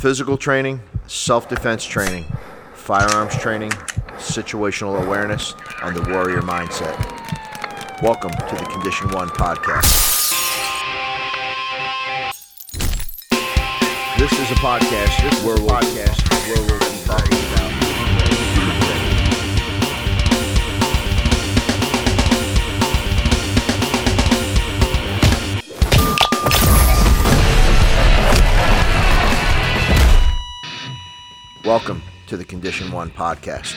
physical 0.00 0.38
training, 0.38 0.80
self 1.08 1.46
defense 1.50 1.84
training, 1.84 2.24
firearms 2.72 3.36
training, 3.36 3.70
situational 4.16 5.04
awareness, 5.04 5.54
and 5.82 5.94
the 5.94 6.10
warrior 6.10 6.40
mindset. 6.40 6.96
Welcome 8.00 8.30
to 8.30 8.56
the 8.56 8.64
Condition 8.72 9.10
One 9.10 9.28
podcast. 9.28 10.08
This 14.18 14.32
is 14.32 14.50
a 14.50 14.60
podcast 14.60 15.44
where 15.44 15.54
we'll, 15.56 15.68
podcast 15.68 16.48
where 16.48 16.66
we'll 16.66 16.80
talking 17.04 17.49
Welcome 31.70 32.02
to 32.26 32.36
the 32.36 32.44
Condition 32.44 32.90
One 32.90 33.12
podcast. 33.12 33.76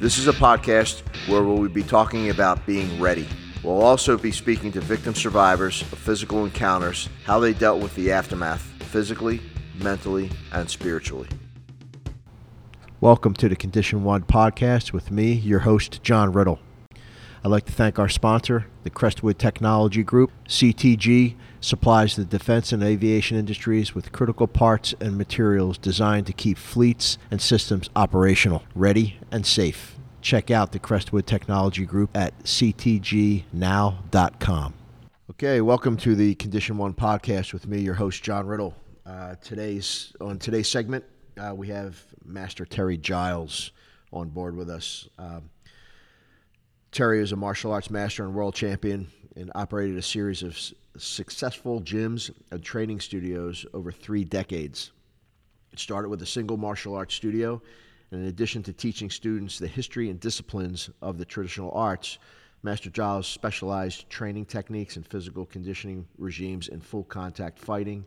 This 0.00 0.16
is 0.16 0.26
a 0.26 0.32
podcast 0.32 1.02
where 1.28 1.42
we'll 1.42 1.68
be 1.68 1.82
talking 1.82 2.30
about 2.30 2.64
being 2.64 2.98
ready. 2.98 3.28
We'll 3.62 3.82
also 3.82 4.16
be 4.16 4.32
speaking 4.32 4.72
to 4.72 4.80
victim 4.80 5.14
survivors 5.14 5.82
of 5.82 5.98
physical 5.98 6.46
encounters, 6.46 7.10
how 7.26 7.38
they 7.38 7.52
dealt 7.52 7.82
with 7.82 7.94
the 7.94 8.10
aftermath 8.10 8.62
physically, 8.84 9.42
mentally, 9.74 10.30
and 10.52 10.70
spiritually. 10.70 11.28
Welcome 13.02 13.34
to 13.34 13.50
the 13.50 13.56
Condition 13.56 14.02
One 14.02 14.22
podcast 14.22 14.94
with 14.94 15.10
me, 15.10 15.34
your 15.34 15.58
host, 15.58 16.02
John 16.02 16.32
Riddle. 16.32 16.58
I'd 17.44 17.48
like 17.48 17.66
to 17.66 17.72
thank 17.72 17.98
our 17.98 18.08
sponsor, 18.08 18.66
the 18.82 18.88
Crestwood 18.88 19.38
Technology 19.38 20.02
Group. 20.02 20.32
CTG 20.48 21.36
supplies 21.60 22.16
the 22.16 22.24
defense 22.24 22.72
and 22.72 22.82
aviation 22.82 23.36
industries 23.36 23.94
with 23.94 24.12
critical 24.12 24.46
parts 24.46 24.94
and 25.00 25.16
materials 25.16 25.76
designed 25.78 26.26
to 26.26 26.32
keep 26.32 26.58
fleets 26.58 27.18
and 27.30 27.40
systems 27.40 27.90
operational, 27.94 28.62
ready, 28.74 29.18
and 29.30 29.46
safe. 29.46 29.96
Check 30.22 30.50
out 30.50 30.72
the 30.72 30.78
Crestwood 30.78 31.26
Technology 31.26 31.84
Group 31.84 32.16
at 32.16 32.38
ctgnow.com. 32.44 33.44
Okay, 35.30 35.60
welcome 35.60 35.96
to 35.98 36.14
the 36.14 36.34
Condition 36.34 36.76
One 36.76 36.92
podcast 36.92 37.52
with 37.52 37.66
me, 37.66 37.80
your 37.80 37.94
host, 37.94 38.22
John 38.22 38.46
Riddle. 38.46 38.74
Uh, 39.06 39.36
today's 39.36 40.12
on 40.20 40.38
today's 40.38 40.68
segment, 40.68 41.04
uh, 41.38 41.54
we 41.54 41.68
have 41.68 42.02
Master 42.24 42.64
Terry 42.64 42.98
Giles 42.98 43.72
on 44.12 44.28
board 44.28 44.56
with 44.56 44.68
us. 44.68 45.08
Um, 45.18 45.50
Terry 46.92 47.20
is 47.20 47.32
a 47.32 47.36
martial 47.36 47.72
arts 47.72 47.90
master 47.90 48.24
and 48.24 48.34
world 48.34 48.54
champion 48.54 49.08
and 49.36 49.50
operated 49.54 49.96
a 49.96 50.02
series 50.02 50.42
of 50.42 50.58
successful 50.96 51.80
gyms 51.80 52.30
and 52.50 52.62
training 52.62 53.00
studios 53.00 53.64
over 53.72 53.92
three 53.92 54.24
decades. 54.24 54.92
It 55.72 55.78
started 55.78 56.08
with 56.08 56.22
a 56.22 56.26
single 56.26 56.56
martial 56.56 56.94
arts 56.94 57.14
studio, 57.14 57.62
and 58.10 58.22
in 58.22 58.28
addition 58.28 58.62
to 58.64 58.72
teaching 58.72 59.10
students 59.10 59.58
the 59.58 59.68
history 59.68 60.10
and 60.10 60.18
disciplines 60.18 60.90
of 61.00 61.16
the 61.16 61.24
traditional 61.24 61.70
arts, 61.72 62.18
Master 62.62 62.90
Giles 62.90 63.26
specialized 63.26 64.10
training 64.10 64.44
techniques 64.44 64.96
and 64.96 65.06
physical 65.06 65.46
conditioning 65.46 66.06
regimes 66.18 66.68
in 66.68 66.80
full 66.80 67.04
contact 67.04 67.58
fighting, 67.58 68.04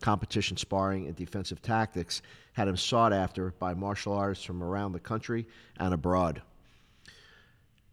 competition 0.00 0.56
sparring, 0.56 1.06
and 1.06 1.16
defensive 1.16 1.60
tactics, 1.62 2.22
had 2.52 2.68
him 2.68 2.76
sought 2.76 3.12
after 3.12 3.52
by 3.58 3.74
martial 3.74 4.12
artists 4.12 4.44
from 4.44 4.62
around 4.62 4.92
the 4.92 5.00
country 5.00 5.46
and 5.78 5.92
abroad. 5.92 6.42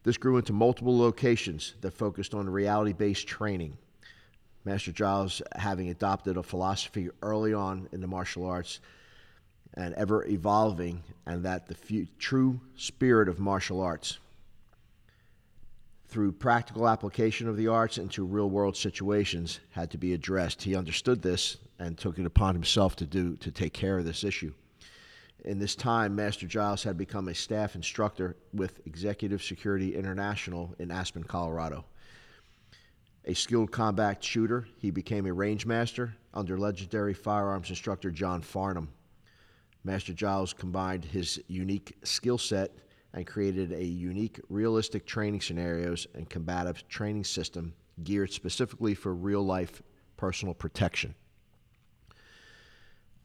This 0.03 0.17
grew 0.17 0.37
into 0.37 0.53
multiple 0.53 0.97
locations 0.97 1.75
that 1.81 1.91
focused 1.91 2.33
on 2.33 2.49
reality 2.49 2.93
based 2.93 3.27
training. 3.27 3.77
Master 4.65 4.91
Giles 4.91 5.41
having 5.55 5.89
adopted 5.89 6.37
a 6.37 6.43
philosophy 6.43 7.09
early 7.21 7.53
on 7.53 7.89
in 7.91 8.01
the 8.01 8.07
martial 8.07 8.45
arts 8.45 8.79
and 9.73 9.93
ever 9.95 10.25
evolving, 10.25 11.03
and 11.25 11.43
that 11.43 11.67
the 11.67 11.73
fu- 11.73 12.07
true 12.19 12.59
spirit 12.75 13.27
of 13.27 13.39
martial 13.39 13.81
arts, 13.81 14.19
through 16.07 16.31
practical 16.31 16.87
application 16.87 17.47
of 17.47 17.57
the 17.57 17.67
arts 17.67 17.97
into 17.97 18.23
real 18.23 18.49
world 18.49 18.77
situations, 18.77 19.59
had 19.71 19.89
to 19.89 19.97
be 19.97 20.13
addressed. 20.13 20.61
He 20.61 20.75
understood 20.75 21.21
this 21.23 21.57
and 21.79 21.97
took 21.97 22.19
it 22.19 22.25
upon 22.25 22.53
himself 22.53 22.95
to 22.97 23.05
do 23.05 23.35
to 23.37 23.51
take 23.51 23.73
care 23.73 23.97
of 23.97 24.05
this 24.05 24.23
issue. 24.23 24.53
In 25.43 25.59
this 25.59 25.75
time, 25.75 26.15
Master 26.15 26.47
Giles 26.47 26.83
had 26.83 26.97
become 26.97 27.27
a 27.27 27.35
staff 27.35 27.75
instructor 27.75 28.37
with 28.53 28.79
Executive 28.85 29.43
Security 29.43 29.93
International 29.93 30.73
in 30.79 30.89
Aspen, 30.89 31.25
Colorado. 31.25 31.83
A 33.25 33.33
skilled 33.33 33.71
combat 33.71 34.23
shooter, 34.23 34.67
he 34.77 34.89
became 34.89 35.25
a 35.25 35.33
range 35.33 35.65
master 35.65 36.15
under 36.33 36.57
legendary 36.57 37.13
firearms 37.13 37.69
instructor 37.69 38.09
John 38.09 38.41
Farnham. 38.41 38.89
Master 39.83 40.13
Giles 40.13 40.53
combined 40.53 41.03
his 41.03 41.41
unique 41.47 41.97
skill 42.03 42.37
set 42.37 42.71
and 43.13 43.27
created 43.27 43.73
a 43.73 43.83
unique, 43.83 44.39
realistic 44.47 45.05
training 45.05 45.41
scenarios 45.41 46.07
and 46.15 46.29
combative 46.29 46.87
training 46.87 47.25
system 47.25 47.73
geared 48.03 48.31
specifically 48.31 48.95
for 48.95 49.13
real 49.13 49.43
life 49.45 49.83
personal 50.15 50.53
protection. 50.53 51.15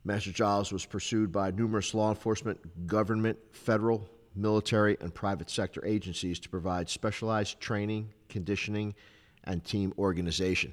Master 0.04 0.32
Giles 0.32 0.72
was 0.72 0.86
pursued 0.86 1.32
by 1.32 1.50
numerous 1.50 1.92
law 1.92 2.10
enforcement, 2.10 2.86
government, 2.86 3.38
federal, 3.52 4.08
military, 4.34 4.96
and 5.00 5.14
private 5.14 5.50
sector 5.50 5.84
agencies 5.84 6.38
to 6.40 6.48
provide 6.48 6.88
specialized 6.88 7.60
training, 7.60 8.12
conditioning, 8.28 8.94
and 9.44 9.64
team 9.64 9.92
organization. 9.98 10.72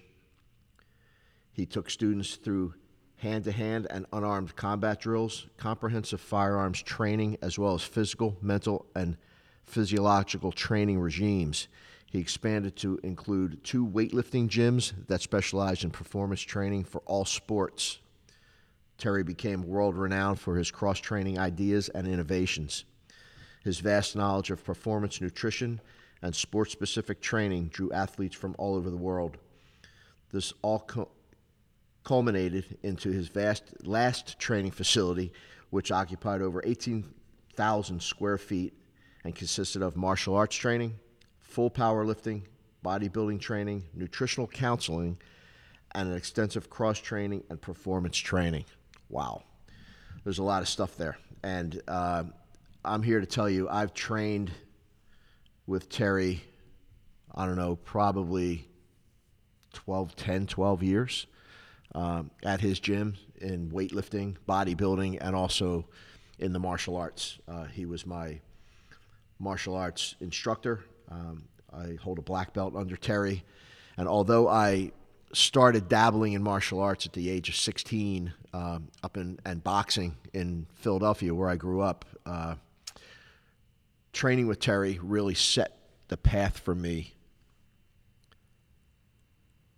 He 1.52 1.66
took 1.66 1.90
students 1.90 2.35
through 2.35 2.74
hand 3.18 3.46
to 3.46 3.52
hand 3.52 3.88
and 3.90 4.06
unarmed 4.14 4.56
combat 4.56 5.00
drills, 5.00 5.47
comprehensive 5.58 6.22
firearms 6.22 6.81
training, 6.81 7.38
as 7.41 7.58
well 7.58 7.74
as 7.74 7.81
physical, 7.81 8.38
mental, 8.41 8.85
and 8.96 9.18
physiological 9.64 10.52
training 10.52 11.00
regimes. 11.00 11.68
He 12.06 12.19
expanded 12.19 12.75
to 12.78 13.00
include 13.03 13.64
two 13.64 13.85
weightlifting 13.85 14.47
gyms 14.47 14.94
that 15.08 15.22
specialize 15.22 15.84
in 15.84 15.91
performance 15.91 16.41
training 16.41 16.84
for 16.84 17.02
all 17.06 17.25
sports. 17.25 18.00
Terry 18.97 19.23
became 19.23 19.63
world 19.63 19.95
renowned 19.95 20.39
for 20.39 20.56
his 20.56 20.72
cross 20.72 21.00
training 21.00 21.38
ideas 21.38 21.89
and 21.89 22.07
innovations. 22.07 22.85
His 23.63 23.79
vast 23.79 24.16
knowledge 24.16 24.51
of 24.51 24.63
performance 24.63 25.19
nutrition 25.19 25.81
and 26.22 26.35
sport 26.35 26.72
specific 26.72 27.22
training 27.22 27.67
drew 27.67 27.91
athletes 27.91 28.35
from 28.35 28.55
all 28.57 28.75
over 28.75 28.89
the 28.89 28.97
world. 28.97 29.38
This 30.31 30.53
all 30.61 30.79
co- 30.79 31.09
culminated 32.03 32.78
into 32.84 33.11
his 33.11 33.28
vast 33.28 33.85
last 33.85 34.39
training 34.39 34.72
facility, 34.72 35.34
which 35.72 35.91
occupied 35.91 36.41
over 36.41 36.61
18,000 36.63 38.01
square 38.01 38.38
feet 38.38 38.73
and 39.23 39.35
consisted 39.35 39.81
of 39.81 39.95
martial 39.95 40.35
arts 40.35 40.55
training, 40.55 40.94
full 41.39 41.69
powerlifting, 41.69 42.44
bodybuilding 42.84 43.39
training, 43.39 43.84
nutritional 43.94 44.47
counseling, 44.47 45.17
and 45.95 46.09
an 46.09 46.16
extensive 46.16 46.69
cross 46.69 47.00
training 47.00 47.44
and 47.50 47.59
performance 47.59 48.17
training. 48.17 48.66
Wow. 49.09 49.43
There's 50.23 50.39
a 50.39 50.43
lot 50.43 50.61
of 50.61 50.67
stuff 50.67 50.97
there. 50.97 51.17
And 51.43 51.81
uh, 51.88 52.23
I'm 52.83 53.03
here 53.03 53.19
to 53.19 53.25
tell 53.25 53.49
you, 53.49 53.69
I've 53.69 53.93
trained 53.93 54.51
with 55.67 55.89
Terry, 55.89 56.43
I 57.33 57.45
don't 57.45 57.55
know, 57.55 57.75
probably 57.75 58.67
12, 59.73 60.16
10, 60.16 60.47
12 60.47 60.83
years 60.83 61.27
um, 61.93 62.31
at 62.43 62.61
his 62.61 62.79
gym 62.79 63.16
in 63.41 63.69
weightlifting, 63.71 64.35
bodybuilding, 64.47 65.17
and 65.22 65.35
also 65.35 65.85
in 66.39 66.53
the 66.53 66.59
martial 66.59 66.97
arts. 66.97 67.39
Uh, 67.47 67.66
he 67.66 67.85
was 67.85 68.05
my 68.05 68.39
martial 69.39 69.75
arts 69.75 70.16
instructor. 70.19 70.83
Um, 71.09 71.43
I 71.73 71.97
hold 72.01 72.19
a 72.19 72.22
black 72.22 72.53
belt 72.53 72.75
under 72.75 72.95
Terry. 72.95 73.43
And 73.97 74.07
although 74.07 74.47
I 74.47 74.91
started 75.35 75.90
dabbling 75.90 76.34
in 76.34 76.41
martial 76.41 76.79
arts 76.79 77.06
at 77.06 77.13
the 77.13 77.29
age 77.29 77.50
of 77.50 77.56
16 77.56 78.34
um, 78.53 78.88
up 79.03 79.18
in 79.18 79.38
and 79.46 79.63
boxing 79.63 80.16
in 80.34 80.66
Philadelphia, 80.75 81.35
where 81.35 81.49
I 81.49 81.58
grew 81.58 81.82
up, 81.82 82.05
uh, 82.26 82.55
training 84.14 84.47
with 84.47 84.59
Terry 84.59 84.97
really 85.02 85.34
set 85.34 85.78
the 86.08 86.16
path 86.16 86.59
for 86.59 86.73
me 86.73 87.14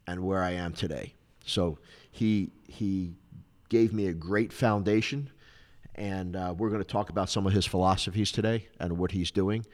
and 0.06 0.24
where 0.24 0.44
I 0.44 0.52
am 0.52 0.74
today. 0.74 1.14
So 1.46 1.80
he 2.12 2.52
he 2.68 3.14
gave 3.70 3.94
me 3.94 4.08
a 4.08 4.14
great 4.14 4.54
foundation, 4.54 5.30
and 5.96 6.36
uh, 6.36 6.54
we're 6.56 6.70
going 6.70 6.84
to 6.84 6.88
talk 6.88 7.10
about 7.10 7.30
some 7.30 7.48
of 7.48 7.54
his 7.54 7.66
philosophies 7.66 8.32
today 8.32 8.68
and 8.80 8.98
what 8.98 9.10
he's 9.12 9.32
doing, 9.32 9.66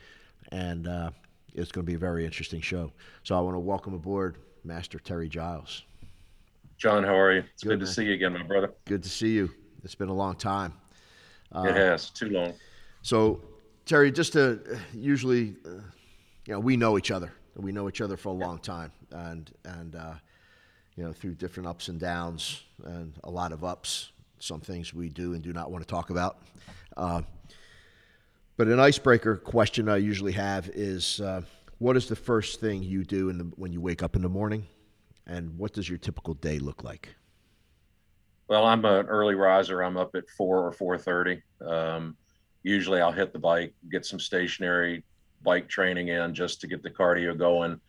and 0.49 0.87
uh, 0.87 1.11
it's 1.53 1.71
going 1.71 1.85
to 1.85 1.89
be 1.89 1.95
a 1.95 1.99
very 1.99 2.25
interesting 2.25 2.61
show. 2.61 2.93
So 3.23 3.37
I 3.37 3.41
want 3.41 3.55
to 3.55 3.59
welcome 3.59 3.93
aboard 3.93 4.37
Master 4.63 4.99
Terry 4.99 5.29
Giles. 5.29 5.83
John, 6.77 7.03
how 7.03 7.15
are 7.17 7.33
you? 7.33 7.43
It's 7.53 7.63
Good, 7.63 7.69
good, 7.69 7.79
man. 7.79 7.87
to 7.87 7.93
see 7.93 8.05
you 8.05 8.13
again, 8.13 8.33
my 8.33 8.43
brother. 8.43 8.71
Good 8.85 9.03
to 9.03 9.09
see 9.09 9.31
you. 9.31 9.51
It's 9.83 9.95
been 9.95 10.09
a 10.09 10.13
long 10.13 10.35
time. 10.35 10.73
it 11.55 11.75
has 11.75 12.09
too 12.09 12.29
long. 12.29 12.53
So, 13.01 13.41
Terry, 13.85 14.11
just 14.11 14.33
to 14.33 14.79
usually, 14.93 15.55
uh, 15.65 15.69
you 16.45 16.53
know, 16.53 16.59
we 16.59 16.77
know 16.77 16.97
each 16.97 17.11
other. 17.11 17.33
We 17.55 17.71
know 17.71 17.87
each 17.87 18.01
other 18.01 18.17
for 18.17 18.29
a 18.29 18.33
long 18.33 18.57
time, 18.59 18.91
and 19.11 19.51
and 19.65 19.95
uh, 19.95 20.13
you 20.95 21.03
know, 21.03 21.13
through 21.13 21.35
different 21.35 21.67
ups 21.67 21.87
and 21.89 21.99
downs, 21.99 22.63
and 22.85 23.13
a 23.23 23.29
lot 23.29 23.51
of 23.51 23.63
ups. 23.63 24.11
some 24.39 24.59
things 24.59 24.93
we 24.93 25.09
do 25.09 25.33
and 25.33 25.41
do 25.43 25.53
not 25.53 25.71
want 25.71 25.83
to 25.83 25.87
talk 25.87 26.09
about. 26.09 26.39
Uh, 26.97 27.21
but 28.57 28.67
an 28.67 28.79
icebreaker 28.79 29.35
question 29.37 29.87
I 29.87 29.97
usually 29.97 30.33
have 30.33 30.69
is 30.69 31.21
uh, 31.21 31.41
what 31.83 31.97
is 31.97 32.07
the 32.07 32.15
first 32.15 32.61
thing 32.61 32.81
you 32.81 33.03
do 33.03 33.33
the, 33.33 33.43
when 33.57 33.73
you 33.73 33.81
wake 33.81 34.01
up 34.01 34.15
in 34.15 34.21
the 34.21 34.29
morning? 34.29 34.65
And 35.27 35.57
what 35.57 35.73
does 35.73 35.89
your 35.89 35.97
typical 35.97 36.33
day 36.33 36.57
look 36.57 36.81
like? 36.81 37.09
Well, 38.47 38.65
I'm 38.65 38.85
an 38.85 39.07
early 39.07 39.35
riser. 39.35 39.81
I'm 39.81 39.97
up 39.97 40.15
at 40.15 40.29
four 40.37 40.65
or 40.65 40.71
four 40.71 40.97
thirty. 40.97 41.41
Um, 41.59 42.15
usually, 42.63 43.01
I'll 43.01 43.11
hit 43.11 43.33
the 43.33 43.39
bike, 43.39 43.73
get 43.91 44.05
some 44.05 44.17
stationary 44.17 45.03
bike 45.43 45.67
training 45.67 46.07
in 46.07 46.33
just 46.33 46.61
to 46.61 46.67
get 46.67 46.83
the 46.83 46.89
cardio 46.89 47.37
going. 47.37 47.81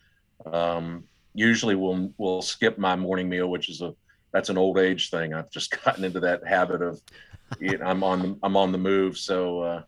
Um, 0.44 1.05
usually, 1.35 1.76
we'll 1.76 2.12
we'll 2.19 2.43
skip 2.43 2.79
my 2.79 2.96
morning 2.96 3.29
meal, 3.29 3.49
which 3.49 3.69
is 3.69 3.81
a 3.81 3.94
that's 4.32 4.49
an 4.49 4.58
old 4.58 4.76
age 4.76 5.11
thing. 5.11 5.35
I've 5.35 5.50
just 5.50 5.70
gotten 5.85 6.02
into 6.02 6.19
that 6.19 6.44
habit 6.44 6.82
of 6.82 7.00
you 7.61 7.79
know, 7.79 7.87
I'm 7.87 8.02
on 8.02 8.23
the, 8.23 8.38
I'm 8.43 8.56
on 8.56 8.73
the 8.73 8.79
move, 8.79 9.17
so 9.17 9.61
uh, 9.61 9.82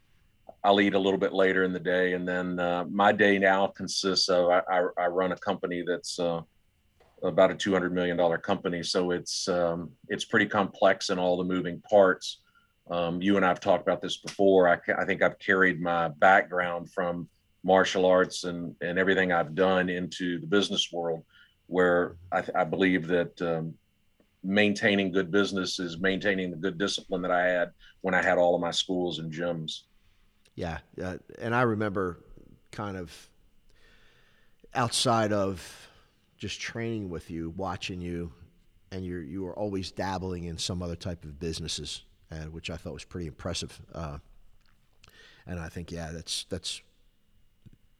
I'll 0.67 0.81
eat 0.81 0.95
a 0.95 0.99
little 0.99 1.19
bit 1.19 1.33
later 1.33 1.63
in 1.63 1.73
the 1.73 1.79
day, 1.79 2.15
and 2.15 2.27
then 2.27 2.59
uh, 2.59 2.85
my 2.91 3.13
day 3.13 3.39
now 3.39 3.69
consists 3.69 4.29
of 4.29 4.51
I, 4.51 4.63
I, 4.69 4.79
I 5.05 5.07
run 5.07 5.31
a 5.31 5.37
company 5.37 5.85
that's 5.87 6.19
uh, 6.19 6.41
about 7.23 7.53
a 7.53 7.55
two 7.55 7.73
hundred 7.73 7.95
million 7.95 8.17
dollar 8.17 8.37
company, 8.37 8.83
so 8.83 9.13
it's 9.13 9.49
um, 9.49 9.93
it's 10.09 10.25
pretty 10.25 10.47
complex 10.47 11.11
in 11.11 11.21
all 11.21 11.37
the 11.37 11.45
moving 11.45 11.81
parts. 11.89 12.41
Um, 12.91 13.23
you 13.23 13.37
and 13.37 13.47
I've 13.47 13.61
talked 13.61 13.83
about 13.87 14.03
this 14.03 14.17
before. 14.17 14.69
I, 14.69 14.79
I 15.01 15.05
think 15.05 15.23
I've 15.23 15.39
carried 15.39 15.81
my 15.81 16.09
background 16.09 16.91
from 16.93 17.29
martial 17.63 18.05
arts 18.05 18.43
and 18.43 18.75
and 18.81 18.99
everything 18.99 19.31
I've 19.31 19.55
done 19.55 19.89
into 19.89 20.41
the 20.41 20.49
business 20.49 20.91
world, 20.93 21.23
where 21.69 22.17
I, 22.33 22.43
I 22.57 22.65
believe 22.65 23.07
that 23.07 23.41
um, 23.41 23.75
maintaining 24.43 25.13
good 25.13 25.31
business 25.31 25.79
is 25.79 26.01
maintaining 26.01 26.51
the 26.51 26.57
good 26.57 26.77
discipline 26.77 27.23
that 27.23 27.31
I 27.31 27.47
had 27.47 27.71
when 28.01 28.15
I 28.15 28.23
had 28.23 28.37
all 28.37 28.57
of 28.57 28.61
my 28.61 28.73
schools 28.73 29.21
and 29.21 29.33
gyms. 29.33 29.83
Yeah, 30.56 30.79
uh, 31.03 31.19
and 31.38 31.55
I 31.55 31.62
remember 31.62 32.19
kind 32.73 32.97
of 32.97 33.12
outside 34.75 35.32
of 35.32 35.88
just 36.38 36.61
training 36.61 37.11
with 37.11 37.31
you, 37.31 37.50
watching 37.56 38.00
you, 38.00 38.32
and 38.91 39.05
you 39.05 39.19
you 39.19 39.43
were 39.43 39.55
always 39.55 39.91
dabbling 39.93 40.44
in 40.44 40.58
some 40.58 40.82
other 40.82 40.97
type 40.97 41.25
of 41.25 41.38
businesses, 41.38 42.05
and 42.31 42.53
which 42.53 42.70
I 42.70 42.76
thought 42.76 42.94
was 42.94 43.05
pretty 43.05 43.26
impressive. 43.26 43.79
Uh, 43.94 44.19
and 45.47 45.61
I 45.61 45.69
think 45.69 45.93
yeah, 45.93 46.11
that's 46.12 46.47
that's 46.49 46.81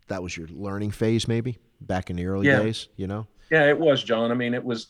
that 0.09 0.23
was 0.23 0.37
your 0.37 0.49
learning 0.49 0.93
phase 0.93 1.29
maybe 1.29 1.59
back 1.81 2.11
in 2.11 2.17
the 2.17 2.27
early 2.27 2.47
yeah. 2.47 2.61
days, 2.61 2.89
you 2.97 3.07
know. 3.07 3.27
Yeah, 3.51 3.69
it 3.69 3.79
was, 3.79 4.03
John. 4.03 4.31
I 4.31 4.35
mean, 4.35 4.55
it 4.55 4.65
was. 4.65 4.89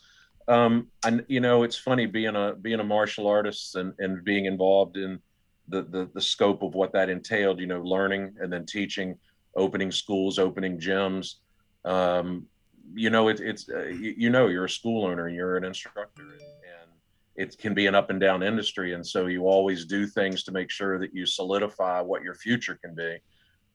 Um, 0.49 0.87
and 1.05 1.25
you 1.27 1.41
know, 1.41 1.65
it's 1.65 1.77
funny 1.77 2.07
being 2.07 2.37
a 2.37 2.55
being 2.55 2.79
a 2.79 2.85
martial 2.85 3.27
artist 3.27 3.75
and 3.75 3.93
and 3.99 4.23
being 4.25 4.45
involved 4.45 4.97
in 4.97 5.21
the, 5.69 5.83
the 5.83 6.09
the 6.15 6.21
scope 6.21 6.63
of 6.63 6.75
what 6.75 6.93
that 6.93 7.09
entailed. 7.09 7.61
You 7.61 7.67
know, 7.67 7.81
learning 7.83 8.37
and 8.41 8.53
then 8.53 8.67
teaching, 8.67 9.17
opening 9.55 9.93
schools, 9.93 10.39
opening 10.39 10.79
gyms. 10.79 11.37
Um, 11.85 12.47
you 12.95 13.11
know, 13.11 13.29
it, 13.29 13.41
it's 13.41 13.69
uh, 13.69 13.85
you, 13.87 14.31
know 14.31 14.47
you're 14.47 14.65
a 14.65 14.71
school 14.71 15.07
owner 15.07 15.29
you're 15.29 15.57
an 15.57 15.65
instructor, 15.65 16.23
and, 16.23 16.33
and 16.33 16.91
it 17.35 17.59
can 17.59 17.75
be 17.75 17.87
an 17.87 17.95
up 17.95 18.11
and 18.11 18.21
down 18.21 18.43
industry, 18.43 18.95
and 18.95 19.07
so 19.07 19.27
you 19.27 19.47
always 19.47 19.85
do 19.85 20.07
things 20.07 20.43
to 20.45 20.53
make 20.53 20.71
sure 20.71 20.99
that 20.99 21.15
you 21.15 21.27
solidify 21.27 22.01
what 22.01 22.23
your 22.23 22.35
future 22.35 22.79
can 22.83 22.95
be. 22.95 23.19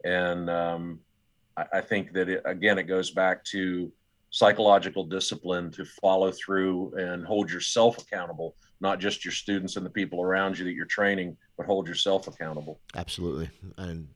And 0.03 0.49
um, 0.49 0.99
I, 1.57 1.65
I 1.73 1.81
think 1.81 2.13
that 2.13 2.29
it, 2.29 2.41
again, 2.45 2.79
it 2.79 2.83
goes 2.83 3.11
back 3.11 3.43
to 3.45 3.91
psychological 4.31 5.03
discipline 5.03 5.69
to 5.71 5.85
follow 5.85 6.31
through 6.31 6.93
and 6.95 7.25
hold 7.25 7.51
yourself 7.51 7.97
accountable, 7.97 8.55
not 8.81 8.99
just 8.99 9.23
your 9.23 9.31
students 9.31 9.75
and 9.75 9.85
the 9.85 9.89
people 9.89 10.21
around 10.21 10.57
you 10.57 10.65
that 10.65 10.73
you're 10.73 10.85
training, 10.85 11.37
but 11.57 11.65
hold 11.65 11.87
yourself 11.87 12.27
accountable. 12.27 12.79
Absolutely. 12.95 13.49
And 13.77 14.07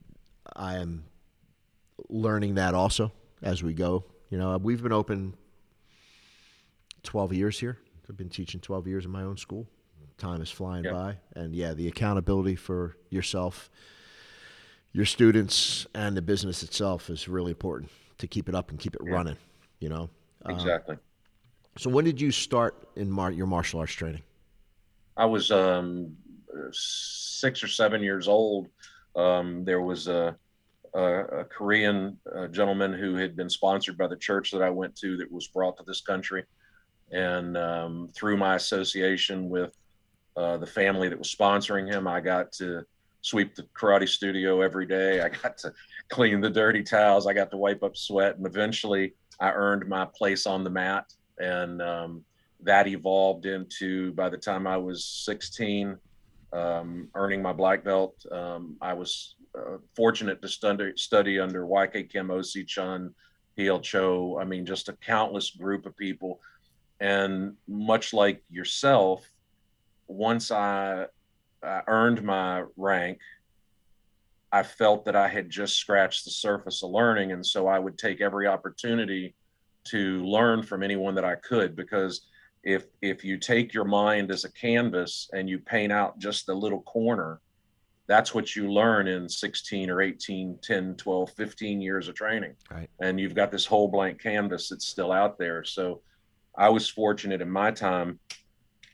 I 0.56 0.78
am 0.78 1.06
learning 2.10 2.56
that 2.56 2.74
also 2.74 3.12
as 3.42 3.64
we 3.64 3.74
go. 3.74 4.06
You 4.30 4.38
know, 4.38 4.58
we've 4.58 4.82
been 4.82 4.92
open 4.92 5.36
12 7.04 7.34
years 7.34 7.60
here. 7.60 7.78
I've 8.10 8.18
been 8.18 8.30
teaching 8.30 8.60
12 8.60 8.88
years 8.88 9.06
in 9.06 9.12
my 9.12 9.24
own 9.24 9.38
school. 9.38 9.68
Time 10.18 10.42
is 10.42 10.50
flying 10.50 10.84
by. 10.84 11.18
And 11.36 11.54
yeah, 11.54 11.74
the 11.74 11.88
accountability 11.88 12.56
for 12.56 12.96
yourself, 13.10 13.70
your 14.94 15.06
students, 15.06 15.86
and 15.94 16.16
the 16.16 16.22
business 16.22 16.64
itself 16.64 17.10
is 17.10 17.28
really 17.28 17.52
important 17.52 17.92
to 18.18 18.28
keep 18.28 18.48
it 18.50 18.56
up 18.56 18.70
and 18.70 18.80
keep 18.80 18.96
it 18.96 19.02
yeah. 19.06 19.14
running 19.14 19.38
you 19.80 19.90
know 19.90 20.10
uh, 20.48 20.54
exactly 20.54 20.98
so 21.78 21.90
when 21.90 22.06
did 22.06 22.20
you 22.20 22.32
start 22.32 22.88
in 22.96 23.10
mar- 23.12 23.32
your 23.32 23.48
martial 23.48 23.80
arts 23.80 23.94
training 23.94 24.22
i 25.18 25.26
was 25.26 25.52
um, 25.52 26.16
six 26.72 27.64
or 27.64 27.68
seven 27.68 28.02
years 28.02 28.28
old. 28.28 28.68
Um, 29.16 29.64
there 29.66 29.82
was 29.82 30.08
a, 30.08 30.36
a, 30.94 31.04
a 31.42 31.46
korean 31.46 32.18
uh, 32.36 32.48
gentleman 32.48 32.94
who 32.94 33.16
had 33.16 33.36
been 33.36 33.50
sponsored 33.50 33.98
by 33.98 34.08
the 34.08 34.16
church 34.16 34.52
that 34.52 34.62
i 34.62 34.70
went 34.70 34.96
to 34.98 35.18
that 35.18 35.32
was 35.32 35.48
brought 35.48 35.78
to 35.78 35.84
this 35.84 36.02
country. 36.02 36.44
And 37.12 37.56
um, 37.56 38.10
through 38.16 38.38
my 38.38 38.56
association 38.56 39.50
with 39.50 39.78
uh, 40.36 40.58
the 40.58 40.68
family 40.68 41.08
that 41.08 41.18
was 41.18 41.34
sponsoring 41.34 41.88
him 41.92 42.08
i 42.08 42.20
got 42.20 42.52
to 42.54 42.86
sweep 43.26 43.56
the 43.56 43.64
karate 43.76 44.08
studio 44.08 44.62
every 44.62 44.86
day. 44.86 45.20
I 45.22 45.30
got 45.30 45.58
to 45.60 45.74
clean 46.10 46.42
the 46.42 46.50
dirty 46.50 46.84
towels. 46.84 47.26
I 47.26 47.34
got 47.34 47.50
to 47.52 47.58
wipe 47.58 47.82
up 47.82 47.98
sweat. 47.98 48.38
And 48.38 48.46
eventually 48.46 49.16
I 49.40 49.50
earned 49.52 49.90
my 49.90 50.06
place 50.06 50.46
on 50.46 50.64
the 50.64 50.70
mat, 50.70 51.12
and 51.40 51.82
um, 51.82 52.24
that 52.62 52.88
evolved 52.88 53.46
into 53.46 54.14
by 54.14 54.30
the 54.30 54.38
time 54.38 54.66
I 54.68 54.78
was 54.78 55.06
16, 55.26 55.98
um, 56.54 57.10
earning 57.16 57.42
my 57.42 57.54
black 57.54 57.84
belt. 57.84 58.16
Um, 58.32 58.78
I 58.82 58.94
was 58.94 59.36
uh, 59.58 59.78
fortunate 59.96 60.42
to 60.42 60.48
study, 60.48 60.94
study 60.96 61.40
under 61.40 61.66
YK 61.66 62.10
Kim, 62.10 62.32
OC 62.32 62.66
Chun, 62.68 63.14
PL 63.58 63.80
Cho. 63.80 64.38
I 64.40 64.46
mean, 64.46 64.66
just 64.66 64.90
a 64.90 64.94
countless 64.94 65.52
group 65.52 65.86
of 65.86 65.96
people. 65.98 66.40
And 67.00 67.56
much 67.68 68.14
like 68.14 68.44
yourself, 68.50 69.30
once 70.08 70.52
I, 70.52 71.06
I 71.64 71.82
earned 71.88 72.24
my 72.24 72.64
rank, 72.78 73.20
I 74.52 74.64
felt 74.64 75.04
that 75.06 75.16
I 75.16 75.28
had 75.28 75.50
just 75.50 75.78
scratched 75.78 76.24
the 76.24 76.32
surface 76.32 76.84
of 76.84 76.92
learning. 76.92 77.34
And 77.34 77.46
so 77.46 77.68
I 77.68 77.78
would 77.78 77.98
take 77.98 78.22
every 78.22 78.48
opportunity 78.48 79.36
to 79.86 80.24
learn 80.24 80.64
from 80.64 80.84
anyone 80.84 81.16
that 81.16 81.26
I 81.26 81.36
could 81.36 81.76
because 81.76 82.28
if 82.66 82.88
if 83.02 83.24
you 83.24 83.38
take 83.38 83.74
your 83.74 83.86
mind 83.86 84.32
as 84.32 84.44
a 84.44 84.52
canvas 84.52 85.30
and 85.34 85.48
you 85.48 85.60
paint 85.60 85.92
out 85.92 86.18
just 86.20 86.50
a 86.50 86.54
little 86.54 86.82
corner 86.82 87.40
that's 88.08 88.36
what 88.36 88.56
you 88.56 88.72
learn 88.72 89.08
in 89.08 89.28
16 89.28 89.90
or 89.90 90.02
18 90.02 90.60
10 90.62 90.96
12 90.96 91.32
15 91.32 91.82
years 91.82 92.08
of 92.08 92.14
training. 92.14 92.54
Right. 92.70 92.88
And 93.02 93.20
you've 93.20 93.34
got 93.34 93.52
this 93.52 93.66
whole 93.66 93.88
blank 93.88 94.22
canvas 94.22 94.70
that's 94.70 94.88
still 94.88 95.12
out 95.12 95.38
there. 95.38 95.64
So 95.64 96.02
i 96.58 96.70
was 96.70 96.88
fortunate 96.88 97.42
in 97.42 97.50
my 97.50 97.70
time 97.72 98.20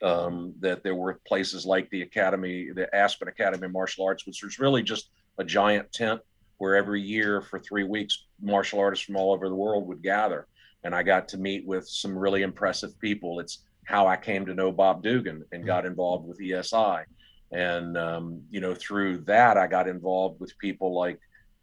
um, 0.01 0.53
that 0.61 0.81
there 0.81 0.95
were 0.95 1.19
places 1.27 1.65
like 1.65 1.89
the 1.91 2.01
academy 2.01 2.71
the 2.73 2.93
aspen 2.95 3.27
academy 3.27 3.65
of 3.65 3.71
martial 3.71 4.05
arts 4.05 4.25
which 4.25 4.43
was 4.43 4.57
really 4.59 4.81
just 4.81 5.11
a 5.37 5.43
giant 5.43 5.91
tent 5.91 6.21
where 6.61 6.75
every 6.75 7.01
year 7.01 7.41
for 7.41 7.57
three 7.57 7.83
weeks, 7.83 8.25
martial 8.39 8.79
artists 8.79 9.03
from 9.03 9.15
all 9.15 9.33
over 9.33 9.49
the 9.49 9.55
world 9.55 9.87
would 9.87 10.03
gather. 10.03 10.45
And 10.83 10.95
I 10.95 11.03
got 11.03 11.27
to 11.29 11.37
meet 11.37 11.65
with 11.65 11.87
some 11.87 12.17
really 12.17 12.41
impressive 12.41 12.99
people. 12.99 13.39
It's 13.39 13.59
how 13.85 14.07
I 14.07 14.17
came 14.17 14.45
to 14.45 14.53
know 14.53 14.71
Bob 14.71 15.03
Dugan 15.03 15.43
and 15.51 15.65
got 15.65 15.85
involved 15.85 16.27
with 16.27 16.39
ESI. 16.39 17.03
And, 17.51 17.97
um, 17.97 18.41
you 18.49 18.61
know, 18.61 18.73
through 18.73 19.19
that, 19.19 19.57
I 19.57 19.67
got 19.67 19.87
involved 19.87 20.39
with 20.39 20.57
people 20.57 20.95
like 20.97 21.19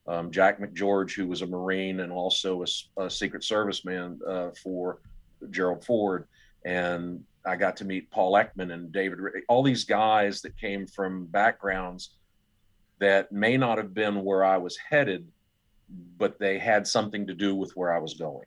um, 0.07 0.31
Jack 0.31 0.61
McGeorge, 0.61 1.13
who 1.13 1.27
was 1.27 1.43
a 1.43 1.47
Marine 1.47 2.01
and 2.01 2.13
also 2.13 2.63
a, 2.63 3.03
a 3.03 3.11
Secret 3.11 3.45
Service 3.45 3.85
man 3.85 4.19
uh, 4.27 4.51
for 4.63 5.01
Gerald 5.51 5.85
Ford. 5.85 6.27
And 6.65 7.25
I 7.47 7.57
got 7.57 7.77
to 7.79 7.85
meet 7.85 8.11
Paul 8.11 8.33
Ekman 8.35 8.73
and 8.73 8.93
David, 8.93 9.19
all 9.49 9.63
these 9.63 9.85
guys 9.85 10.43
that 10.43 10.57
came 10.59 10.87
from 10.87 11.27
backgrounds 11.27 12.15
that 12.99 13.31
may 13.33 13.57
not 13.57 13.79
have 13.79 13.95
been 13.95 14.25
where 14.25 14.45
I 14.45 14.57
was 14.57 14.77
headed, 14.77 15.27
but 16.19 16.39
they 16.39 16.59
had 16.59 16.87
something 16.87 17.27
to 17.27 17.35
do 17.35 17.55
with 17.55 17.73
where 17.73 17.93
I 17.93 17.99
was 17.99 18.15
going. 18.15 18.45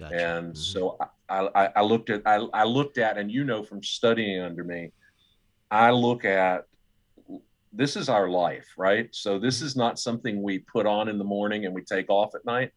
Gotcha. 0.00 0.14
And 0.14 0.54
mm-hmm. 0.54 0.56
so 0.56 0.96
I, 1.28 1.48
I, 1.54 1.68
I, 1.76 1.82
looked 1.82 2.08
at 2.08 2.22
I, 2.24 2.36
I 2.54 2.64
looked 2.64 2.96
at 2.96 3.18
and 3.18 3.30
you 3.30 3.44
know 3.44 3.62
from 3.62 3.82
studying 3.82 4.40
under 4.40 4.64
me, 4.64 4.92
I 5.70 5.90
look 5.90 6.24
at 6.24 6.64
this 7.72 7.96
is 7.96 8.08
our 8.08 8.28
life, 8.28 8.66
right? 8.78 9.08
So 9.12 9.38
this 9.38 9.58
mm-hmm. 9.58 9.66
is 9.66 9.76
not 9.76 9.98
something 9.98 10.42
we 10.42 10.60
put 10.60 10.86
on 10.86 11.08
in 11.08 11.18
the 11.18 11.24
morning 11.24 11.66
and 11.66 11.74
we 11.74 11.82
take 11.82 12.08
off 12.08 12.34
at 12.34 12.44
night. 12.46 12.70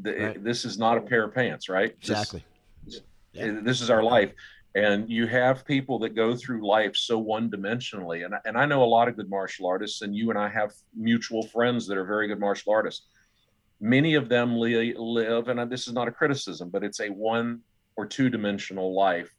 The, 0.00 0.12
right. 0.12 0.44
This 0.44 0.64
is 0.64 0.78
not 0.78 0.96
a 0.96 1.02
pair 1.02 1.24
of 1.24 1.34
pants, 1.34 1.68
right? 1.68 1.94
Exactly. 2.00 2.44
This, 2.84 3.02
yeah. 3.32 3.60
this 3.62 3.82
is 3.82 3.90
our 3.90 4.02
life 4.02 4.32
and 4.76 5.08
you 5.08 5.26
have 5.26 5.64
people 5.64 5.98
that 5.98 6.14
go 6.14 6.36
through 6.36 6.66
life 6.66 6.94
so 6.94 7.18
one 7.18 7.50
dimensionally 7.50 8.24
and, 8.24 8.34
and 8.44 8.56
i 8.58 8.66
know 8.66 8.82
a 8.82 8.84
lot 8.84 9.08
of 9.08 9.16
good 9.16 9.28
martial 9.30 9.66
artists 9.66 10.02
and 10.02 10.14
you 10.14 10.28
and 10.30 10.38
i 10.38 10.48
have 10.48 10.72
mutual 10.94 11.42
friends 11.46 11.86
that 11.86 11.96
are 11.96 12.04
very 12.04 12.28
good 12.28 12.38
martial 12.38 12.72
artists 12.72 13.06
many 13.80 14.14
of 14.14 14.28
them 14.28 14.58
li- 14.58 14.94
live 14.96 15.48
and 15.48 15.70
this 15.70 15.86
is 15.86 15.92
not 15.92 16.08
a 16.08 16.12
criticism 16.12 16.70
but 16.70 16.82
it's 16.82 17.00
a 17.00 17.08
one 17.08 17.60
or 17.96 18.06
two 18.06 18.30
dimensional 18.30 18.94
life 18.94 19.30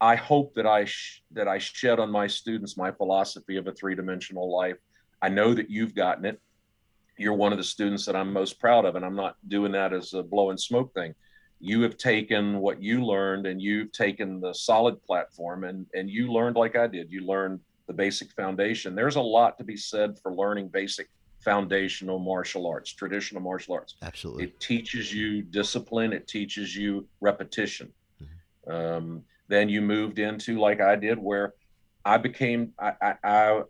I 0.00 0.16
hope 0.16 0.54
that 0.54 0.66
I 0.66 0.86
sh- 0.86 1.22
that 1.32 1.46
I 1.46 1.58
shed 1.58 2.00
on 2.00 2.10
my 2.10 2.26
students 2.26 2.76
my 2.76 2.90
philosophy 2.90 3.56
of 3.56 3.66
a 3.66 3.72
three 3.72 3.94
dimensional 3.94 4.50
life. 4.50 4.78
I 5.20 5.28
know 5.28 5.52
that 5.52 5.68
you've 5.68 5.94
gotten 5.94 6.24
it. 6.24 6.40
You're 7.18 7.34
one 7.34 7.52
of 7.52 7.58
the 7.58 7.64
students 7.64 8.06
that 8.06 8.16
I'm 8.16 8.32
most 8.32 8.58
proud 8.58 8.86
of, 8.86 8.96
and 8.96 9.04
I'm 9.04 9.16
not 9.16 9.36
doing 9.48 9.72
that 9.72 9.92
as 9.92 10.14
a 10.14 10.22
blow 10.22 10.50
and 10.50 10.58
smoke 10.58 10.94
thing. 10.94 11.14
You 11.60 11.82
have 11.82 11.98
taken 11.98 12.60
what 12.60 12.82
you 12.82 13.04
learned, 13.04 13.46
and 13.46 13.60
you've 13.60 13.92
taken 13.92 14.40
the 14.40 14.54
solid 14.54 15.02
platform, 15.02 15.64
and 15.64 15.86
and 15.94 16.08
you 16.08 16.32
learned 16.32 16.56
like 16.56 16.76
I 16.76 16.86
did. 16.86 17.12
You 17.12 17.26
learned 17.26 17.60
the 17.86 17.92
basic 17.92 18.32
foundation. 18.32 18.94
There's 18.94 19.16
a 19.16 19.20
lot 19.20 19.58
to 19.58 19.64
be 19.64 19.76
said 19.76 20.18
for 20.18 20.34
learning 20.34 20.68
basic 20.68 21.10
foundational 21.40 22.18
martial 22.18 22.66
arts, 22.66 22.92
traditional 22.92 23.42
martial 23.42 23.74
arts. 23.74 23.94
Absolutely. 24.02 24.44
It 24.44 24.60
teaches 24.60 25.12
you 25.12 25.42
discipline. 25.42 26.12
It 26.12 26.28
teaches 26.28 26.76
you 26.76 27.06
repetition. 27.20 27.92
Mm-hmm. 28.22 28.72
Um, 28.72 29.22
then 29.48 29.68
you 29.68 29.80
moved 29.80 30.18
into 30.18 30.58
like 30.58 30.80
I 30.80 30.96
did, 30.96 31.18
where 31.18 31.54
I 32.04 32.18
became 32.18 32.72
I 32.78 32.92
I 33.00 33.14
I, 33.24 33.62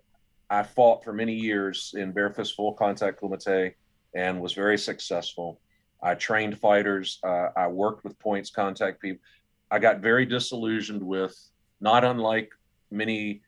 I 0.51 0.63
fought 0.63 1.05
for 1.05 1.13
many 1.13 1.35
years 1.35 1.95
in 1.97 2.13
bare 2.13 2.31
fist 2.31 2.55
full 2.55 2.75
contact 2.75 3.21
kumite 3.21 3.75
and 4.15 4.41
was 4.41 4.53
very 4.53 4.77
successful. 4.79 5.61
I 6.03 6.15
trained 6.15 6.59
fighters. 6.59 7.19
Uh, 7.23 7.49
I 7.57 7.69
worked 7.69 8.05
with 8.05 8.19
points 8.19 8.51
contact 8.51 9.01
people. 9.01 9.23
I 9.71 9.79
got 9.79 10.01
very 10.01 10.27
disillusioned 10.27 11.03
with, 11.03 11.37
not 11.81 12.05
unlike 12.05 12.51
many 12.91 13.43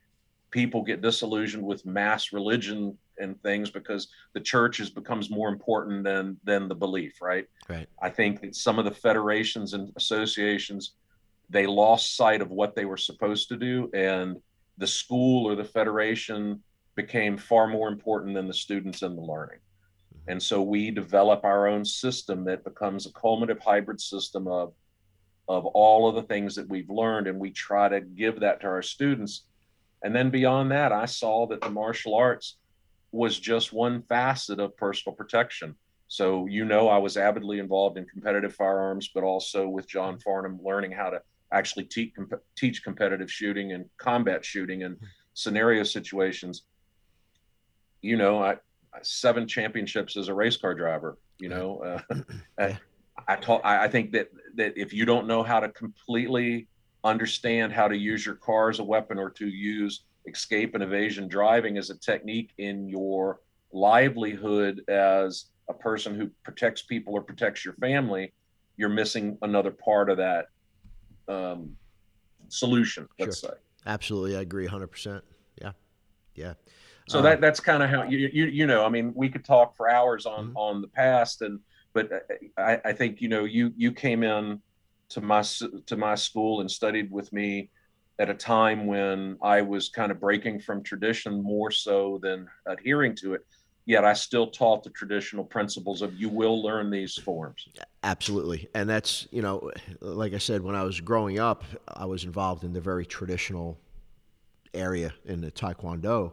people 0.50 0.82
get 0.82 1.00
disillusioned 1.00 1.64
with 1.64 1.84
mass 1.84 2.32
religion 2.32 2.96
and 3.18 3.40
things 3.42 3.70
because 3.70 4.08
the 4.34 4.40
church 4.40 4.78
has 4.78 4.90
becomes 4.90 5.30
more 5.30 5.48
important 5.48 6.04
than 6.04 6.36
than 6.44 6.68
the 6.68 6.74
belief 6.74 7.20
right? 7.20 7.46
Right. 7.68 7.88
I 8.00 8.08
think 8.08 8.40
that 8.40 8.54
some 8.56 8.78
of 8.78 8.84
the 8.84 8.90
federations 8.90 9.74
and 9.74 9.92
associations 9.96 10.94
they 11.50 11.66
lost 11.66 12.16
sight 12.16 12.40
of 12.40 12.50
what 12.50 12.74
they 12.74 12.84
were 12.84 12.96
supposed 12.96 13.48
to 13.48 13.56
do 13.56 13.90
and 13.94 14.36
the 14.78 14.86
school 14.86 15.46
or 15.46 15.54
the 15.54 15.64
federation 15.64 16.62
became 16.96 17.36
far 17.36 17.66
more 17.66 17.88
important 17.88 18.34
than 18.34 18.46
the 18.46 18.54
students 18.54 19.02
and 19.02 19.16
the 19.16 19.22
learning. 19.22 19.58
Mm-hmm. 19.58 20.30
and 20.32 20.42
so 20.42 20.62
we 20.62 20.90
develop 20.90 21.44
our 21.44 21.66
own 21.68 21.84
system 21.84 22.44
that 22.44 22.64
becomes 22.64 23.06
a 23.06 23.12
cumulative 23.12 23.60
hybrid 23.60 24.00
system 24.00 24.46
of 24.48 24.72
of 25.48 25.66
all 25.66 26.08
of 26.08 26.14
the 26.14 26.22
things 26.22 26.54
that 26.54 26.68
we've 26.68 26.88
learned 26.88 27.26
and 27.26 27.38
we 27.38 27.50
try 27.50 27.88
to 27.88 28.00
give 28.00 28.40
that 28.40 28.60
to 28.60 28.66
our 28.68 28.80
students. 28.80 29.44
And 30.04 30.14
then 30.14 30.30
beyond 30.30 30.70
that 30.72 30.90
i 30.90 31.06
saw 31.06 31.46
that 31.46 31.60
the 31.60 31.70
martial 31.70 32.14
arts 32.16 32.56
was 33.12 33.38
just 33.38 33.72
one 33.72 34.02
facet 34.02 34.58
of 34.58 34.76
personal 34.76 35.14
protection. 35.14 35.76
So, 36.08 36.46
you 36.46 36.64
know, 36.64 36.88
I 36.88 36.98
was 36.98 37.16
avidly 37.16 37.58
involved 37.58 37.96
in 37.96 38.04
competitive 38.06 38.54
firearms, 38.54 39.08
but 39.14 39.22
also 39.22 39.68
with 39.68 39.88
John 39.88 40.18
Farnham 40.18 40.58
learning 40.62 40.92
how 40.92 41.10
to 41.10 41.22
actually 41.52 41.84
teach, 41.84 42.14
comp- 42.14 42.42
teach 42.56 42.82
competitive 42.82 43.30
shooting 43.30 43.72
and 43.72 43.84
combat 43.98 44.44
shooting 44.44 44.82
and 44.82 44.96
scenario 45.34 45.84
situations. 45.84 46.64
You 48.00 48.16
know, 48.16 48.42
I, 48.42 48.56
seven 49.02 49.46
championships 49.46 50.16
as 50.16 50.28
a 50.28 50.34
race 50.34 50.56
car 50.56 50.74
driver, 50.74 51.18
you 51.38 51.48
know, 51.48 51.78
uh, 51.78 52.22
I, 52.58 52.78
I, 53.28 53.84
I 53.84 53.88
think 53.88 54.12
that, 54.12 54.28
that 54.56 54.74
if 54.76 54.92
you 54.92 55.04
don't 55.04 55.26
know 55.26 55.42
how 55.42 55.60
to 55.60 55.68
completely 55.68 56.68
understand 57.04 57.72
how 57.72 57.88
to 57.88 57.96
use 57.96 58.24
your 58.24 58.36
car 58.36 58.70
as 58.70 58.78
a 58.78 58.84
weapon 58.84 59.18
or 59.18 59.30
to 59.30 59.46
use 59.46 60.04
escape 60.26 60.74
and 60.74 60.82
evasion 60.82 61.28
driving 61.28 61.78
as 61.78 61.90
a 61.90 61.98
technique 61.98 62.52
in 62.58 62.88
your 62.88 63.40
livelihood 63.72 64.82
as 64.88 65.46
a 65.68 65.74
person 65.74 66.14
who 66.14 66.30
protects 66.44 66.82
people 66.82 67.14
or 67.14 67.22
protects 67.22 67.64
your 67.64 67.74
family, 67.74 68.32
you're 68.76 68.88
missing 68.88 69.38
another 69.42 69.70
part 69.70 70.10
of 70.10 70.18
that 70.18 70.46
um, 71.28 71.76
solution. 72.48 73.08
Let's 73.18 73.40
sure. 73.40 73.50
say. 73.50 73.56
Absolutely, 73.86 74.36
I 74.36 74.40
agree, 74.40 74.66
hundred 74.66 74.88
percent. 74.88 75.24
Yeah, 75.60 75.72
yeah. 76.34 76.54
So 77.08 77.18
um, 77.18 77.24
that 77.24 77.40
that's 77.40 77.60
kind 77.60 77.82
of 77.82 77.90
how 77.90 78.04
you, 78.04 78.30
you 78.32 78.46
you 78.46 78.66
know. 78.66 78.84
I 78.84 78.88
mean, 78.88 79.12
we 79.14 79.28
could 79.28 79.44
talk 79.44 79.76
for 79.76 79.90
hours 79.90 80.26
on 80.26 80.48
mm-hmm. 80.48 80.56
on 80.56 80.82
the 80.82 80.88
past, 80.88 81.42
and 81.42 81.58
but 81.92 82.10
I, 82.56 82.80
I 82.84 82.92
think 82.92 83.20
you 83.20 83.28
know 83.28 83.44
you 83.44 83.72
you 83.76 83.92
came 83.92 84.22
in 84.22 84.60
to 85.10 85.20
my 85.20 85.42
to 85.86 85.96
my 85.96 86.14
school 86.14 86.60
and 86.60 86.70
studied 86.70 87.10
with 87.10 87.32
me 87.32 87.70
at 88.22 88.30
a 88.30 88.34
time 88.34 88.86
when 88.86 89.36
I 89.42 89.62
was 89.62 89.88
kind 89.88 90.12
of 90.12 90.20
breaking 90.20 90.60
from 90.60 90.80
tradition 90.84 91.42
more 91.42 91.72
so 91.72 92.20
than 92.22 92.46
adhering 92.66 93.16
to 93.16 93.34
it. 93.34 93.44
Yet 93.84 94.04
I 94.04 94.12
still 94.12 94.46
taught 94.46 94.84
the 94.84 94.90
traditional 94.90 95.42
principles 95.42 96.02
of 96.02 96.14
you 96.14 96.28
will 96.28 96.62
learn 96.62 96.88
these 96.88 97.16
forms. 97.16 97.66
Absolutely. 98.04 98.68
And 98.74 98.88
that's, 98.88 99.26
you 99.32 99.42
know, 99.42 99.72
like 100.00 100.34
I 100.34 100.38
said, 100.38 100.62
when 100.62 100.76
I 100.76 100.84
was 100.84 101.00
growing 101.00 101.40
up, 101.40 101.64
I 101.88 102.04
was 102.04 102.22
involved 102.22 102.62
in 102.62 102.72
the 102.72 102.80
very 102.80 103.04
traditional 103.04 103.76
area 104.72 105.12
in 105.24 105.40
the 105.40 105.50
Taekwondo 105.50 106.32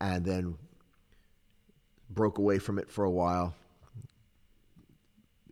and 0.00 0.24
then 0.24 0.54
broke 2.10 2.38
away 2.38 2.60
from 2.60 2.78
it 2.78 2.88
for 2.88 3.02
a 3.02 3.10
while. 3.10 3.56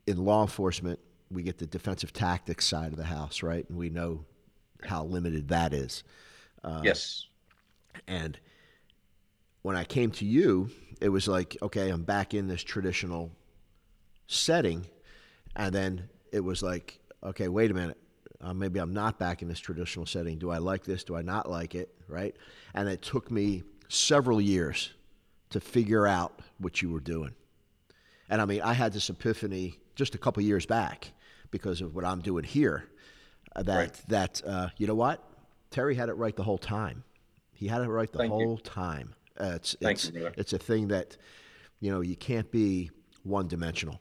In 0.07 0.25
law 0.25 0.43
enforcement, 0.43 1.01
we 1.29 1.43
get 1.43 1.59
the 1.59 1.67
defensive 1.67 2.13
tactics 2.13 2.67
side 2.67 2.93
of 2.93 2.99
the 2.99 3.05
house, 3.05 3.43
right? 3.43 3.69
And 3.69 3.77
we 3.77 3.91
know 3.91 4.25
how 4.85 5.05
limited 5.05 5.49
that 5.49 5.73
is. 5.73 6.05
Uh, 6.63 6.81
yes. 6.85 7.27
And 8.07 8.39
when 9.63 9.77
I 9.77 9.85
came 9.85 10.11
to 10.13 10.25
you, 10.25 10.71
it 11.01 11.09
was 11.09 11.29
like, 11.29 11.57
okay, 11.63 11.89
I'm 11.91 12.03
back 12.03 12.35
in 12.35 12.49
this 12.49 12.63
traditional 12.63 13.31
setting. 14.27 14.87
And 15.57 15.75
then 15.75 16.09
it 16.33 16.41
was 16.41 16.63
like, 16.63 16.99
okay, 17.23 17.49
wait 17.49 17.71
a 17.71 17.75
minute. 17.75 17.99
Uh, 18.41 18.55
maybe 18.55 18.81
I'm 18.81 18.93
not 18.93 19.19
back 19.19 19.43
in 19.43 19.49
this 19.49 19.61
traditional 19.61 20.07
setting. 20.07 20.39
Do 20.39 20.51
I 20.51 20.59
like 20.59 20.85
this? 20.85 21.05
Do 21.05 21.17
I 21.17 21.23
not 21.23 21.49
like 21.49 21.75
it? 21.75 21.95
Right? 22.09 22.35
And 22.75 22.89
it 22.89 23.03
took 23.03 23.31
me 23.31 23.63
several 23.89 24.41
years 24.41 24.91
to 25.51 25.61
figure 25.61 26.07
out 26.07 26.41
what 26.59 26.83
you 26.83 26.91
were 26.91 27.01
doing. 27.01 27.35
And 28.29 28.41
I 28.41 28.47
mean, 28.47 28.63
I 28.63 28.73
had 28.73 28.93
this 28.93 29.11
epiphany 29.11 29.79
just 29.95 30.15
a 30.15 30.19
couple 30.19 30.43
years 30.43 30.67
back 30.67 31.13
because 31.51 31.83
of 31.83 31.95
what 31.95 32.05
I'm 32.05 32.21
doing 32.21 32.45
here 32.45 32.89
that 33.57 33.69
right. 33.69 34.01
that 34.09 34.43
uh, 34.47 34.69
you 34.77 34.87
know 34.87 34.95
what 34.95 35.23
Terry 35.71 35.95
had 35.95 36.09
it 36.09 36.15
right 36.15 36.35
the 36.35 36.43
whole 36.43 36.59
time. 36.59 37.05
He 37.53 37.67
had 37.69 37.83
it 37.83 37.89
right 37.89 38.11
the 38.11 38.19
Thank 38.19 38.33
whole 38.33 38.57
you. 38.57 38.63
time. 38.63 39.15
Uh, 39.39 39.53
it's 39.57 39.77
Thank 39.81 39.99
it's 39.99 40.11
you, 40.11 40.31
it's 40.37 40.53
a 40.53 40.59
thing 40.59 40.89
that 40.89 41.17
you 41.81 41.91
know 41.91 42.01
you 42.01 42.17
can't 42.17 42.51
be 42.51 42.91
one 43.23 43.49
dimensional. 43.49 44.01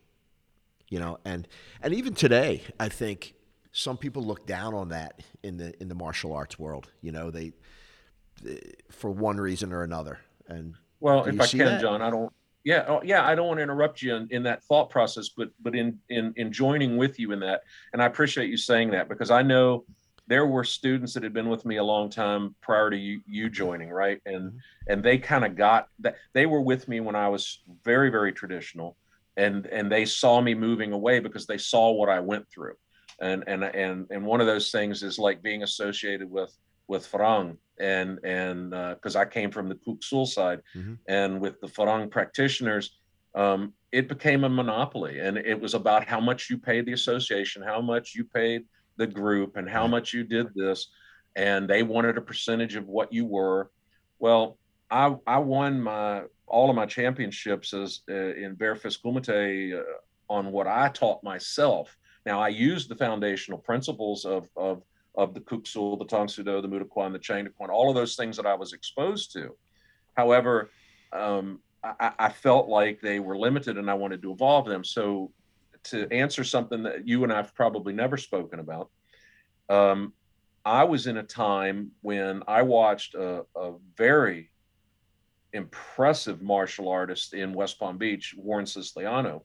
You 0.90 1.00
know, 1.00 1.18
and 1.24 1.48
and 1.82 1.94
even 1.94 2.14
today, 2.14 2.64
I 2.80 2.90
think 2.90 3.34
some 3.72 3.98
people 3.98 4.24
look 4.24 4.46
down 4.46 4.74
on 4.74 4.90
that 4.90 5.22
in 5.44 5.58
the 5.58 5.80
in 5.82 5.88
the 5.88 5.96
martial 5.96 6.34
arts 6.34 6.60
world. 6.60 6.90
You 7.02 7.12
know, 7.12 7.32
they, 7.32 7.54
for 8.90 9.10
one 9.10 9.38
reason 9.38 9.72
or 9.72 9.84
another. 9.84 10.20
And 10.48 10.76
well, 11.00 11.24
if 11.24 11.40
I 11.40 11.48
can, 11.48 11.60
that? 11.60 11.82
John, 11.82 12.02
I 12.02 12.10
don't 12.10 12.34
yeah 12.64 12.86
oh, 12.88 13.02
yeah 13.04 13.26
i 13.26 13.36
don't 13.36 13.48
want 13.48 13.58
to 13.58 13.64
interrupt 13.64 14.02
you 14.02 14.16
in, 14.16 14.28
in 14.32 14.44
that 14.44 14.64
thought 14.64 14.90
process 14.90 15.30
but 15.30 15.50
but 15.62 15.76
in, 15.76 15.98
in 16.10 16.34
in 16.38 16.52
joining 16.52 16.98
with 16.98 17.20
you 17.20 17.32
in 17.32 17.40
that 17.40 17.62
and 17.94 18.02
i 18.02 18.06
appreciate 18.06 18.50
you 18.50 18.58
saying 18.58 18.92
that 18.92 19.10
because 19.10 19.32
i 19.32 19.42
know 19.42 19.84
there 20.28 20.46
were 20.46 20.64
students 20.64 21.14
that 21.14 21.24
had 21.24 21.34
been 21.34 21.50
with 21.50 21.66
me 21.66 21.78
a 21.78 21.84
long 21.84 22.10
time 22.10 22.56
prior 22.62 22.90
to 22.90 22.98
you 22.98 23.22
you 23.26 23.50
joining 23.50 23.90
right 23.90 24.22
and 24.26 24.52
mm-hmm. 24.52 24.58
and 24.88 25.04
they 25.04 25.18
kind 25.18 25.44
of 25.44 25.56
got 25.56 25.88
that 26.00 26.16
they 26.34 26.46
were 26.46 26.62
with 26.62 26.88
me 26.88 27.00
when 27.00 27.16
i 27.16 27.28
was 27.28 27.60
very 27.84 28.10
very 28.10 28.32
traditional 28.32 28.96
and 29.38 29.66
and 29.68 29.92
they 29.92 30.06
saw 30.06 30.42
me 30.42 30.54
moving 30.54 30.92
away 30.92 31.20
because 31.20 31.46
they 31.48 31.58
saw 31.58 31.92
what 31.92 32.10
i 32.10 32.20
went 32.20 32.48
through 32.50 32.76
and 33.22 33.44
and 33.48 33.64
and 33.64 34.08
and 34.10 34.26
one 34.26 34.42
of 34.42 34.48
those 34.48 34.72
things 34.72 35.04
is 35.04 35.18
like 35.18 35.42
being 35.42 35.64
associated 35.64 36.30
with 36.30 36.56
with 36.92 37.10
Farang 37.10 37.58
and 37.80 38.20
and 38.24 38.70
because 38.70 39.16
uh, 39.16 39.20
I 39.20 39.26
came 39.26 39.50
from 39.50 39.68
the 39.70 39.76
Kuk 39.76 40.04
Sul 40.04 40.26
side, 40.26 40.60
mm-hmm. 40.76 40.96
and 41.08 41.42
with 41.42 41.60
the 41.62 41.68
Farang 41.68 42.12
practitioners, 42.12 42.98
um, 43.34 43.74
it 43.92 44.08
became 44.08 44.44
a 44.44 44.50
monopoly, 44.50 45.20
and 45.20 45.38
it 45.38 45.60
was 45.60 45.74
about 45.74 46.06
how 46.06 46.20
much 46.20 46.50
you 46.50 46.58
paid 46.58 46.86
the 46.86 46.94
association, 46.94 47.64
how 47.64 47.82
much 47.82 48.14
you 48.14 48.24
paid 48.24 48.66
the 48.98 49.08
group, 49.08 49.56
and 49.56 49.68
how 49.68 49.88
much 49.88 50.14
you 50.14 50.24
did 50.24 50.48
this, 50.54 50.90
and 51.36 51.68
they 51.68 51.82
wanted 51.82 52.18
a 52.18 52.22
percentage 52.22 52.76
of 52.76 52.88
what 52.88 53.12
you 53.12 53.26
were. 53.26 53.72
Well, 54.20 54.60
I 54.92 55.16
I 55.26 55.40
won 55.40 55.82
my 55.82 56.24
all 56.46 56.70
of 56.70 56.76
my 56.76 56.86
championships 56.86 57.74
as 57.74 58.02
uh, 58.10 58.36
in 58.44 58.56
bare 58.56 58.76
kumite 58.76 59.80
uh, 59.80 59.84
on 60.30 60.52
what 60.52 60.68
I 60.68 60.90
taught 60.90 61.24
myself. 61.24 61.98
Now 62.26 62.42
I 62.42 62.50
used 62.50 62.90
the 62.90 62.96
foundational 63.06 63.60
principles 63.60 64.26
of 64.26 64.48
of 64.56 64.84
of 65.16 65.34
the 65.34 65.42
Kuk 65.42 65.68
Sul, 65.68 65.98
the 65.98 66.06
Tang 66.06 66.28
Soo 66.28 66.44
Do, 66.44 66.62
the 66.62 66.68
Moo 66.68 66.80
Duk 66.80 66.90
Kwan, 66.90 67.12
the 67.12 67.20
Chang 67.20 67.48
Kwan, 67.58 67.70
all 67.70 67.90
of 67.90 67.96
those 67.96 68.16
things 68.16 68.38
that 68.38 68.46
I 68.46 68.54
was 68.54 68.74
exposed 68.74 69.34
to. 69.34 69.56
However, 70.16 70.72
um, 71.12 71.60
I, 71.84 72.12
I, 72.18 72.30
felt 72.30 72.70
like 72.70 73.02
they 73.02 73.20
were 73.20 73.38
limited 73.38 73.78
and 73.78 73.90
I 73.90 73.96
wanted 73.96 74.22
to 74.22 74.32
evolve 74.32 74.66
them. 74.66 74.84
So, 74.84 75.32
to 75.86 76.08
answer 76.12 76.44
something 76.44 76.84
that 76.84 77.08
you 77.08 77.24
and 77.24 77.34
I've 77.34 77.56
probably 77.56 77.92
never 77.92 78.16
spoken 78.16 78.60
about, 78.60 78.90
um, 79.68 80.14
I 80.64 80.84
was 80.84 81.08
in 81.08 81.18
a 81.18 81.24
time 81.24 81.92
when 82.02 82.44
I 82.48 82.62
watched 82.62 83.16
a, 83.16 83.46
a 83.56 83.74
very 83.98 84.52
impressive 85.54 86.42
martial 86.42 86.88
artist 86.88 87.34
in 87.34 87.54
West 87.54 87.80
Palm 87.80 87.98
Beach, 87.98 88.36
Warren 88.38 88.66
Siciliano, 88.66 89.44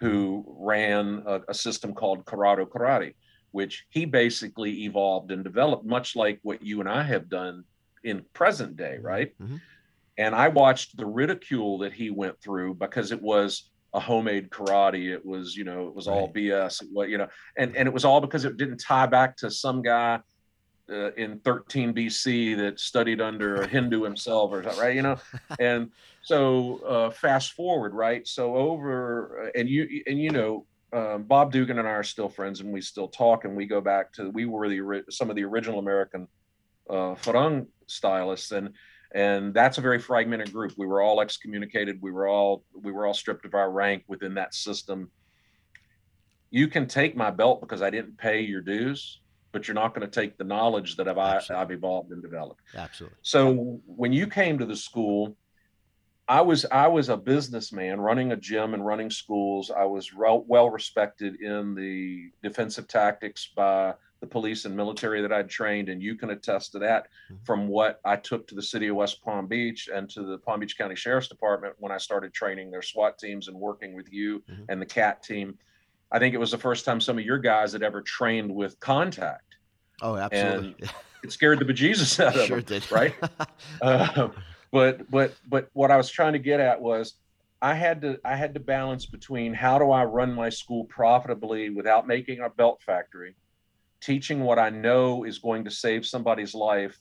who 0.00 0.44
ran 0.58 1.22
a, 1.26 1.40
a 1.48 1.54
system 1.54 1.92
called 1.92 2.24
Karate 2.24 2.66
Karate 2.66 3.14
which 3.50 3.86
he 3.90 4.04
basically 4.04 4.84
evolved 4.84 5.30
and 5.30 5.44
developed, 5.44 5.84
much 5.84 6.16
like 6.16 6.38
what 6.42 6.62
you 6.62 6.80
and 6.80 6.88
I 6.88 7.02
have 7.02 7.28
done 7.28 7.64
in 8.04 8.24
present 8.32 8.76
day, 8.76 8.98
right? 9.00 9.32
Mhm. 9.40 9.60
And 10.18 10.34
I 10.34 10.48
watched 10.48 10.96
the 10.96 11.06
ridicule 11.06 11.78
that 11.78 11.92
he 11.92 12.10
went 12.10 12.40
through 12.40 12.74
because 12.74 13.12
it 13.12 13.20
was 13.20 13.70
a 13.92 14.00
homemade 14.00 14.50
karate. 14.50 15.12
It 15.12 15.24
was, 15.24 15.56
you 15.56 15.64
know, 15.64 15.88
it 15.88 15.94
was 15.94 16.06
all 16.06 16.26
Right. 16.26 16.34
BS. 16.34 16.82
Was, 16.92 17.08
you 17.08 17.18
know, 17.18 17.28
and 17.56 17.76
and 17.76 17.86
it 17.86 17.92
was 17.92 18.04
all 18.04 18.20
because 18.20 18.44
it 18.44 18.56
didn't 18.56 18.78
tie 18.78 19.06
back 19.06 19.36
to 19.38 19.50
some 19.50 19.82
guy 19.82 20.20
uh, 20.90 21.12
in 21.12 21.40
13 21.40 21.92
BC 21.92 22.56
that 22.56 22.78
studied 22.78 23.20
under 23.20 23.62
a 23.62 23.66
Hindu 23.66 24.02
himself, 24.02 24.52
or 24.52 24.60
right? 24.60 24.94
You 24.94 25.02
know, 25.02 25.16
and 25.58 25.90
so 26.22 26.78
uh, 26.86 27.10
fast 27.10 27.52
forward, 27.52 27.94
right? 27.94 28.26
So 28.26 28.54
over, 28.54 29.50
and 29.54 29.68
you 29.68 30.02
and 30.06 30.18
you 30.18 30.30
know, 30.30 30.66
um, 30.92 31.24
Bob 31.24 31.52
Dugan 31.52 31.78
and 31.78 31.88
I 31.88 31.92
are 31.92 32.02
still 32.02 32.28
friends, 32.28 32.60
and 32.60 32.72
we 32.72 32.80
still 32.80 33.08
talk, 33.08 33.44
and 33.44 33.56
we 33.56 33.66
go 33.66 33.80
back 33.80 34.12
to 34.14 34.30
we 34.30 34.46
were 34.46 34.68
the 34.68 35.04
some 35.10 35.30
of 35.30 35.36
the 35.36 35.44
original 35.44 35.78
American 35.78 36.28
uh, 36.88 37.14
farang 37.14 37.66
stylists, 37.86 38.52
and 38.52 38.70
and 39.14 39.52
that's 39.52 39.78
a 39.78 39.80
very 39.80 39.98
fragmented 39.98 40.52
group. 40.52 40.74
We 40.76 40.86
were 40.86 41.00
all 41.00 41.20
excommunicated. 41.20 41.98
We 42.00 42.12
were 42.12 42.28
all 42.28 42.64
we 42.72 42.92
were 42.92 43.06
all 43.06 43.14
stripped 43.14 43.44
of 43.44 43.54
our 43.54 43.70
rank 43.70 44.04
within 44.06 44.34
that 44.34 44.54
system. 44.54 45.10
You 46.50 46.68
can 46.68 46.86
take 46.86 47.16
my 47.16 47.30
belt 47.30 47.60
because 47.60 47.82
I 47.82 47.90
didn't 47.90 48.18
pay 48.18 48.40
your 48.40 48.60
dues, 48.60 49.20
but 49.52 49.66
you're 49.66 49.74
not 49.74 49.94
going 49.94 50.08
to 50.08 50.20
take 50.20 50.38
the 50.38 50.44
knowledge 50.44 50.96
that 50.96 51.08
I've, 51.08 51.18
Absolutely. 51.18 51.62
I've 51.62 51.70
evolved 51.72 52.12
and 52.12 52.22
developed. 52.22 52.60
Absolutely. 52.76 53.16
So 53.22 53.80
when 53.86 54.12
you 54.12 54.28
came 54.28 54.58
to 54.58 54.66
the 54.66 54.76
school, 54.76 55.36
I 56.28 56.40
was 56.40 56.64
I 56.72 56.88
was 56.88 57.08
a 57.08 57.16
businessman 57.16 58.00
running 58.00 58.32
a 58.32 58.36
gym 58.36 58.74
and 58.74 58.84
running 58.84 59.10
schools. 59.10 59.70
I 59.70 59.84
was 59.84 60.12
re- 60.12 60.40
well 60.46 60.70
respected 60.70 61.40
in 61.40 61.74
the 61.74 62.30
defensive 62.42 62.88
tactics 62.88 63.48
by 63.54 63.94
the 64.20 64.26
police 64.26 64.64
and 64.64 64.74
military 64.74 65.20
that 65.22 65.32
I'd 65.32 65.48
trained, 65.48 65.88
and 65.88 66.02
you 66.02 66.16
can 66.16 66.30
attest 66.30 66.72
to 66.72 66.78
that 66.80 67.08
Mhm. 67.30 67.44
from 67.44 67.68
what 67.68 68.00
I 68.04 68.16
took 68.16 68.48
to 68.48 68.54
the 68.54 68.62
city 68.62 68.88
of 68.88 68.96
West 68.96 69.22
Palm 69.22 69.46
Beach 69.46 69.88
and 69.92 70.08
to 70.10 70.22
the 70.22 70.38
Palm 70.38 70.58
Beach 70.60 70.76
County 70.76 70.96
Sheriff's 70.96 71.28
Department 71.28 71.74
when 71.78 71.92
I 71.92 71.98
started 71.98 72.32
training 72.32 72.70
their 72.70 72.82
SWAT 72.82 73.18
teams 73.18 73.46
and 73.48 73.56
working 73.60 73.94
with 73.94 74.10
you 74.12 74.42
Mhm. 74.50 74.64
and 74.70 74.80
the 74.82 74.86
CAT 74.86 75.22
team. 75.22 75.58
I 76.10 76.18
think 76.18 76.34
it 76.34 76.38
was 76.38 76.50
the 76.50 76.58
first 76.58 76.84
time 76.84 77.00
some 77.00 77.18
of 77.18 77.24
your 77.24 77.38
guys 77.38 77.72
had 77.72 77.82
ever 77.82 78.00
trained 78.00 78.52
with 78.52 78.80
contact. 78.80 79.56
Oh, 80.02 80.16
absolutely. 80.16 80.88
It 81.22 81.30
scared 81.32 81.58
the 81.58 81.64
bejesus 81.66 82.18
out 82.24 82.34
of 82.36 82.42
sure 82.46 82.60
them 82.62 82.80
did. 82.80 82.90
right? 82.90 83.14
uh, 83.82 84.28
but 84.76 85.10
but 85.10 85.34
but 85.48 85.70
what 85.72 85.90
I 85.90 85.96
was 85.96 86.10
trying 86.10 86.34
to 86.34 86.38
get 86.38 86.60
at 86.60 86.82
was 86.82 87.14
I 87.62 87.72
had 87.72 88.02
to 88.02 88.20
I 88.26 88.36
had 88.36 88.52
to 88.54 88.60
balance 88.60 89.06
between 89.06 89.54
how 89.54 89.78
do 89.78 89.90
I 89.90 90.04
run 90.04 90.34
my 90.34 90.50
school 90.50 90.84
profitably 90.84 91.70
without 91.70 92.06
making 92.06 92.40
a 92.40 92.50
belt 92.50 92.82
factory, 92.84 93.36
teaching 94.02 94.40
what 94.40 94.58
I 94.58 94.68
know 94.68 95.24
is 95.24 95.38
going 95.38 95.64
to 95.64 95.70
save 95.70 96.04
somebody's 96.04 96.54
life 96.54 96.98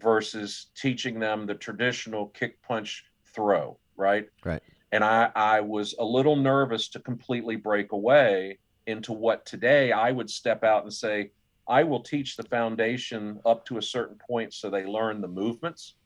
versus 0.00 0.66
teaching 0.76 1.18
them 1.18 1.46
the 1.46 1.54
traditional 1.54 2.26
kick 2.28 2.62
punch 2.62 3.04
throw, 3.34 3.76
right? 3.96 4.28
Right. 4.44 4.62
And 4.92 5.02
I 5.02 5.32
I 5.34 5.62
was 5.62 5.96
a 5.98 6.04
little 6.04 6.36
nervous 6.36 6.88
to 6.90 7.00
completely 7.00 7.56
break 7.56 7.90
away 7.90 8.60
into 8.86 9.12
what 9.12 9.44
today 9.46 9.90
I 9.90 10.12
would 10.12 10.30
step 10.30 10.62
out 10.62 10.84
and 10.84 10.92
say 10.92 11.32
I 11.66 11.82
will 11.82 12.04
teach 12.04 12.36
the 12.36 12.44
foundation 12.44 13.40
up 13.44 13.64
to 13.66 13.78
a 13.78 13.82
certain 13.82 14.16
point 14.16 14.54
so 14.54 14.70
they 14.70 14.84
learn 14.84 15.20
the 15.20 15.28
movements. 15.42 15.96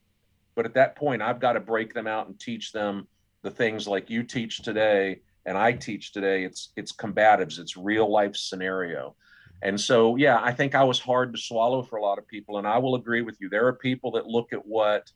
But 0.54 0.66
at 0.66 0.74
that 0.74 0.96
point, 0.96 1.22
I've 1.22 1.40
got 1.40 1.54
to 1.54 1.60
break 1.60 1.94
them 1.94 2.06
out 2.06 2.26
and 2.28 2.38
teach 2.38 2.72
them 2.72 3.06
the 3.42 3.50
things 3.50 3.86
like 3.88 4.08
you 4.10 4.22
teach 4.22 4.62
today 4.62 5.20
and 5.46 5.58
I 5.58 5.72
teach 5.72 6.12
today. 6.12 6.44
It's 6.44 6.72
it's 6.76 6.92
combatives, 6.92 7.58
it's 7.58 7.76
real 7.76 8.10
life 8.10 8.36
scenario. 8.36 9.16
And 9.62 9.80
so, 9.80 10.16
yeah, 10.16 10.40
I 10.42 10.52
think 10.52 10.74
I 10.74 10.84
was 10.84 11.00
hard 11.00 11.32
to 11.32 11.40
swallow 11.40 11.82
for 11.82 11.96
a 11.96 12.02
lot 12.02 12.18
of 12.18 12.26
people. 12.26 12.58
And 12.58 12.66
I 12.66 12.78
will 12.78 12.96
agree 12.96 13.22
with 13.22 13.40
you. 13.40 13.48
There 13.48 13.66
are 13.66 13.72
people 13.72 14.10
that 14.12 14.26
look 14.26 14.52
at 14.52 14.64
what 14.66 15.10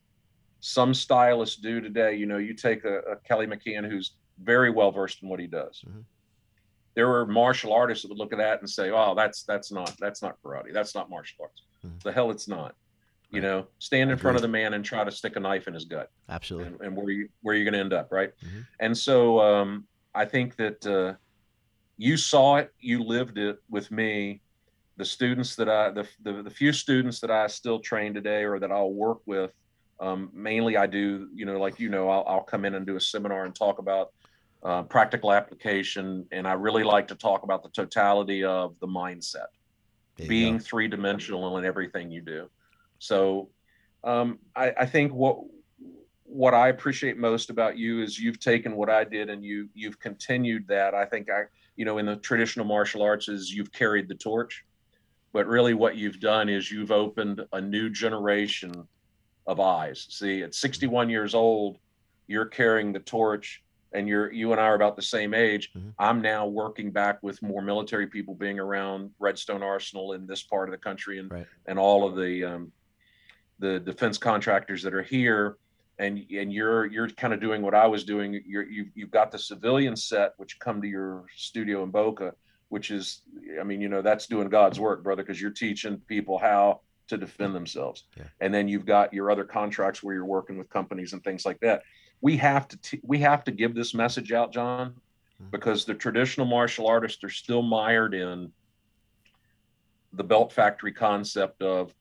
some 0.59 0.93
stylists 0.93 1.57
do 1.57 1.81
today. 1.81 2.15
You 2.15 2.25
know, 2.25 2.37
you 2.37 2.53
take 2.53 2.83
a, 2.83 2.99
a 2.99 3.15
Kelly 3.17 3.45
McCann 3.47 3.89
who's 3.89 4.13
very 4.41 4.71
well 4.71 4.91
versed 4.91 5.21
in 5.21 5.29
what 5.29 5.39
he 5.39 5.47
does. 5.47 5.83
Mhm. 5.87 6.03
There 6.95 7.07
were 7.07 7.25
martial 7.25 7.73
artists 7.73 8.03
that 8.03 8.09
would 8.09 8.17
look 8.17 8.33
at 8.33 8.39
that 8.39 8.59
and 8.59 8.69
say, 8.69 8.89
"Oh, 8.91 9.13
that's 9.15 9.43
that's 9.43 9.71
not 9.71 9.95
that's 9.99 10.21
not 10.21 10.41
karate. 10.43 10.73
That's 10.73 10.95
not 10.95 11.09
martial 11.09 11.37
arts. 11.45 11.61
Mhm. 11.85 12.01
The 12.01 12.11
hell, 12.11 12.31
it's 12.31 12.47
not." 12.47 12.75
You 13.31 13.41
know, 13.41 13.67
stand 13.77 14.09
in 14.09 14.17
front 14.17 14.37
of 14.37 14.41
the 14.41 14.47
man 14.47 14.73
and 14.73 14.83
try 14.83 15.03
to 15.03 15.11
stick 15.11 15.35
a 15.35 15.39
knife 15.39 15.67
in 15.67 15.75
his 15.75 15.85
gut 15.85 16.09
absolutely. 16.29 16.67
and, 16.67 16.81
and 16.81 16.95
where 16.95 17.11
you 17.11 17.29
where 17.41 17.53
you're 17.55 17.63
going 17.63 17.75
to 17.75 17.79
end 17.79 17.93
up, 17.93 18.11
right? 18.11 18.31
Mhm. 18.43 18.65
And 18.79 18.97
so 18.97 19.39
um, 19.39 19.85
I 20.15 20.25
think 20.25 20.55
that 20.55 20.85
uh, 20.85 21.13
you 21.97 22.17
saw 22.17 22.55
it, 22.55 22.73
you 22.79 23.03
lived 23.03 23.37
it 23.37 23.59
with 23.69 23.91
me. 23.91 24.41
The 24.97 25.05
students 25.05 25.55
that 25.57 25.69
I, 25.69 25.91
the, 25.91 26.07
the 26.23 26.43
the 26.43 26.49
few 26.49 26.73
students 26.73 27.19
that 27.19 27.29
I 27.29 27.47
still 27.47 27.79
train 27.79 28.13
today, 28.13 28.43
or 28.43 28.59
that 28.59 28.71
I'll 28.71 28.91
work 28.91 29.19
with, 29.25 29.53
um, 29.99 30.31
mainly 30.33 30.75
I 30.75 30.87
do, 30.87 31.29
you 31.33 31.45
know, 31.45 31.59
like 31.59 31.79
you 31.79 31.89
know, 31.89 32.09
I'll, 32.09 32.25
I'll 32.27 32.43
come 32.43 32.65
in 32.65 32.73
and 32.73 32.85
do 32.85 32.95
a 32.95 33.01
seminar 33.01 33.45
and 33.45 33.53
talk 33.53 33.77
about 33.77 34.11
uh, 34.63 34.83
practical 34.83 35.31
application, 35.31 36.25
and 36.31 36.47
I 36.47 36.53
really 36.53 36.83
like 36.83 37.07
to 37.09 37.15
talk 37.15 37.43
about 37.43 37.63
the 37.63 37.69
totality 37.69 38.43
of 38.43 38.75
the 38.79 38.87
mindset 38.87 39.47
being 40.27 40.57
go. 40.57 40.63
three 40.63 40.87
dimensional 40.87 41.57
in 41.57 41.65
everything 41.65 42.11
you 42.11 42.21
do. 42.21 42.49
So 42.99 43.49
um, 44.03 44.39
I, 44.55 44.73
I 44.77 44.85
think 44.85 45.11
what 45.13 45.39
what 46.25 46.53
I 46.53 46.67
appreciate 46.67 47.17
most 47.17 47.49
about 47.49 47.75
you 47.75 48.03
is 48.03 48.19
you've 48.19 48.39
taken 48.39 48.75
what 48.75 48.87
I 48.89 49.03
did 49.03 49.29
and 49.31 49.43
you 49.43 49.67
you've 49.73 49.99
continued 49.99 50.67
that. 50.67 50.93
I 50.93 51.05
think 51.05 51.29
I 51.31 51.45
you 51.75 51.85
know 51.85 51.97
in 51.97 52.05
the 52.05 52.17
traditional 52.17 52.65
martial 52.65 53.01
arts 53.01 53.27
is 53.27 53.51
you've 53.51 53.71
carried 53.71 54.07
the 54.07 54.15
torch, 54.15 54.63
but 55.33 55.47
really 55.47 55.73
what 55.73 55.95
you've 55.95 56.19
done 56.19 56.47
is 56.47 56.71
you've 56.71 56.91
opened 56.91 57.41
a 57.53 57.59
new 57.59 57.89
generation 57.89 58.71
of 59.47 59.59
eyes. 59.59 60.05
See, 60.09 60.43
at 60.43 60.53
61 60.53 61.09
years 61.09 61.33
old, 61.33 61.79
you're 62.27 62.45
carrying 62.45 62.93
the 62.93 62.99
torch 62.99 63.63
and 63.91 64.07
you're 64.07 64.31
you 64.31 64.51
and 64.51 64.61
I 64.61 64.65
are 64.65 64.75
about 64.75 64.95
the 64.95 65.01
same 65.01 65.33
age. 65.33 65.71
Mhm. 65.75 65.93
I'm 65.97 66.21
now 66.21 66.45
working 66.45 66.91
back 66.91 67.23
with 67.23 67.41
more 67.41 67.63
military 67.63 68.05
people 68.05 68.35
being 68.35 68.59
around 68.59 69.09
Redstone 69.17 69.63
Arsenal 69.63 70.13
in 70.13 70.27
this 70.27 70.43
part 70.43 70.69
of 70.69 70.73
the 70.73 70.77
country 70.77 71.17
and 71.17 71.31
Right. 71.31 71.47
and 71.65 71.79
all 71.79 72.07
of 72.07 72.15
the 72.15 72.43
um, 72.43 72.71
the 73.59 73.79
defense 73.79 74.17
contractors 74.17 74.81
that 74.83 74.93
are 74.93 75.03
here. 75.03 75.57
And 75.97 76.25
and 76.31 76.53
you're 76.53 76.85
you're 76.85 77.09
kind 77.09 77.33
of 77.33 77.41
doing 77.41 77.61
what 77.61 77.75
I 77.75 77.85
was 77.85 78.05
doing. 78.05 78.41
You're 78.45 78.63
you've, 78.63 78.87
you've 78.95 79.11
got 79.11 79.31
the 79.31 79.37
civilian 79.37 79.97
set 79.97 80.33
which 80.37 80.57
come 80.59 80.81
to 80.81 80.87
your 80.87 81.25
studio 81.35 81.83
in 81.83 81.89
Boca, 81.91 82.33
which 82.69 82.89
is 82.89 83.21
I 83.59 83.63
mean 83.63 83.81
you 83.81 83.89
know 83.89 84.01
that's 84.01 84.25
doing 84.25 84.47
God's 84.47 84.79
work, 84.79 85.03
brother, 85.03 85.23
because 85.23 85.41
you're 85.41 85.51
teaching 85.51 85.97
people 86.07 86.37
how 86.37 86.79
to 87.09 87.17
defend 87.17 87.53
themselves. 87.53 88.05
Yeah. 88.15 88.23
And 88.39 88.53
then 88.53 88.69
you've 88.69 88.85
got 88.85 89.13
your 89.13 89.29
other 89.29 89.43
contracts 89.43 90.01
where 90.01 90.15
you're 90.15 90.25
working 90.25 90.57
with 90.57 90.69
companies 90.69 91.11
and 91.11 91.21
things 91.21 91.45
like 91.45 91.59
that. 91.59 91.81
We 92.21 92.37
have 92.37 92.69
to 92.69 92.77
t- 92.77 93.01
we 93.03 93.19
have 93.19 93.43
to 93.43 93.51
give 93.51 93.75
this 93.75 93.93
message 93.93 94.31
out, 94.31 94.53
John, 94.53 94.95
Mhm. 95.41 95.51
because 95.51 95.83
the 95.83 95.95
traditional 95.95 96.47
martial 96.47 96.87
artists 96.87 97.25
are 97.25 97.29
still 97.29 97.61
mired 97.61 98.13
in 98.13 98.53
the 100.13 100.23
belt 100.23 100.53
factory 100.53 100.93
concept 100.93 101.61
of 101.61 101.93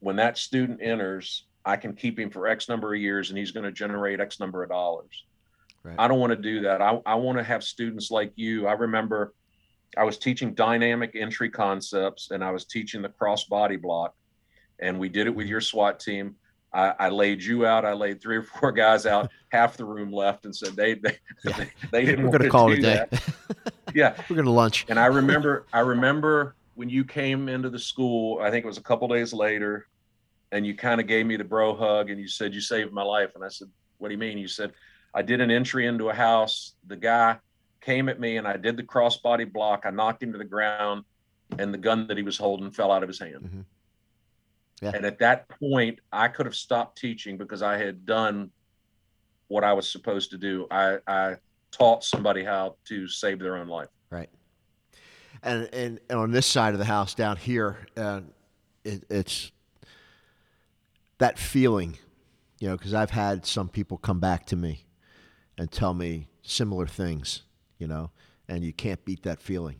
when 0.00 0.16
that 0.16 0.36
student 0.38 0.80
enters, 0.82 1.44
I 1.64 1.76
can 1.76 1.94
keep 1.94 2.18
him 2.18 2.30
for 2.30 2.46
X 2.48 2.68
number 2.68 2.94
of 2.94 3.00
years 3.00 3.28
and 3.30 3.38
he's 3.38 3.50
going 3.52 3.64
to 3.64 3.72
generate 3.72 4.20
X 4.20 4.40
number 4.40 4.62
of 4.62 4.70
dollars. 4.70 5.24
Right. 5.82 5.94
I 5.98 6.08
don't 6.08 6.18
want 6.20 6.30
to 6.32 6.36
do 6.36 6.60
that. 6.62 6.82
I, 6.82 7.00
I 7.06 7.14
want 7.14 7.38
to 7.38 7.44
have 7.44 7.62
students 7.64 8.10
like 8.10 8.32
you. 8.36 8.66
I 8.66 8.72
remember 8.72 9.32
I 9.96 10.04
was 10.04 10.18
teaching 10.18 10.54
dynamic 10.54 11.12
entry 11.14 11.48
concepts 11.50 12.30
and 12.30 12.44
I 12.44 12.50
was 12.50 12.64
teaching 12.64 13.02
the 13.02 13.08
cross 13.08 13.44
body 13.44 13.76
block, 13.76 14.14
and 14.78 14.98
we 14.98 15.08
did 15.08 15.26
it 15.26 15.34
with 15.34 15.46
your 15.46 15.60
SWAT 15.60 15.98
team. 16.00 16.36
I, 16.72 16.94
I 16.98 17.08
laid 17.08 17.42
you 17.42 17.66
out. 17.66 17.84
I 17.84 17.94
laid 17.94 18.20
three 18.22 18.36
or 18.36 18.42
four 18.44 18.70
guys 18.72 19.04
out. 19.06 19.30
Half 19.50 19.76
the 19.76 19.84
room 19.84 20.12
left 20.12 20.44
and 20.44 20.54
said 20.54 20.76
they 20.76 20.94
they, 20.94 21.18
Yeah. 21.44 21.56
they, 21.56 21.70
they 21.90 22.04
didn't 22.06 22.24
We're 22.24 22.28
want 22.30 22.32
gonna 22.38 22.44
to 22.44 22.50
call 22.50 22.72
it 22.72 22.78
a 22.78 22.82
day. 22.82 23.04
Yeah, 23.94 24.14
We're 24.30 24.36
gonna 24.36 24.52
lunch. 24.52 24.86
and 24.88 25.00
I 25.00 25.06
remember, 25.06 25.66
I 25.72 25.80
remember 25.80 26.54
when 26.80 26.88
you 26.88 27.04
came 27.04 27.50
into 27.50 27.68
the 27.68 27.78
school. 27.78 28.40
I 28.40 28.50
think 28.50 28.64
it 28.64 28.66
was 28.66 28.78
a 28.78 28.82
couple 28.82 29.06
days 29.06 29.34
later, 29.34 29.86
and 30.50 30.66
you 30.66 30.74
kind 30.74 30.98
of 30.98 31.06
gave 31.06 31.26
me 31.26 31.36
the 31.36 31.44
bro 31.44 31.76
hug, 31.76 32.08
and 32.08 32.18
you 32.18 32.26
said 32.26 32.54
you 32.54 32.62
saved 32.62 32.90
my 32.90 33.02
life. 33.02 33.32
And 33.34 33.44
I 33.44 33.48
said, 33.48 33.68
"What 33.98 34.08
do 34.08 34.14
you 34.14 34.18
mean?" 34.18 34.38
You 34.38 34.48
said, 34.48 34.72
"I 35.12 35.20
did 35.20 35.42
an 35.42 35.50
entry 35.50 35.84
into 35.86 36.08
a 36.08 36.14
house. 36.14 36.76
The 36.86 36.96
guy 36.96 37.38
came 37.82 38.08
at 38.08 38.18
me, 38.18 38.38
and 38.38 38.48
I 38.48 38.56
did 38.56 38.78
the 38.78 38.82
crossbody 38.82 39.44
block. 39.52 39.82
I 39.84 39.90
knocked 39.90 40.22
him 40.22 40.32
to 40.32 40.38
the 40.38 40.52
ground, 40.56 41.04
and 41.58 41.74
the 41.74 41.76
gun 41.76 42.06
that 42.06 42.16
he 42.16 42.22
was 42.22 42.38
holding 42.38 42.70
fell 42.70 42.90
out 42.90 43.02
of 43.02 43.10
his 43.10 43.18
hand." 43.18 43.42
Mhm. 43.44 43.64
Yeah. 44.80 44.92
And 44.94 45.04
at 45.04 45.18
that 45.18 45.50
point, 45.50 46.00
I 46.10 46.28
could 46.28 46.46
have 46.46 46.56
stopped 46.56 46.96
teaching 46.96 47.36
because 47.36 47.60
I 47.60 47.76
had 47.76 48.06
done 48.06 48.52
what 49.48 49.64
I 49.64 49.74
was 49.74 49.86
supposed 49.92 50.30
to 50.30 50.38
do. 50.38 50.66
I, 50.70 50.96
I 51.06 51.36
taught 51.72 52.04
somebody 52.04 52.42
how 52.42 52.76
to 52.86 53.06
save 53.06 53.38
their 53.38 53.58
own 53.58 53.68
life. 53.68 53.90
Right. 54.08 54.30
And, 55.42 55.68
and 55.72 56.00
and 56.10 56.18
on 56.18 56.30
this 56.32 56.46
side 56.46 56.74
of 56.74 56.78
the 56.78 56.84
house 56.84 57.14
down 57.14 57.36
here, 57.36 57.86
uh, 57.96 58.20
it, 58.84 59.04
it's 59.08 59.50
that 61.18 61.38
feeling, 61.38 61.98
you 62.58 62.68
know, 62.68 62.76
because 62.76 62.94
I've 62.94 63.10
had 63.10 63.46
some 63.46 63.68
people 63.68 63.96
come 63.98 64.20
back 64.20 64.46
to 64.46 64.56
me 64.56 64.84
and 65.58 65.70
tell 65.70 65.94
me 65.94 66.28
similar 66.42 66.86
things, 66.86 67.42
you 67.78 67.86
know, 67.86 68.10
and 68.48 68.62
you 68.64 68.72
can't 68.72 69.02
beat 69.04 69.22
that 69.22 69.40
feeling. 69.40 69.76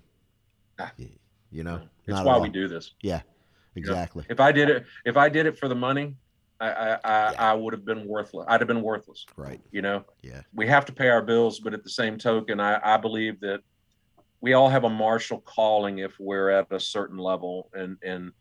Ah. 0.79 0.93
You, 0.97 1.09
You 1.51 1.65
know, 1.65 1.81
It's 2.07 2.17
Not 2.17 2.25
why 2.25 2.39
we 2.39 2.49
do 2.49 2.69
this. 2.69 2.93
Yeah, 3.03 3.21
exactly. 3.77 4.25
If 4.31 4.41
I 4.41 4.53
did 4.53 4.71
it, 4.71 4.87
if 5.05 5.17
I 5.17 5.29
did 5.29 5.47
it 5.47 5.59
for 5.59 5.69
the 5.69 5.75
money, 5.75 6.15
I 6.61 6.69
I, 6.71 6.89
I, 6.93 7.33
Yeah. 7.33 7.51
I 7.51 7.55
would 7.55 7.73
have 7.75 7.85
been 7.85 8.07
worthless. 8.07 8.47
I'd 8.49 8.61
have 8.61 8.69
been 8.69 8.83
worthless. 8.83 9.27
Right. 9.37 9.61
You 9.73 9.83
know, 9.83 10.05
Yeah. 10.23 10.43
we 10.55 10.67
have 10.69 10.85
to 10.87 10.93
pay 10.93 11.09
our 11.09 11.23
bills, 11.23 11.61
but 11.61 11.75
at 11.75 11.83
the 11.85 11.91
same 11.91 12.17
token, 12.19 12.61
I, 12.61 12.95
I 12.95 12.97
believe 12.97 13.41
that 13.41 13.61
we 14.41 14.55
all 14.55 14.69
have 14.69 14.85
a 14.85 14.91
martial 14.91 15.41
calling 15.41 15.99
if 15.99 16.19
we're 16.19 16.51
at 16.51 16.73
a 16.73 16.81
certain 16.81 17.19
level. 17.19 17.71
And 17.75 17.97
and 18.03 18.33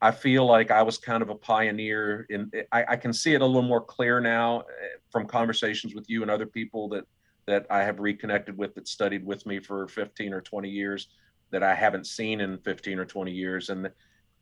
I 0.00 0.10
feel 0.12 0.46
like 0.46 0.70
I 0.70 0.82
was 0.82 0.98
kind 0.98 1.22
of 1.22 1.30
a 1.30 1.34
pioneer 1.34 2.26
in 2.30 2.50
I, 2.72 2.84
I 2.90 2.96
can 2.96 3.12
see 3.12 3.34
it 3.34 3.40
a 3.40 3.46
little 3.46 3.62
more 3.62 3.80
clear 3.80 4.20
now 4.20 4.60
eh, 4.60 4.96
from 5.10 5.26
conversations 5.26 5.94
with 5.94 6.08
you 6.08 6.22
and 6.22 6.30
other 6.30 6.46
people 6.46 6.88
that 6.90 7.04
that 7.46 7.66
I 7.70 7.82
have 7.82 7.98
reconnected 7.98 8.56
with 8.58 8.74
that 8.74 8.86
studied 8.86 9.24
with 9.24 9.46
me 9.46 9.58
for 9.58 9.88
15 9.88 10.34
or 10.34 10.42
20 10.42 10.68
years 10.68 11.08
that 11.50 11.62
I 11.62 11.74
haven't 11.74 12.06
seen 12.06 12.42
in 12.42 12.58
15 12.58 12.98
or 12.98 13.06
20 13.06 13.32
years. 13.32 13.70
And 13.70 13.90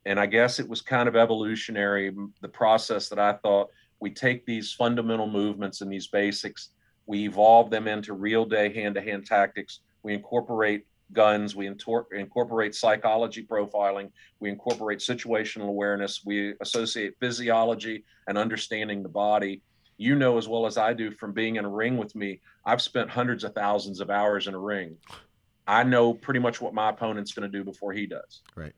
and 0.04 0.20
I 0.20 0.26
guess 0.26 0.60
it 0.60 0.68
was 0.68 0.82
kind 0.82 1.08
of 1.08 1.16
evolutionary, 1.16 2.14
the 2.40 2.48
process 2.48 3.08
that 3.08 3.18
I 3.18 3.32
thought 3.34 3.70
we 3.98 4.10
take 4.10 4.46
these 4.46 4.72
fundamental 4.72 5.26
movements 5.26 5.80
and 5.80 5.90
these 5.90 6.06
basics, 6.06 6.70
we 7.06 7.24
evolve 7.24 7.70
them 7.70 7.88
into 7.88 8.12
real 8.12 8.44
day 8.44 8.72
hand 8.72 8.94
to 8.94 9.00
hand 9.00 9.26
tactics. 9.26 9.80
We 10.02 10.14
incorporate 10.14 10.86
guns, 11.12 11.54
we 11.54 11.66
incorporate 11.66 12.74
psychology 12.74 13.44
profiling, 13.44 14.10
we 14.40 14.50
incorporate 14.50 14.98
situational 14.98 15.68
awareness, 15.68 16.22
we 16.24 16.54
associate 16.60 17.14
physiology 17.20 18.04
and 18.26 18.36
understanding 18.36 19.02
the 19.02 19.08
body. 19.08 19.62
You 19.98 20.14
know 20.14 20.36
as 20.36 20.46
well 20.46 20.66
as 20.66 20.76
I 20.76 20.92
do 20.92 21.10
from 21.10 21.32
being 21.32 21.56
in 21.56 21.64
a 21.64 21.68
ring 21.70 21.96
with 21.96 22.14
me, 22.14 22.40
I've 22.64 22.82
spent 22.82 23.08
hundreds 23.08 23.44
of 23.44 23.54
thousands 23.54 24.00
of 24.00 24.10
hours 24.10 24.46
in 24.46 24.54
a 24.54 24.58
ring. 24.58 24.96
I 25.66 25.84
know 25.84 26.12
pretty 26.12 26.40
much 26.40 26.60
what 26.60 26.74
my 26.74 26.90
opponent's 26.90 27.32
going 27.32 27.50
to 27.50 27.58
do 27.58 27.64
before 27.64 27.92
he 27.92 28.06
does. 28.06 28.42
Right. 28.54 28.74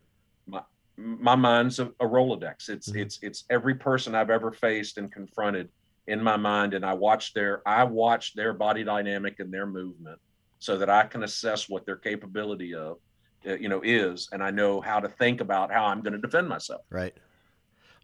My, 0.46 0.62
my 0.96 1.34
mind's 1.34 1.80
a, 1.80 1.86
a 2.00 2.06
Rolodex. 2.06 2.68
It's 2.68 2.90
Mhm. 2.90 3.00
it's 3.00 3.18
it's 3.22 3.44
every 3.50 3.74
person 3.74 4.14
I've 4.14 4.30
ever 4.30 4.52
faced 4.52 4.96
and 4.96 5.12
confronted 5.12 5.68
in 6.06 6.22
my 6.22 6.36
mind, 6.36 6.72
and 6.72 6.84
I 6.86 6.94
watch 6.94 7.34
their 7.34 7.66
I 7.68 7.84
watch 7.84 8.34
their 8.34 8.52
body 8.54 8.84
dynamic 8.84 9.40
and 9.40 9.52
their 9.52 9.66
movement 9.66 10.18
so 10.58 10.76
that 10.78 10.90
I 10.90 11.04
can 11.04 11.22
assess 11.22 11.68
what 11.68 11.86
their 11.86 11.96
capability 11.96 12.74
of 12.74 12.98
uh, 13.46 13.54
you 13.54 13.68
know 13.68 13.80
is, 13.84 14.28
and 14.32 14.42
I 14.42 14.50
know 14.50 14.80
how 14.80 15.00
to 15.00 15.08
think 15.08 15.40
about 15.40 15.72
how 15.72 15.84
I'm 15.86 16.00
going 16.02 16.12
to 16.14 16.18
defend 16.20 16.48
myself. 16.48 16.82
Right. 16.90 17.14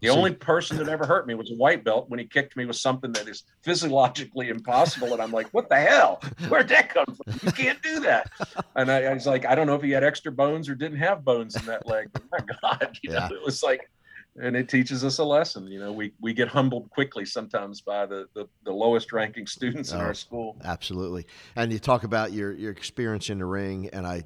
The 0.01 0.09
See- 0.09 0.13
only 0.13 0.33
person 0.33 0.77
that 0.77 0.89
ever 0.89 1.05
hurt 1.05 1.25
me 1.25 1.35
was 1.35 1.51
a 1.51 1.55
white 1.55 1.83
belt 1.85 2.09
when 2.09 2.19
he 2.19 2.25
kicked 2.25 2.57
me 2.57 2.65
with 2.65 2.75
something 2.75 3.11
that 3.13 3.27
is 3.29 3.43
physiologically 3.63 4.49
impossible. 4.49 5.13
And 5.13 5.21
I'm 5.21 5.31
like, 5.31 5.47
what 5.53 5.69
the 5.69 5.77
hell? 5.77 6.21
Where'd 6.49 6.67
that 6.67 6.93
come 6.93 7.05
from? 7.05 7.39
You 7.41 7.51
can't 7.53 7.81
do 7.81 8.01
that. 8.01 8.29
And 8.75 8.91
I, 8.91 9.03
I 9.03 9.13
was 9.13 9.25
like, 9.25 9.45
I 9.45 9.55
don't 9.55 9.67
know 9.67 9.75
if 9.75 9.81
he 9.81 9.91
had 9.91 10.03
extra 10.03 10.33
bones 10.33 10.67
or 10.67 10.75
didn't 10.75 10.97
have 10.97 11.23
bones 11.23 11.55
in 11.55 11.65
that 11.67 11.87
leg. 11.87 12.09
But 12.11 12.23
my 12.31 12.39
God, 12.61 12.97
you 13.03 13.13
Yeah. 13.13 13.27
know, 13.29 13.35
it 13.37 13.43
was 13.43 13.63
like, 13.63 13.89
and 14.37 14.55
it 14.55 14.67
teaches 14.69 15.03
us 15.03 15.19
a 15.19 15.23
lesson. 15.23 15.67
You 15.67 15.79
know, 15.79 15.91
we, 15.91 16.11
we 16.19 16.33
get 16.33 16.47
humbled 16.47 16.89
quickly 16.89 17.25
sometimes 17.25 17.81
by 17.81 18.05
the, 18.05 18.27
the, 18.33 18.47
the 18.63 18.71
lowest 18.71 19.13
ranking 19.13 19.47
students 19.47 19.91
in 19.91 19.99
Oh. 19.99 20.03
our 20.05 20.13
school. 20.13 20.57
Absolutely. 20.63 21.25
And 21.55 21.71
you 21.71 21.79
talk 21.79 22.03
about 22.03 22.33
your 22.33 22.51
your 22.53 22.71
experience 22.71 23.29
in 23.29 23.39
the 23.39 23.45
ring, 23.45 23.89
and 23.93 24.05
I 24.05 24.23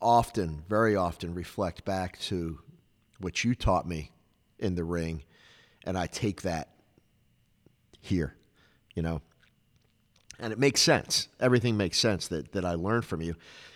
often, 0.00 0.62
very 0.68 0.94
often, 0.96 1.34
reflect 1.34 1.84
back 1.84 2.18
to 2.20 2.60
what 3.20 3.42
you 3.44 3.54
taught 3.54 3.86
me 3.86 4.12
in 4.58 4.74
the 4.76 4.84
ring, 4.84 5.24
and 5.84 5.98
I 5.98 6.06
take 6.06 6.42
that 6.42 6.68
here, 8.00 8.34
you 8.94 9.02
know. 9.02 9.22
And 10.40 10.52
it 10.52 10.58
makes 10.58 10.80
sense. 10.80 11.28
Everything 11.40 11.76
makes 11.76 11.98
sense 11.98 12.28
that 12.28 12.52
that 12.52 12.64
I 12.64 12.74
learned 12.74 13.04
from 13.04 13.20
you, 13.22 13.34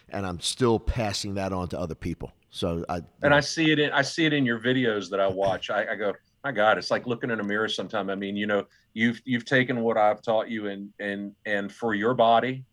and 0.09 0.25
I'm 0.25 0.39
still 0.39 0.79
passing 0.79 1.35
that 1.35 1.53
on 1.53 1.69
to 1.69 1.79
other 1.79 1.97
people. 1.97 2.33
So 2.53 2.85
I 2.89 3.01
and 3.23 3.35
I 3.35 3.41
see 3.41 3.73
it 3.73 3.79
in 3.79 3.91
I 3.93 4.03
see 4.03 4.27
it 4.27 4.33
in 4.33 4.45
your 4.45 4.61
videos 4.61 5.09
that 5.11 5.21
I 5.21 5.27
watch. 5.27 5.71
I, 5.71 5.93
I 5.93 5.95
go, 5.97 6.13
my 6.45 6.53
God, 6.53 6.77
it's 6.77 6.91
like 6.91 7.07
looking 7.07 7.31
in 7.31 7.41
a 7.41 7.45
mirror 7.45 7.69
sometime. 7.69 8.11
I 8.11 8.15
mean, 8.15 8.37
you 8.37 8.47
know, 8.47 8.67
you've 8.93 9.23
you've 9.25 9.47
taken 9.47 9.81
what 9.81 9.97
I've 9.97 10.21
taught 10.23 10.51
you 10.51 10.69
and 10.69 10.91
and 11.01 11.33
and 11.47 11.73
for 11.73 11.95
your 11.95 12.13
body 12.13 12.65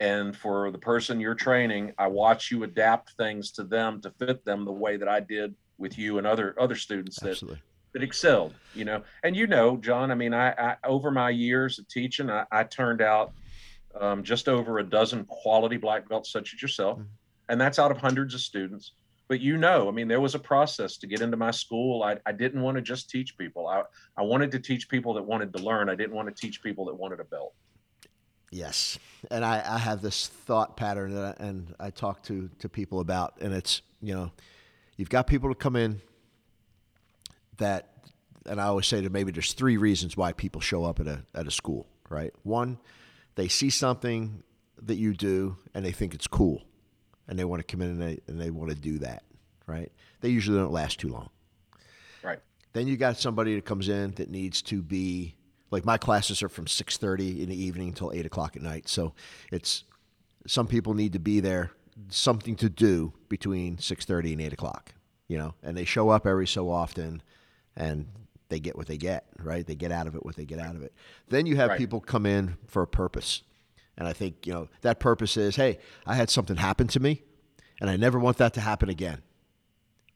and 0.00 0.34
for 0.34 0.70
the 0.70 0.78
person 0.78 1.20
you're 1.20 1.34
training, 1.34 1.92
I 1.98 2.06
watch 2.06 2.50
you 2.50 2.62
adapt 2.62 3.12
things 3.18 3.50
to 3.52 3.64
them 3.64 4.00
to 4.02 4.10
fit 4.12 4.42
them 4.46 4.64
the 4.64 4.72
way 4.72 4.96
that 4.96 5.08
I 5.08 5.20
did 5.20 5.54
with 5.76 5.98
you 5.98 6.16
and 6.16 6.26
other 6.26 6.54
other 6.58 6.74
students 6.74 7.20
that 7.20 7.30
absolutely 7.30 7.60
that 7.92 8.02
excelled, 8.02 8.54
you 8.74 8.86
know. 8.86 9.02
And 9.22 9.36
you 9.36 9.46
know, 9.46 9.76
John, 9.76 10.10
I 10.10 10.14
mean, 10.14 10.32
I, 10.32 10.52
I 10.52 10.76
over 10.84 11.10
my 11.10 11.28
years 11.28 11.78
of 11.78 11.86
teaching, 11.88 12.30
I, 12.30 12.46
I 12.50 12.64
turned 12.64 13.02
out 13.02 13.32
um, 14.00 14.22
just 14.22 14.48
over 14.48 14.78
a 14.78 14.84
dozen 14.84 15.26
quality 15.26 15.76
black 15.76 16.08
belts 16.08 16.32
such 16.32 16.54
as 16.54 16.62
yourself, 16.62 17.00
Mhm. 17.00 17.06
And 17.48 17.60
that's 17.60 17.78
out 17.78 17.90
of 17.90 17.98
hundreds 17.98 18.34
of 18.34 18.40
students. 18.40 18.92
But 19.28 19.40
you 19.40 19.58
know, 19.58 19.88
I 19.88 19.90
mean, 19.90 20.08
there 20.08 20.20
was 20.20 20.34
a 20.34 20.38
process 20.38 20.96
to 20.98 21.06
get 21.06 21.20
into 21.20 21.36
my 21.36 21.50
school. 21.50 22.02
I, 22.02 22.16
I 22.24 22.32
didn't 22.32 22.62
want 22.62 22.76
to 22.76 22.82
just 22.82 23.10
teach 23.10 23.36
people. 23.36 23.66
I, 23.66 23.82
I 24.16 24.22
wanted 24.22 24.50
to 24.52 24.58
teach 24.58 24.88
people 24.88 25.12
that 25.14 25.22
wanted 25.22 25.52
to 25.52 25.62
learn. 25.62 25.90
I 25.90 25.94
didn't 25.94 26.14
want 26.14 26.34
to 26.34 26.34
teach 26.34 26.62
people 26.62 26.86
that 26.86 26.94
wanted 26.94 27.20
a 27.20 27.24
belt. 27.24 27.54
Yes, 28.50 28.98
and 29.30 29.44
I, 29.44 29.62
I 29.66 29.76
have 29.76 30.00
this 30.00 30.26
thought 30.26 30.78
pattern 30.78 31.14
that 31.14 31.36
I, 31.38 31.44
and 31.44 31.74
I 31.78 31.90
talk 31.90 32.22
to 32.24 32.48
to 32.60 32.68
people 32.70 33.00
about, 33.00 33.34
and 33.40 33.52
it's 33.52 33.82
you 34.00 34.14
know, 34.14 34.32
you've 34.96 35.10
got 35.10 35.26
people 35.26 35.50
to 35.50 35.54
come 35.54 35.76
in 35.76 36.00
that, 37.58 37.90
and 38.46 38.58
I 38.58 38.64
always 38.64 38.86
say 38.86 39.02
that 39.02 39.12
maybe 39.12 39.32
there's 39.32 39.52
three 39.52 39.76
reasons 39.76 40.16
why 40.16 40.32
people 40.32 40.62
show 40.62 40.84
up 40.84 40.98
at 41.00 41.06
a 41.06 41.24
at 41.34 41.46
a 41.46 41.50
school, 41.50 41.86
right? 42.08 42.32
One, 42.44 42.78
they 43.34 43.48
see 43.48 43.68
something 43.68 44.42
that 44.80 44.96
you 44.96 45.12
do 45.12 45.56
and 45.74 45.84
they 45.84 45.92
think 45.92 46.14
it's 46.14 46.26
cool, 46.26 46.62
and 47.28 47.38
they 47.38 47.44
want 47.44 47.60
to 47.60 47.64
come 47.64 47.82
in 47.82 47.88
and 47.90 48.02
they 48.02 48.18
and 48.26 48.40
they 48.40 48.50
want 48.50 48.70
to 48.70 48.76
do 48.76 48.98
that, 48.98 49.22
right? 49.66 49.92
They 50.20 50.30
usually 50.30 50.58
don't 50.58 50.72
last 50.72 50.98
too 50.98 51.08
long. 51.08 51.30
Right. 52.22 52.40
Then 52.72 52.88
you 52.88 52.96
got 52.96 53.16
somebody 53.16 53.54
that 53.54 53.64
comes 53.64 53.88
in 53.88 54.12
that 54.12 54.30
needs 54.30 54.62
to 54.62 54.82
be 54.82 55.34
like 55.70 55.84
my 55.84 55.98
classes 55.98 56.42
are 56.42 56.48
from 56.48 56.66
six 56.66 56.96
thirty 56.96 57.42
in 57.42 57.48
the 57.48 57.62
evening 57.62 57.88
until 57.88 58.10
eight 58.12 58.26
o'clock 58.26 58.56
at 58.56 58.62
night. 58.62 58.88
So 58.88 59.14
it's 59.52 59.84
some 60.46 60.66
people 60.66 60.94
need 60.94 61.12
to 61.12 61.18
be 61.18 61.40
there, 61.40 61.72
something 62.08 62.56
to 62.56 62.68
do 62.68 63.12
between 63.28 63.78
six 63.78 64.04
thirty 64.04 64.32
and 64.32 64.40
eight 64.40 64.52
o'clock. 64.52 64.94
You 65.28 65.36
know, 65.36 65.54
and 65.62 65.76
they 65.76 65.84
show 65.84 66.08
up 66.08 66.26
every 66.26 66.46
so 66.46 66.70
often, 66.70 67.22
and 67.76 68.06
they 68.48 68.60
get 68.60 68.76
what 68.76 68.86
they 68.86 68.96
get. 68.96 69.26
Right? 69.38 69.66
They 69.66 69.74
get 69.74 69.92
out 69.92 70.06
of 70.06 70.14
it 70.14 70.24
what 70.24 70.36
they 70.36 70.46
get 70.46 70.58
out 70.58 70.74
of 70.74 70.82
it. 70.82 70.94
Then 71.28 71.44
you 71.44 71.56
have 71.56 71.68
Right. 71.70 71.78
people 71.78 72.00
come 72.00 72.24
in 72.24 72.56
for 72.66 72.80
a 72.82 72.86
purpose, 72.86 73.42
and 73.98 74.08
I 74.08 74.14
think 74.14 74.46
you 74.46 74.54
know 74.54 74.68
that 74.80 74.98
purpose 75.00 75.36
is, 75.36 75.56
hey, 75.56 75.78
I 76.06 76.14
had 76.14 76.30
something 76.30 76.56
happen 76.56 76.86
to 76.88 77.00
me, 77.00 77.22
and 77.80 77.90
I 77.90 77.96
never 77.96 78.18
want 78.18 78.38
that 78.38 78.54
to 78.54 78.60
happen 78.62 78.88
again. 78.88 79.20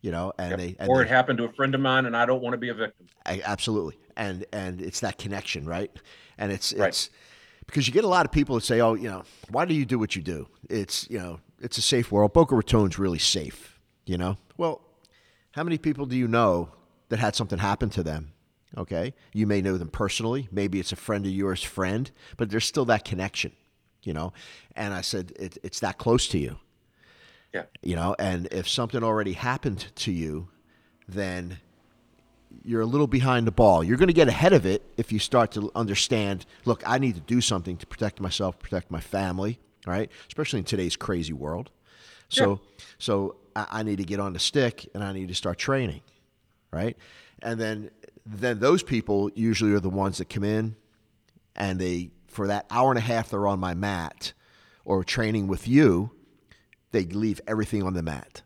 You 0.01 0.11
know, 0.11 0.33
and 0.38 0.51
Yep. 0.53 0.59
they 0.59 0.77
and 0.79 0.90
or 0.90 0.99
they- 0.99 1.05
it 1.05 1.09
happened 1.09 1.38
to 1.38 1.45
a 1.45 1.53
friend 1.53 1.75
of 1.75 1.81
mine, 1.81 2.07
and 2.07 2.16
I 2.16 2.25
don't 2.25 2.42
want 2.42 2.55
to 2.55 2.59
be 2.59 2.71
a 2.71 2.75
victim. 2.75 3.07
I, 3.27 3.42
absolutely, 3.45 3.99
and 4.16 4.47
and 4.53 4.81
it's 4.81 5.01
that 5.01 5.18
connection, 5.18 5.66
right? 5.66 5.90
And 6.38 6.51
it's 6.51 6.73
Right. 6.73 6.88
it's 6.88 7.11
because 7.66 7.87
you 7.87 7.92
get 7.92 8.05
a 8.05 8.09
lot 8.09 8.25
of 8.27 8.33
people 8.33 8.55
that 8.57 8.64
say, 8.64 8.81
"Oh, 8.81 8.95
you 8.95 9.09
know, 9.09 9.23
why 9.51 9.64
do 9.64 9.75
you 9.75 9.85
do 9.85 9.99
what 9.99 10.16
you 10.16 10.23
do?" 10.23 10.49
It's 10.68 11.09
you 11.11 11.18
know, 11.18 11.40
it's 11.61 11.79
a 11.79 11.83
safe 11.83 12.11
world. 12.11 12.33
Boca 12.33 12.55
Raton's 12.57 12.99
really 12.99 13.18
safe, 13.21 13.79
you 14.07 14.16
know. 14.18 14.38
Well, 14.57 14.81
how 15.53 15.62
many 15.62 15.79
people 15.79 16.07
do 16.07 16.16
you 16.16 16.27
know 16.27 16.71
that 17.09 17.18
had 17.21 17.37
something 17.37 17.59
happen 17.61 17.90
to 17.90 18.03
them? 18.03 18.33
Okay, 18.77 19.14
you 19.35 19.47
may 19.47 19.61
know 19.61 19.77
them 19.79 19.88
personally. 19.90 20.49
Maybe 20.51 20.81
it's 20.81 20.92
a 20.92 20.97
friend 20.97 21.27
of 21.27 21.31
yours' 21.33 21.62
friend, 21.62 22.11
but 22.38 22.51
there's 22.51 22.64
still 22.64 22.87
that 22.87 23.05
connection, 23.05 23.53
you 24.03 24.12
know. 24.12 24.33
And 24.77 24.95
I 24.95 25.01
said, 25.01 25.33
it, 25.37 25.59
it's 25.62 25.81
that 25.81 25.99
close 25.99 26.29
to 26.29 26.38
you. 26.38 26.59
Yeah. 27.53 27.65
You 27.83 27.97
know, 27.97 28.17
and 28.19 28.49
if 28.51 28.69
something 28.69 29.03
already 29.03 29.35
happened 29.35 29.87
to 29.97 30.12
you, 30.12 30.49
then 31.07 31.59
you're 32.65 32.81
a 32.81 32.87
little 32.87 33.07
behind 33.07 33.47
the 33.47 33.53
ball. 33.53 33.83
You're 33.85 33.97
going 33.97 34.09
to 34.09 34.15
get 34.15 34.29
ahead 34.29 34.53
of 34.53 34.67
it 34.67 34.83
if 34.97 35.12
you 35.12 35.19
start 35.19 35.53
to 35.53 35.71
understand, 35.75 36.47
look, 36.65 36.83
I 36.87 36.99
need 36.99 37.15
to 37.15 37.21
do 37.21 37.41
something 37.41 37.77
to 37.79 37.87
protect 37.87 38.21
myself, 38.21 38.59
protect 38.59 38.91
my 38.91 39.01
family, 39.01 39.59
right? 39.87 40.11
Especially 40.29 40.61
in 40.61 40.65
today's 40.65 40.97
crazy 40.97 41.33
world. 41.33 41.71
So, 42.29 42.61
so 42.99 43.37
I, 43.55 43.67
I 43.71 43.83
need 43.83 43.99
to 43.99 44.05
get 44.05 44.21
on 44.21 44.33
the 44.33 44.38
stick 44.38 44.88
and 44.95 45.05
I 45.05 45.12
need 45.12 45.29
to 45.29 45.35
start 45.35 45.59
training, 45.59 46.01
right? 46.73 46.97
And 47.43 47.61
then, 47.61 47.91
then 48.25 48.59
those 48.61 48.83
people 48.83 49.31
usually 49.35 49.73
are 49.73 49.81
the 49.81 49.91
ones 49.91 50.19
that 50.19 50.31
come 50.31 50.45
in 50.45 50.77
and 51.55 51.79
they, 51.79 52.11
for 52.33 52.47
that 52.47 52.66
hour 52.71 52.90
and 52.90 52.99
a 52.99 53.03
half 53.03 53.31
they're 53.31 53.47
on 53.47 53.61
my 53.61 53.75
mat 53.75 54.33
or 54.85 55.05
training 55.05 55.47
with 55.47 55.68
you, 55.68 56.11
they 56.90 57.05
leave 57.05 57.40
everything 57.47 57.83
on 57.83 57.95
the 57.95 58.03
mat. 58.03 58.42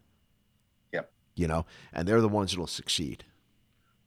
Yep. 0.92 1.10
You 1.34 1.46
know, 1.46 1.66
and 1.92 2.06
they're 2.06 2.20
the 2.20 2.28
ones 2.28 2.50
that'll 2.50 2.66
succeed. 2.66 3.24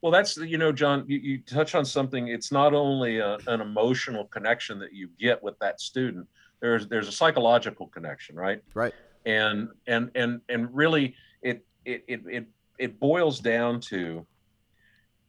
Well, 0.02 0.12
that's 0.12 0.36
you 0.36 0.56
know, 0.56 0.72
John. 0.72 1.04
You, 1.06 1.18
you 1.18 1.38
touch 1.38 1.74
on 1.74 1.84
something. 1.84 2.28
It's 2.28 2.50
not 2.50 2.72
only 2.72 3.18
a, 3.18 3.36
an 3.46 3.60
emotional 3.60 4.24
connection 4.26 4.78
that 4.78 4.94
you 4.94 5.10
get 5.18 5.42
with 5.42 5.58
that 5.58 5.80
student. 5.80 6.26
There's 6.60 6.86
there's 6.88 7.08
a 7.08 7.12
psychological 7.12 7.86
connection, 7.88 8.36
right? 8.36 8.62
Right. 8.72 8.94
And 9.26 9.68
and 9.86 10.10
and 10.14 10.40
and 10.48 10.74
really, 10.74 11.14
it 11.42 11.66
it 11.84 12.04
it 12.08 12.22
it, 12.26 12.46
it 12.78 13.00
boils 13.00 13.40
down 13.40 13.80
to, 13.80 14.26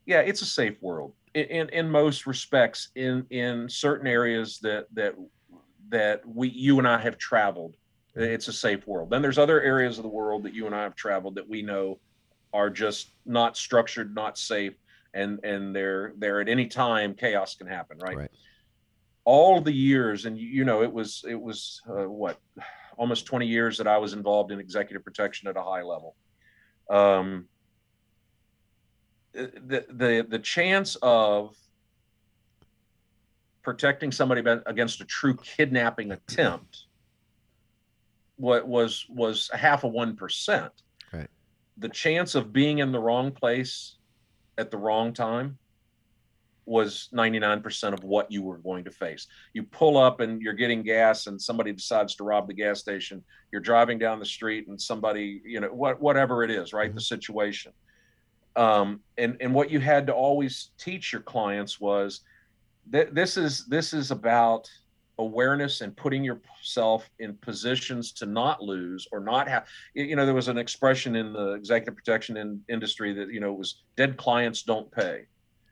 yeah, 0.05 0.21
it's 0.21 0.41
a 0.41 0.45
safe 0.45 0.81
world 0.81 1.13
in, 1.33 1.69
in 1.69 1.89
most 1.89 2.25
respects. 2.25 2.89
In 2.95 3.25
in 3.29 3.69
certain 3.69 4.07
areas 4.07 4.59
that 4.59 4.87
that 4.93 5.15
that 5.89 6.21
we 6.25 6.49
you 6.49 6.79
and 6.79 6.87
I 6.87 6.97
have 6.97 7.17
traveled 7.17 7.75
It's 8.15 8.47
a 8.47 8.53
safe 8.53 8.85
world. 8.87 9.09
Then 9.09 9.21
there's 9.21 9.37
other 9.37 9.61
areas 9.61 9.97
of 9.97 10.03
the 10.03 10.09
world 10.09 10.43
that 10.43 10.53
you 10.53 10.65
and 10.65 10.75
I 10.75 10.83
have 10.83 10.95
traveled 10.95 11.35
that 11.35 11.47
we 11.47 11.61
know 11.61 11.99
are 12.53 12.69
just 12.69 13.11
not 13.25 13.55
structured, 13.55 14.13
not 14.13 14.37
safe, 14.37 14.73
and 15.13 15.39
and 15.43 15.75
they're 15.75 16.13
they're 16.17 16.41
at 16.41 16.49
any 16.49 16.67
time 16.67 17.13
chaos 17.13 17.55
can 17.55 17.67
happen, 17.67 17.97
right? 17.99 18.17
Right. 18.17 18.31
All 19.23 19.61
the 19.61 19.71
years, 19.71 20.25
and 20.25 20.37
you, 20.37 20.47
you 20.47 20.65
know, 20.65 20.81
it 20.81 20.91
was 20.91 21.23
it 21.27 21.39
was 21.39 21.81
uh, 21.87 22.09
what 22.09 22.37
almost 22.97 23.25
20 23.25 23.47
years 23.47 23.77
that 23.77 23.87
I 23.87 23.97
was 23.97 24.13
involved 24.13 24.51
in 24.51 24.59
executive 24.59 25.03
protection 25.03 25.47
at 25.47 25.57
a 25.57 25.61
high 25.63 25.81
level. 25.81 26.15
Um, 26.89 27.47
the 29.33 29.85
the 29.89 30.25
the 30.27 30.39
chance 30.39 30.97
of 31.01 31.55
protecting 33.63 34.11
somebody 34.11 34.41
against 34.65 35.01
a 35.01 35.05
true 35.05 35.35
kidnapping 35.35 36.11
attempt 36.11 36.85
what 38.41 38.67
was 38.67 39.05
was 39.07 39.49
a 39.53 39.57
half 39.57 39.83
of 39.83 39.91
one 39.91 40.15
percent. 40.15 40.71
Right. 41.13 41.29
The 41.77 41.89
chance 41.89 42.35
of 42.35 42.51
being 42.51 42.79
in 42.79 42.91
the 42.91 42.99
wrong 42.99 43.31
place 43.31 43.97
at 44.57 44.71
the 44.71 44.77
wrong 44.77 45.13
time 45.13 45.57
was 46.65 47.09
99% 47.13 47.93
of 47.93 48.03
what 48.03 48.31
you 48.31 48.43
were 48.43 48.59
going 48.59 48.83
to 48.85 48.91
face. 48.91 49.27
You 49.53 49.63
pull 49.63 49.97
up 49.97 50.19
and 50.19 50.41
you're 50.41 50.53
getting 50.53 50.83
gas 50.83 51.27
and 51.27 51.41
somebody 51.41 51.73
decides 51.73 52.15
to 52.15 52.23
rob 52.23 52.47
the 52.47 52.53
gas 52.53 52.79
station. 52.79 53.23
You're 53.51 53.61
driving 53.61 53.97
down 53.97 54.19
the 54.19 54.25
street 54.25 54.67
and 54.67 54.79
somebody, 54.79 55.41
you 55.43 55.59
know, 55.59 55.67
what 55.69 56.01
whatever 56.01 56.43
it 56.43 56.51
is, 56.51 56.73
right? 56.73 56.89
Mm-hmm. 56.89 56.95
The 56.95 57.01
situation. 57.01 57.73
Um, 58.55 58.99
and 59.17 59.37
and 59.39 59.53
what 59.53 59.71
you 59.71 59.79
had 59.79 60.07
to 60.07 60.13
always 60.13 60.71
teach 60.77 61.13
your 61.13 61.21
clients 61.21 61.79
was 61.79 62.21
that 62.89 63.15
this 63.15 63.37
is 63.37 63.65
this 63.67 63.93
is 63.93 64.11
about 64.11 64.69
awareness 65.21 65.81
and 65.81 65.95
putting 65.95 66.23
yourself 66.23 67.09
in 67.19 67.35
positions 67.35 68.11
to 68.11 68.25
not 68.25 68.61
lose 68.61 69.07
or 69.11 69.19
not 69.19 69.47
have 69.47 69.67
you 69.93 70.15
know 70.15 70.25
there 70.25 70.35
was 70.35 70.47
an 70.47 70.57
expression 70.57 71.15
in 71.15 71.31
the 71.31 71.51
executive 71.51 71.95
protection 71.95 72.37
in, 72.37 72.61
industry 72.69 73.13
that 73.13 73.29
you 73.29 73.39
know 73.39 73.53
was 73.53 73.83
dead 73.95 74.17
clients 74.17 74.63
don't 74.63 74.89
pay 74.91 75.25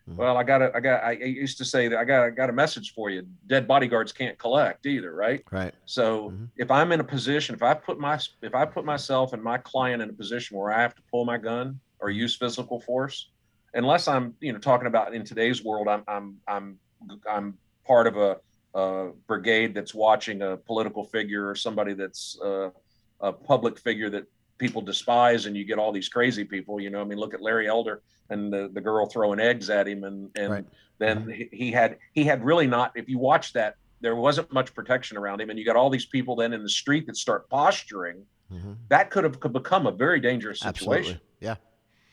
mm-hmm. 0.07 0.17
well 0.17 0.37
i 0.37 0.43
got 0.43 0.61
i 0.75 0.79
got 0.79 1.03
i 1.03 1.11
used 1.11 1.57
to 1.57 1.65
say 1.65 1.87
that 1.87 1.97
i 1.97 2.03
got 2.03 2.23
i 2.23 2.29
got 2.29 2.49
a 2.49 2.53
message 2.53 2.93
for 2.93 3.09
you 3.09 3.25
dead 3.47 3.67
bodyguards 3.67 4.11
can't 4.11 4.37
collect 4.37 4.85
either 4.85 5.15
right 5.15 5.43
right 5.51 5.73
so 5.85 6.29
mm-hmm. 6.29 6.45
if 6.57 6.69
i'm 6.69 6.91
in 6.91 6.99
a 6.99 7.03
position 7.03 7.55
if 7.55 7.63
i 7.63 7.73
put 7.73 7.99
my 7.99 8.19
if 8.41 8.53
i 8.53 8.65
put 8.65 8.85
myself 8.85 9.33
and 9.33 9.41
my 9.41 9.57
client 9.57 10.01
in 10.01 10.09
a 10.09 10.13
position 10.13 10.57
where 10.57 10.71
i 10.71 10.79
have 10.79 10.93
to 10.93 11.01
pull 11.09 11.25
my 11.25 11.37
gun 11.37 11.79
or 11.99 12.09
use 12.09 12.35
physical 12.35 12.79
force 12.79 13.29
unless 13.73 14.07
i'm 14.07 14.33
you 14.39 14.51
know 14.53 14.59
talking 14.59 14.87
about 14.87 15.13
in 15.13 15.23
today's 15.23 15.63
world 15.63 15.87
i'm 15.87 16.03
i'm 16.07 16.37
i'm 16.47 16.79
i'm 17.29 17.57
part 17.85 18.07
of 18.07 18.17
a 18.17 18.37
a 18.75 19.09
brigade 19.27 19.73
that's 19.73 19.93
watching 19.93 20.41
a 20.41 20.57
political 20.57 21.03
figure 21.03 21.49
or 21.49 21.55
somebody 21.55 21.93
that's 21.93 22.39
uh, 22.43 22.69
a 23.21 23.33
public 23.33 23.79
figure 23.79 24.09
that 24.09 24.25
people 24.59 24.81
despise 24.81 25.45
and 25.45 25.57
you 25.57 25.65
get 25.65 25.79
all 25.79 25.91
these 25.91 26.09
crazy 26.09 26.43
people 26.43 26.79
you 26.79 26.89
know 26.89 27.01
i 27.01 27.03
mean 27.03 27.17
look 27.17 27.33
at 27.33 27.41
larry 27.41 27.67
elder 27.67 28.01
and 28.29 28.53
the, 28.53 28.69
the 28.73 28.81
girl 28.81 29.07
throwing 29.07 29.39
eggs 29.39 29.69
at 29.69 29.87
him 29.87 30.03
and 30.03 30.29
and 30.35 30.51
right. 30.51 30.65
then 30.99 31.21
mm-hmm. 31.21 31.31
he, 31.31 31.49
he 31.51 31.71
had 31.71 31.97
he 32.13 32.23
had 32.23 32.43
really 32.43 32.67
not 32.67 32.91
if 32.95 33.09
you 33.09 33.17
watch 33.17 33.53
that 33.53 33.75
there 34.01 34.15
wasn't 34.15 34.51
much 34.53 34.73
protection 34.73 35.17
around 35.17 35.41
him 35.41 35.49
and 35.49 35.57
you 35.57 35.65
got 35.65 35.75
all 35.75 35.89
these 35.89 36.05
people 36.05 36.35
then 36.35 36.53
in 36.53 36.61
the 36.61 36.69
street 36.69 37.07
that 37.07 37.17
start 37.17 37.49
posturing 37.49 38.23
mm-hmm. 38.53 38.73
that 38.89 39.09
could 39.09 39.23
have 39.23 39.39
could 39.39 39.53
become 39.53 39.87
a 39.87 39.91
very 39.91 40.19
dangerous 40.19 40.59
situation 40.59 41.15
Absolutely. 41.15 41.21
yeah 41.39 41.55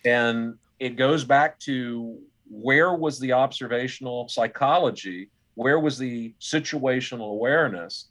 and 0.07 0.55
it 0.79 0.97
goes 0.97 1.25
back 1.25 1.59
to 1.61 2.19
where 2.49 2.95
was 2.95 3.19
the 3.19 3.33
observational 3.33 4.29
psychology? 4.29 5.31
Where 5.55 5.81
was 5.81 5.99
the 5.99 6.35
situational 6.41 7.33
awareness? 7.33 8.07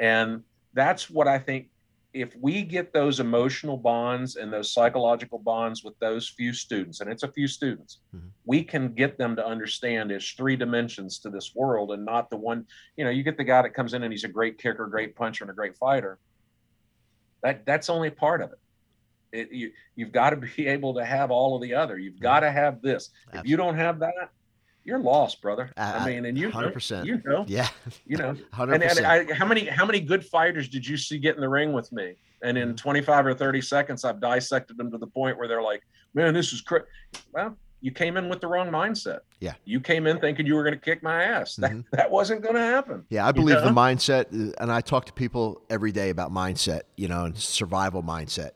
And 0.00 0.42
that's 0.74 1.08
what 1.08 1.26
i 1.26 1.38
think 1.38 1.68
if 2.12 2.36
we 2.40 2.62
get 2.62 2.92
those 2.92 3.18
emotional 3.18 3.76
bonds 3.76 4.36
and 4.36 4.52
those 4.52 4.72
psychological 4.72 5.38
bonds 5.38 5.82
with 5.82 5.98
those 5.98 6.28
few 6.28 6.52
students 6.52 7.00
and 7.00 7.10
it's 7.10 7.22
a 7.22 7.32
few 7.32 7.48
students 7.48 7.98
mm-hmm. 8.14 8.26
we 8.44 8.62
can 8.62 8.92
get 8.92 9.16
them 9.16 9.34
to 9.34 9.44
understand 9.44 10.10
there's 10.10 10.32
three 10.32 10.56
dimensions 10.56 11.18
to 11.18 11.30
this 11.30 11.54
world 11.54 11.92
and 11.92 12.04
not 12.04 12.28
the 12.28 12.36
one 12.36 12.66
you 12.96 13.04
know 13.04 13.10
you 13.10 13.22
get 13.22 13.36
the 13.36 13.44
guy 13.44 13.62
that 13.62 13.70
comes 13.70 13.94
in 13.94 14.02
and 14.02 14.12
he's 14.12 14.24
a 14.24 14.28
great 14.28 14.58
kicker 14.58 14.86
great 14.86 15.16
puncher 15.16 15.44
and 15.44 15.50
a 15.50 15.54
great 15.54 15.76
fighter. 15.76 16.18
That 17.42 17.66
that's 17.66 17.90
only 17.90 18.10
part 18.10 18.42
of 18.42 18.52
it 18.52 18.58
it, 19.34 19.52
you, 19.52 19.72
you've 19.96 20.12
got 20.12 20.30
to 20.30 20.36
be 20.56 20.66
able 20.66 20.94
to 20.94 21.04
have 21.04 21.30
all 21.30 21.56
of 21.56 21.62
the 21.62 21.74
other. 21.74 21.98
You've 21.98 22.20
got 22.20 22.40
to 22.40 22.50
have 22.50 22.80
this. 22.80 23.10
Absolutely. 23.26 23.40
If 23.40 23.50
you 23.50 23.56
don't 23.56 23.76
have 23.76 23.98
that, 24.00 24.30
you're 24.84 24.98
lost, 24.98 25.40
brother. 25.40 25.70
Uh, 25.76 25.98
I 26.00 26.06
mean, 26.06 26.26
and 26.26 26.36
you, 26.36 26.50
100%. 26.50 27.06
you 27.06 27.20
know, 27.24 27.44
yeah, 27.48 27.68
you 28.06 28.18
know, 28.18 28.36
100%. 28.52 28.74
And, 28.74 28.82
and 28.82 29.06
I, 29.06 29.32
how 29.32 29.46
many, 29.46 29.64
how 29.64 29.86
many 29.86 30.00
good 30.00 30.24
fighters 30.24 30.68
did 30.68 30.86
you 30.86 30.96
see 30.96 31.18
get 31.18 31.34
in 31.34 31.40
the 31.40 31.48
ring 31.48 31.72
with 31.72 31.90
me? 31.90 32.16
And 32.42 32.58
in 32.58 32.68
mm-hmm. 32.68 32.76
25 32.76 33.26
or 33.26 33.34
30 33.34 33.62
seconds, 33.62 34.04
I've 34.04 34.20
dissected 34.20 34.76
them 34.76 34.90
to 34.90 34.98
the 34.98 35.06
point 35.06 35.38
where 35.38 35.48
they're 35.48 35.62
like, 35.62 35.82
man, 36.12 36.34
this 36.34 36.52
is 36.52 36.60
crazy. 36.60 36.84
Well, 37.32 37.56
you 37.80 37.92
came 37.92 38.18
in 38.18 38.28
with 38.28 38.40
the 38.40 38.46
wrong 38.46 38.70
mindset. 38.70 39.20
Yeah. 39.40 39.54
You 39.64 39.80
came 39.80 40.06
in 40.06 40.18
thinking 40.18 40.46
you 40.46 40.54
were 40.54 40.64
going 40.64 40.74
to 40.74 40.80
kick 40.80 41.02
my 41.02 41.22
ass. 41.22 41.56
That, 41.56 41.70
mm-hmm. 41.70 41.80
that 41.92 42.10
wasn't 42.10 42.42
going 42.42 42.54
to 42.54 42.60
happen. 42.60 43.04
Yeah. 43.08 43.26
I 43.26 43.32
believe 43.32 43.56
you 43.56 43.62
know? 43.62 43.68
the 43.68 43.74
mindset, 43.74 44.30
and 44.30 44.70
I 44.70 44.82
talk 44.82 45.06
to 45.06 45.12
people 45.14 45.62
every 45.70 45.92
day 45.92 46.10
about 46.10 46.30
mindset, 46.30 46.82
you 46.96 47.08
know, 47.08 47.24
and 47.24 47.36
survival 47.36 48.02
mindset 48.02 48.52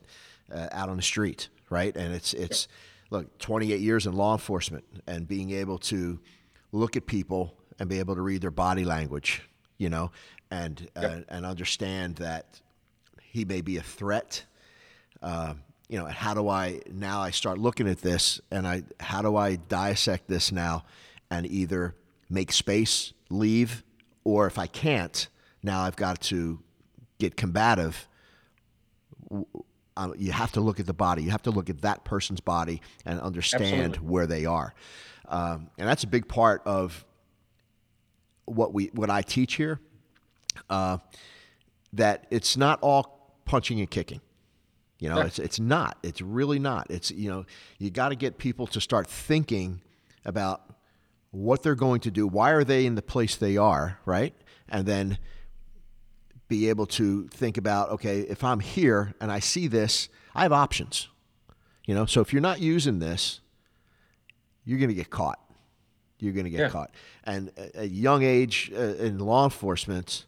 uh, 0.51 0.67
out 0.71 0.89
on 0.89 0.97
the 0.97 1.03
street, 1.03 1.49
right? 1.69 1.95
And 1.95 2.13
it's, 2.13 2.33
it's, 2.33 2.67
look, 3.09 3.37
28 3.39 3.79
years 3.79 4.05
in 4.05 4.13
law 4.13 4.33
enforcement 4.33 4.83
and 5.07 5.27
being 5.27 5.51
able 5.51 5.77
to 5.79 6.19
look 6.71 6.95
at 6.95 7.05
people 7.05 7.55
and 7.79 7.89
be 7.89 7.99
able 7.99 8.15
to 8.15 8.21
read 8.21 8.41
their 8.41 8.51
body 8.51 8.85
language, 8.85 9.41
you 9.77 9.89
know, 9.89 10.11
and 10.51 10.87
yep. 10.95 11.11
uh, 11.11 11.21
and 11.29 11.45
understand 11.45 12.15
that 12.17 12.61
he 13.21 13.45
may 13.45 13.61
be 13.61 13.77
a 13.77 13.83
threat. 13.83 14.43
Uh, 15.21 15.53
you 15.87 15.97
know, 15.97 16.05
how 16.05 16.33
do 16.33 16.47
I 16.49 16.81
now? 16.91 17.21
I 17.21 17.31
start 17.31 17.57
looking 17.57 17.87
at 17.87 17.99
this, 17.99 18.39
and 18.51 18.67
I 18.67 18.83
how 18.99 19.21
do 19.21 19.35
I 19.35 19.55
dissect 19.55 20.27
this 20.27 20.51
now, 20.51 20.85
and 21.31 21.47
either 21.47 21.95
make 22.29 22.51
space, 22.51 23.13
leave, 23.29 23.83
or 24.23 24.45
if 24.45 24.59
I 24.59 24.67
can't, 24.67 25.27
now 25.63 25.81
I've 25.81 25.95
got 25.95 26.21
to 26.23 26.59
get 27.17 27.35
combative 27.35 28.07
uh, 29.99 30.13
you 30.17 30.31
have 30.31 30.53
to 30.53 30.61
look 30.61 30.79
at 30.79 30.85
the 30.85 30.93
body. 30.93 31.23
You 31.23 31.31
have 31.31 31.43
to 31.43 31.51
look 31.51 31.69
at 31.69 31.81
that 31.81 32.05
person's 32.05 32.39
body 32.39 32.81
and 33.05 33.19
understand 33.19 33.95
Absolutely. 33.95 34.07
where 34.07 34.27
they 34.27 34.45
are. 34.45 34.73
Um, 35.27 35.69
and 35.77 35.87
that's 35.87 36.05
a 36.05 36.07
big 36.07 36.27
part 36.27 36.61
of 36.65 37.05
what 38.45 38.73
we 38.73 38.85
what 38.93 39.09
I 39.09 39.21
teach 39.21 39.55
here. 39.55 39.79
Uh, 40.69 40.99
that 41.93 42.27
it's 42.31 42.55
not 42.55 42.79
all 42.81 43.35
punching 43.43 43.79
and 43.79 43.89
kicking. 43.89 44.21
You 44.99 45.09
know, 45.09 45.19
it's 45.19 45.37
it's 45.37 45.59
not. 45.59 45.97
It's 46.01 46.21
really 46.21 46.59
not. 46.59 46.87
It's 46.89 47.11
you 47.11 47.29
know, 47.29 47.45
you 47.77 47.89
got 47.89 48.09
to 48.09 48.15
get 48.15 48.37
people 48.37 48.67
to 48.67 48.79
start 48.79 49.05
thinking 49.07 49.81
about 50.23 50.61
what 51.31 51.61
they're 51.61 51.75
going 51.75 51.99
to 52.01 52.11
do. 52.11 52.25
Why 52.25 52.51
are 52.51 52.63
they 52.63 52.85
in 52.85 52.95
the 52.95 53.01
place 53.01 53.35
they 53.35 53.57
are, 53.57 53.99
right? 54.05 54.33
And 54.69 54.85
then 54.85 55.17
be 56.49 56.67
able 56.67 56.87
to 56.87 57.27
think 57.29 57.57
about 57.57 57.91
okay, 57.91 58.21
if 58.21 58.43
I'm 58.43 58.59
here 58.59 59.13
and 59.21 59.31
I 59.31 59.39
see 59.39 59.67
this, 59.67 60.09
I 60.35 60.41
have 60.41 60.51
options. 60.51 61.07
You 61.85 61.95
know, 61.95 62.05
so 62.05 62.21
if 62.21 62.33
you're 62.33 62.41
not 62.41 62.59
using 62.59 62.99
this, 62.99 63.39
you're 64.65 64.79
going 64.79 64.89
to 64.89 64.95
get 64.95 65.09
caught. 65.09 65.39
You're 66.19 66.33
going 66.33 66.43
to 66.43 66.49
get 66.49 66.59
yeah. 66.59 66.69
caught. 66.69 66.91
And 67.23 67.51
at 67.57 67.71
a 67.75 67.87
young 67.87 68.23
age 68.23 68.71
uh, 68.75 68.95
in 68.95 69.19
law 69.19 69.45
enforcement, 69.45 70.25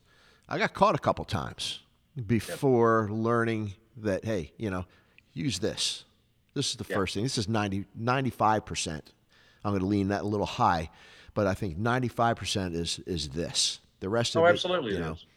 I 0.47 0.57
got 0.57 0.73
caught 0.73 0.95
a 0.95 0.99
couple 0.99 1.25
times 1.25 1.81
before 2.25 3.07
yep. 3.09 3.17
learning 3.19 3.73
that 3.97 4.23
hey, 4.23 4.53
you 4.57 4.69
know, 4.69 4.85
use 5.33 5.59
this. 5.59 6.05
This 6.53 6.71
is 6.71 6.75
the 6.75 6.85
yep. 6.87 6.97
first 6.97 7.13
thing. 7.13 7.23
This 7.23 7.37
is 7.37 7.47
90 7.47 7.85
95%. 7.99 9.01
I'm 9.63 9.71
going 9.71 9.81
to 9.81 9.85
lean 9.85 10.07
that 10.07 10.21
a 10.21 10.27
little 10.27 10.45
high, 10.45 10.89
but 11.33 11.45
I 11.47 11.53
think 11.53 11.77
95% 11.77 12.75
is 12.75 12.99
is 13.05 13.29
this. 13.29 13.79
The 13.99 14.09
rest 14.09 14.35
oh, 14.35 14.43
of 14.43 14.49
it, 14.49 14.53
absolutely, 14.53 14.93
you 14.93 14.99
know, 14.99 15.17
yeah. 15.19 15.30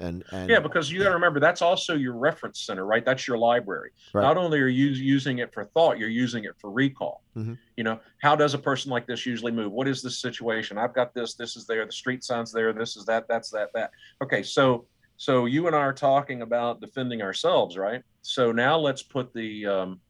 And, 0.00 0.24
and 0.32 0.48
yeah, 0.48 0.60
because 0.60 0.90
you 0.90 1.00
got 1.00 1.08
to 1.08 1.14
remember 1.14 1.40
that's 1.40 1.62
also 1.62 1.94
your 1.94 2.14
reference 2.14 2.60
center, 2.60 2.84
right? 2.86 3.04
That's 3.04 3.28
your 3.28 3.38
library. 3.38 3.90
Right. 4.12 4.22
Not 4.22 4.36
only 4.36 4.58
are 4.60 4.66
you 4.66 4.86
using 4.86 5.38
it 5.38 5.52
for 5.52 5.64
thought, 5.66 5.98
you're 5.98 6.08
using 6.08 6.44
it 6.44 6.52
for 6.58 6.70
recall. 6.70 7.22
Mm-hmm. 7.36 7.54
You 7.76 7.84
know, 7.84 8.00
how 8.22 8.34
does 8.34 8.54
a 8.54 8.58
person 8.58 8.90
like 8.90 9.06
this 9.06 9.26
usually 9.26 9.52
move? 9.52 9.72
What 9.72 9.86
is 9.86 10.02
the 10.02 10.10
situation? 10.10 10.78
I've 10.78 10.94
got 10.94 11.14
this. 11.14 11.34
This 11.34 11.56
is 11.56 11.66
there. 11.66 11.84
The 11.84 11.92
street 11.92 12.24
signs 12.24 12.52
there. 12.52 12.72
This 12.72 12.96
is 12.96 13.04
that. 13.06 13.28
That's 13.28 13.50
that. 13.50 13.70
That. 13.74 13.90
Okay, 14.22 14.42
so 14.42 14.86
so 15.16 15.44
you 15.44 15.66
and 15.66 15.76
I 15.76 15.80
are 15.80 15.92
talking 15.92 16.40
about 16.40 16.80
defending 16.80 17.20
ourselves, 17.20 17.76
right? 17.76 18.02
So 18.22 18.52
now 18.52 18.78
let's 18.78 19.02
put 19.02 19.34
the 19.34 19.66
um, 19.66 20.00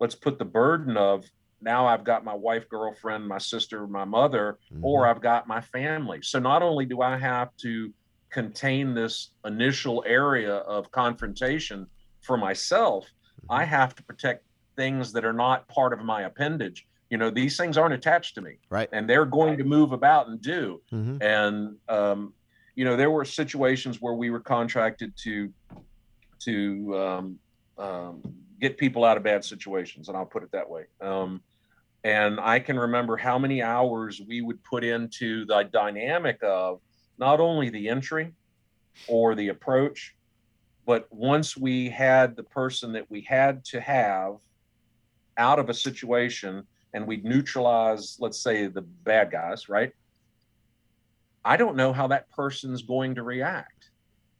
let's 0.00 0.16
put 0.16 0.38
the 0.38 0.44
burden 0.44 0.96
of 0.96 1.24
now 1.62 1.86
I've 1.86 2.04
got 2.04 2.24
my 2.24 2.34
wife, 2.34 2.68
girlfriend, 2.68 3.28
my 3.28 3.38
sister, 3.38 3.86
my 3.86 4.04
mother, 4.04 4.58
mm-hmm. 4.72 4.84
or 4.84 5.06
I've 5.06 5.20
got 5.20 5.46
my 5.46 5.60
family. 5.60 6.20
So 6.22 6.38
not 6.38 6.62
only 6.62 6.86
do 6.86 7.02
I 7.02 7.16
have 7.16 7.56
to 7.58 7.92
contain 8.30 8.94
this 8.94 9.30
initial 9.44 10.04
area 10.06 10.56
of 10.56 10.90
confrontation 10.90 11.86
for 12.20 12.36
myself, 12.36 13.04
mm-hmm. 13.04 13.52
I 13.52 13.64
have 13.64 13.94
to 13.96 14.02
protect 14.02 14.44
things 14.76 15.12
that 15.12 15.24
are 15.24 15.32
not 15.32 15.68
part 15.68 15.92
of 15.92 16.00
my 16.00 16.22
appendage. 16.22 16.86
You 17.10 17.18
know, 17.18 17.30
these 17.30 17.56
things 17.56 17.76
aren't 17.76 17.94
attached 17.94 18.36
to 18.36 18.40
me, 18.40 18.58
right? 18.70 18.88
And 18.92 19.08
they're 19.08 19.26
going 19.26 19.58
to 19.58 19.64
move 19.64 19.92
about 19.92 20.28
and 20.28 20.40
do. 20.40 20.80
Mm-hmm. 20.92 21.22
And 21.22 21.76
um, 21.88 22.32
you 22.76 22.84
know, 22.84 22.96
there 22.96 23.10
were 23.10 23.24
situations 23.24 24.00
where 24.00 24.14
we 24.14 24.30
were 24.30 24.40
contracted 24.40 25.12
to 25.24 25.52
to 26.40 26.98
um, 26.98 27.38
um, 27.78 28.22
get 28.60 28.78
people 28.78 29.04
out 29.04 29.16
of 29.16 29.22
bad 29.22 29.44
situations, 29.44 30.08
and 30.08 30.16
I'll 30.16 30.24
put 30.24 30.42
it 30.42 30.52
that 30.52 30.68
way. 30.68 30.84
Um, 31.00 31.42
and 32.04 32.40
I 32.40 32.60
can 32.60 32.78
remember 32.78 33.16
how 33.16 33.38
many 33.38 33.62
hours 33.62 34.22
we 34.26 34.40
would 34.40 34.62
put 34.64 34.84
into 34.84 35.44
the 35.44 35.64
dynamic 35.64 36.38
of 36.42 36.80
not 37.20 37.38
only 37.38 37.68
the 37.68 37.88
entry 37.88 38.32
or 39.06 39.34
the 39.34 39.48
approach, 39.48 40.16
but 40.86 41.06
once 41.12 41.56
we 41.56 41.88
had 41.88 42.34
the 42.34 42.42
person 42.42 42.92
that 42.92 43.08
we 43.10 43.20
had 43.20 43.64
to 43.66 43.80
have 43.80 44.36
out 45.36 45.58
of 45.58 45.68
a 45.68 45.74
situation 45.74 46.64
and 46.94 47.06
we 47.06 47.18
neutralize, 47.18 48.16
let's 48.18 48.40
say, 48.40 48.66
the 48.66 48.80
bad 48.80 49.30
guys, 49.30 49.68
right? 49.68 49.92
I 51.44 51.56
don't 51.56 51.76
know 51.76 51.92
how 51.92 52.08
that 52.08 52.28
person's 52.30 52.82
going 52.82 53.14
to 53.14 53.22
react. 53.22 53.90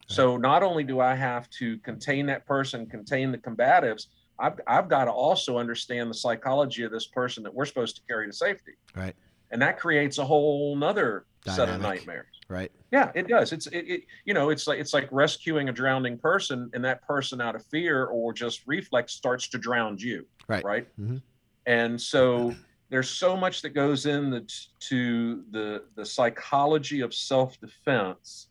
So 0.09 0.37
not 0.37 0.65
only 0.65 0.83
do 0.83 0.99
I 0.99 1.15
have 1.15 1.49
to 1.51 1.79
contain 1.79 2.27
that 2.27 2.45
person, 2.45 2.85
contain 2.87 3.31
the 3.31 3.39
combatives, 3.39 4.07
I've, 4.41 4.59
I've 4.67 4.89
got 4.89 5.05
to 5.05 5.13
also 5.13 5.57
understand 5.57 6.11
the 6.11 6.15
psychology 6.15 6.83
of 6.83 6.91
this 6.91 7.07
person 7.07 7.45
that 7.45 7.55
we're 7.55 7.65
supposed 7.65 7.95
to 7.97 8.03
carry 8.09 8.27
to 8.27 8.33
safety. 8.33 8.73
Right. 8.97 9.15
And 9.53 9.63
that 9.63 9.79
creates 9.79 10.19
a 10.19 10.25
whole 10.25 10.75
nother 10.75 11.27
set 11.47 11.69
of 11.69 11.77
Dynamic. 11.77 12.01
nightmares. 12.01 12.40
Right. 12.51 12.73
Yeah, 12.91 13.13
it 13.15 13.29
does. 13.29 13.53
It's 13.53 13.69
it, 13.69 13.89
it 13.89 14.01
you 14.25 14.35
know, 14.35 14.51
it's 14.51 14.67
like 14.67 14.81
it's 14.81 14.93
like 14.93 15.09
rescuing 15.13 15.69
a 15.69 15.73
drowning 15.73 16.19
person 16.19 16.69
and 16.75 16.85
that 16.85 17.01
person 17.07 17.41
out 17.41 17.55
of 17.55 17.65
fear 17.67 18.07
or 18.07 18.33
just 18.33 18.67
reflex 18.67 19.13
starts 19.13 19.49
to 19.51 19.59
drown 19.59 19.97
you. 19.99 20.27
Right. 20.49 20.65
Right. 20.65 20.89
Mhm. 20.99 21.23
And 21.67 22.01
so 22.01 22.53
there's 22.89 23.09
so 23.09 23.37
much 23.37 23.63
that 23.63 23.71
goes 23.71 24.05
in 24.07 24.31
the, 24.31 24.53
to 24.89 25.45
the 25.53 25.85
the 25.95 26.05
psychology 26.05 27.03
of 27.03 27.15
self-defense 27.15 28.49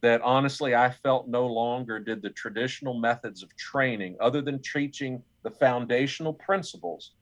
that 0.00 0.20
honestly 0.22 0.76
I 0.76 0.90
felt 0.90 1.26
no 1.26 1.48
longer 1.48 1.98
did 1.98 2.22
the 2.22 2.30
traditional 2.30 2.94
methods 2.94 3.42
of 3.42 3.54
training, 3.56 4.16
other 4.20 4.40
than 4.40 4.62
teaching 4.62 5.20
the 5.42 5.50
foundational 5.50 6.34
principles, 6.34 7.14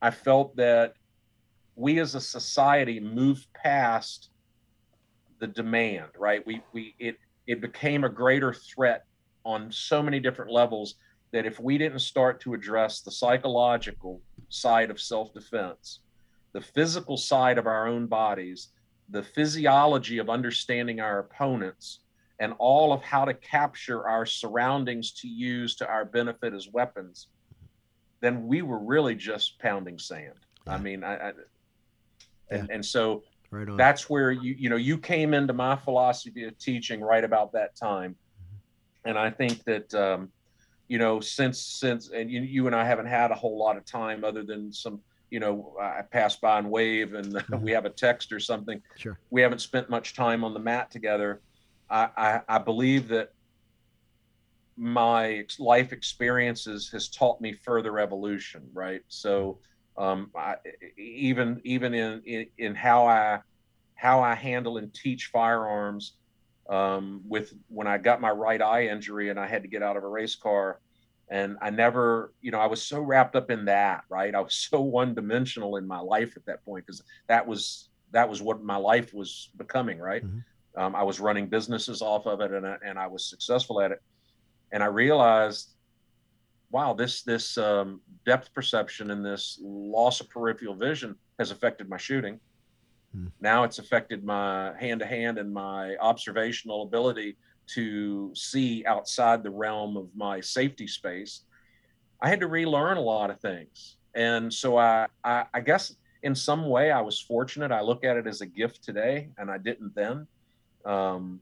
I 0.00 0.12
felt 0.12 0.54
that 0.54 0.94
we 1.74 1.98
as 1.98 2.14
a 2.14 2.20
society 2.20 3.00
moved 3.00 3.48
past 3.54 4.30
the 5.40 5.46
demand, 5.46 6.10
right? 6.16 6.46
We 6.46 6.62
we 6.72 6.94
it 6.98 7.18
it 7.46 7.60
became 7.60 8.04
a 8.04 8.08
greater 8.08 8.52
threat 8.52 9.04
on 9.44 9.72
so 9.72 10.02
many 10.02 10.20
different 10.20 10.52
levels 10.52 10.94
that 11.32 11.46
if 11.46 11.58
we 11.58 11.78
didn't 11.78 12.00
start 12.00 12.40
to 12.42 12.54
address 12.54 13.00
the 13.00 13.10
psychological 13.10 14.20
side 14.48 14.90
of 14.90 15.00
self-defense, 15.00 16.00
the 16.52 16.60
physical 16.60 17.16
side 17.16 17.56
of 17.56 17.66
our 17.66 17.86
own 17.86 18.06
bodies, 18.06 18.68
the 19.08 19.22
physiology 19.22 20.18
of 20.18 20.28
understanding 20.28 21.00
our 21.00 21.20
opponents, 21.20 22.00
and 22.40 22.52
all 22.58 22.92
of 22.92 23.02
how 23.02 23.24
to 23.24 23.34
capture 23.34 24.08
our 24.08 24.26
surroundings 24.26 25.12
to 25.12 25.28
use 25.28 25.74
to 25.76 25.88
our 25.88 26.04
benefit 26.04 26.52
as 26.52 26.68
weapons, 26.68 27.28
then 28.20 28.46
we 28.46 28.62
were 28.62 28.78
really 28.78 29.14
just 29.14 29.58
pounding 29.58 29.98
sand. 29.98 30.34
I 30.66 30.78
mean, 30.78 31.04
I, 31.04 31.28
I 31.28 31.32
and, 32.50 32.70
and 32.70 32.84
so 32.84 33.22
Right 33.50 33.68
on. 33.68 33.76
that's 33.76 34.08
where 34.08 34.30
you 34.30 34.54
you 34.56 34.70
know 34.70 34.76
you 34.76 34.96
came 34.96 35.34
into 35.34 35.52
my 35.52 35.74
philosophy 35.74 36.44
of 36.44 36.56
teaching 36.58 37.00
right 37.00 37.24
about 37.24 37.52
that 37.52 37.74
time 37.74 38.16
and 39.04 39.18
i 39.18 39.28
think 39.28 39.64
that 39.64 39.92
um 39.94 40.30
you 40.86 40.98
know 40.98 41.18
since 41.18 41.60
since 41.60 42.10
and 42.10 42.30
you, 42.30 42.42
you 42.42 42.66
and 42.68 42.76
i 42.76 42.84
haven't 42.84 43.06
had 43.06 43.32
a 43.32 43.34
whole 43.34 43.58
lot 43.58 43.76
of 43.76 43.84
time 43.84 44.22
other 44.24 44.44
than 44.44 44.72
some 44.72 45.00
you 45.30 45.40
know 45.40 45.74
i 45.80 46.02
pass 46.12 46.36
by 46.36 46.60
and 46.60 46.70
wave 46.70 47.14
and 47.14 47.42
we 47.60 47.72
have 47.72 47.86
a 47.86 47.90
text 47.90 48.32
or 48.32 48.38
something 48.38 48.80
Sure. 48.96 49.18
we 49.30 49.42
haven't 49.42 49.60
spent 49.60 49.90
much 49.90 50.14
time 50.14 50.44
on 50.44 50.54
the 50.54 50.60
mat 50.60 50.90
together 50.92 51.40
i 51.90 52.08
i, 52.16 52.40
I 52.48 52.58
believe 52.58 53.08
that 53.08 53.30
my 54.76 55.44
life 55.58 55.92
experiences 55.92 56.88
has 56.92 57.08
taught 57.08 57.40
me 57.40 57.52
further 57.52 57.98
evolution 57.98 58.68
right 58.72 59.02
so 59.08 59.58
um 59.96 60.30
I, 60.36 60.56
even 60.96 61.60
even 61.64 61.94
in, 61.94 62.22
in 62.24 62.46
in 62.58 62.74
how 62.74 63.06
i 63.06 63.40
how 63.94 64.22
i 64.22 64.34
handle 64.34 64.78
and 64.78 64.92
teach 64.94 65.30
firearms 65.32 66.14
um 66.68 67.22
with 67.28 67.52
when 67.68 67.86
i 67.86 67.98
got 67.98 68.20
my 68.20 68.30
right 68.30 68.62
eye 68.62 68.86
injury 68.86 69.30
and 69.30 69.38
i 69.38 69.46
had 69.46 69.62
to 69.62 69.68
get 69.68 69.82
out 69.82 69.96
of 69.96 70.04
a 70.04 70.08
race 70.08 70.36
car 70.36 70.80
and 71.30 71.56
i 71.60 71.70
never 71.70 72.32
you 72.40 72.50
know 72.50 72.60
i 72.60 72.66
was 72.66 72.82
so 72.82 73.00
wrapped 73.00 73.36
up 73.36 73.50
in 73.50 73.64
that 73.66 74.02
right? 74.08 74.34
I 74.34 74.40
was 74.40 74.54
so 74.70 74.80
one 74.80 75.14
dimensional 75.14 75.76
in 75.76 75.86
my 75.86 76.00
life 76.00 76.36
at 76.36 76.46
that 76.46 76.64
point 76.64 76.86
because 76.86 77.02
that 77.28 77.46
was 77.46 77.88
that 78.12 78.28
was 78.28 78.42
what 78.42 78.62
my 78.62 78.76
life 78.76 79.12
was 79.14 79.50
becoming 79.56 79.98
right? 79.98 80.24
Mhm. 80.24 80.44
um, 80.76 80.94
i 80.96 81.02
was 81.02 81.20
running 81.20 81.48
businesses 81.48 82.02
off 82.02 82.26
of 82.26 82.40
it 82.40 82.52
and 82.52 82.66
I, 82.66 82.76
and 82.84 82.98
I 82.98 83.06
was 83.08 83.28
successful 83.28 83.80
at 83.80 83.90
it. 83.92 84.00
And 84.72 84.82
i 84.82 84.86
realized 84.86 85.74
wow 86.70 86.94
this 86.94 87.22
this 87.22 87.58
um, 87.58 88.00
depth 88.24 88.52
perception 88.54 89.10
and 89.10 89.24
this 89.24 89.58
loss 89.62 90.20
of 90.20 90.28
peripheral 90.30 90.74
vision 90.74 91.16
has 91.38 91.50
affected 91.50 91.88
my 91.88 91.96
shooting. 91.96 92.38
Hmm. 93.12 93.26
now 93.40 93.64
it's 93.64 93.80
affected 93.80 94.22
my 94.24 94.72
hand 94.78 95.00
to 95.00 95.06
hand 95.06 95.36
and 95.38 95.52
my 95.52 95.96
observational 95.96 96.82
ability 96.82 97.36
to 97.74 98.32
see 98.34 98.84
outside 98.86 99.42
the 99.42 99.50
realm 99.50 99.96
of 99.96 100.08
my 100.14 100.40
safety 100.40 100.86
space. 100.86 101.42
I 102.20 102.28
had 102.28 102.38
to 102.40 102.46
relearn 102.46 102.98
a 102.98 103.00
lot 103.00 103.30
of 103.30 103.40
things. 103.40 103.96
And 104.14 104.52
so 104.52 104.76
i 104.76 105.06
i, 105.24 105.44
I 105.52 105.60
guess 105.60 105.96
in 106.22 106.34
some 106.34 106.68
way 106.68 106.92
i 106.92 107.00
was 107.00 107.20
fortunate. 107.20 107.72
I 107.72 107.80
look 107.80 108.04
at 108.04 108.16
it 108.16 108.26
as 108.26 108.40
a 108.42 108.46
gift 108.46 108.84
today 108.84 109.30
and 109.38 109.50
i 109.50 109.58
didn't 109.58 109.94
then. 109.94 110.26
Um, 110.84 111.40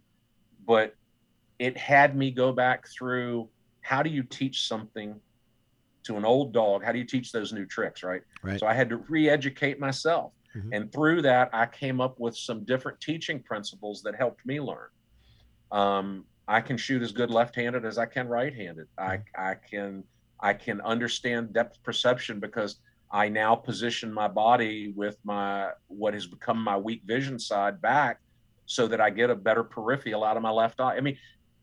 but 0.67 0.95
it 1.59 1.77
had 1.77 2.17
me 2.17 2.31
go 2.31 2.53
back 2.53 2.89
through 2.89 3.49
how 3.89 4.03
do 4.03 4.11
you 4.11 4.23
teach 4.23 4.67
something 4.69 5.19
to 6.05 6.17
an 6.19 6.25
old 6.25 6.53
dog? 6.53 6.85
How 6.85 6.93
do 6.93 6.99
you 6.99 7.05
teach 7.07 7.33
those 7.33 7.53
new 7.55 7.65
tricks 7.65 8.03
right, 8.03 8.23
Right. 8.43 8.61
so 8.61 8.67
i 8.67 8.75
had 8.75 8.89
to 8.91 8.99
re-educate 9.15 9.81
myself. 9.81 10.33
Mhm. 10.57 10.71
and 10.77 10.93
through 10.93 11.21
that 11.23 11.47
i 11.53 11.65
came 11.67 11.99
up 12.07 12.15
with 12.25 12.35
some 12.37 12.65
different 12.65 12.99
teaching 13.01 13.39
principles 13.43 14.03
that 14.05 14.15
helped 14.25 14.45
me 14.51 14.57
learn. 14.61 14.89
Um, 15.81 16.07
i 16.57 16.61
can 16.61 16.77
shoot 16.77 17.01
as 17.03 17.13
good 17.21 17.31
left-handed 17.31 17.85
as 17.91 17.97
i 17.99 18.07
can 18.15 18.27
right-handed. 18.29 18.87
I 18.99 19.15
i 19.51 19.55
can 19.71 20.05
i 20.41 20.53
can 20.65 20.81
understand 20.95 21.53
depth 21.59 21.77
perception 21.83 22.41
because 22.41 22.73
i 23.23 23.25
now 23.29 23.55
position 23.55 24.09
my 24.23 24.29
body 24.29 24.93
with 25.03 25.17
my 25.25 25.71
what 26.01 26.13
has 26.15 26.27
become 26.27 26.59
my 26.73 26.77
weak 26.77 27.03
vision 27.15 27.39
side 27.39 27.81
back 27.83 28.15
so 28.67 28.83
that 28.91 29.01
i 29.01 29.09
get 29.21 29.29
a 29.31 29.37
better 29.49 29.65
peripheral 29.65 30.23
out 30.29 30.37
of 30.39 30.43
my 30.43 30.51
left 30.63 30.79
eye. 30.81 30.97
I 30.97 31.01
mean 31.01 31.17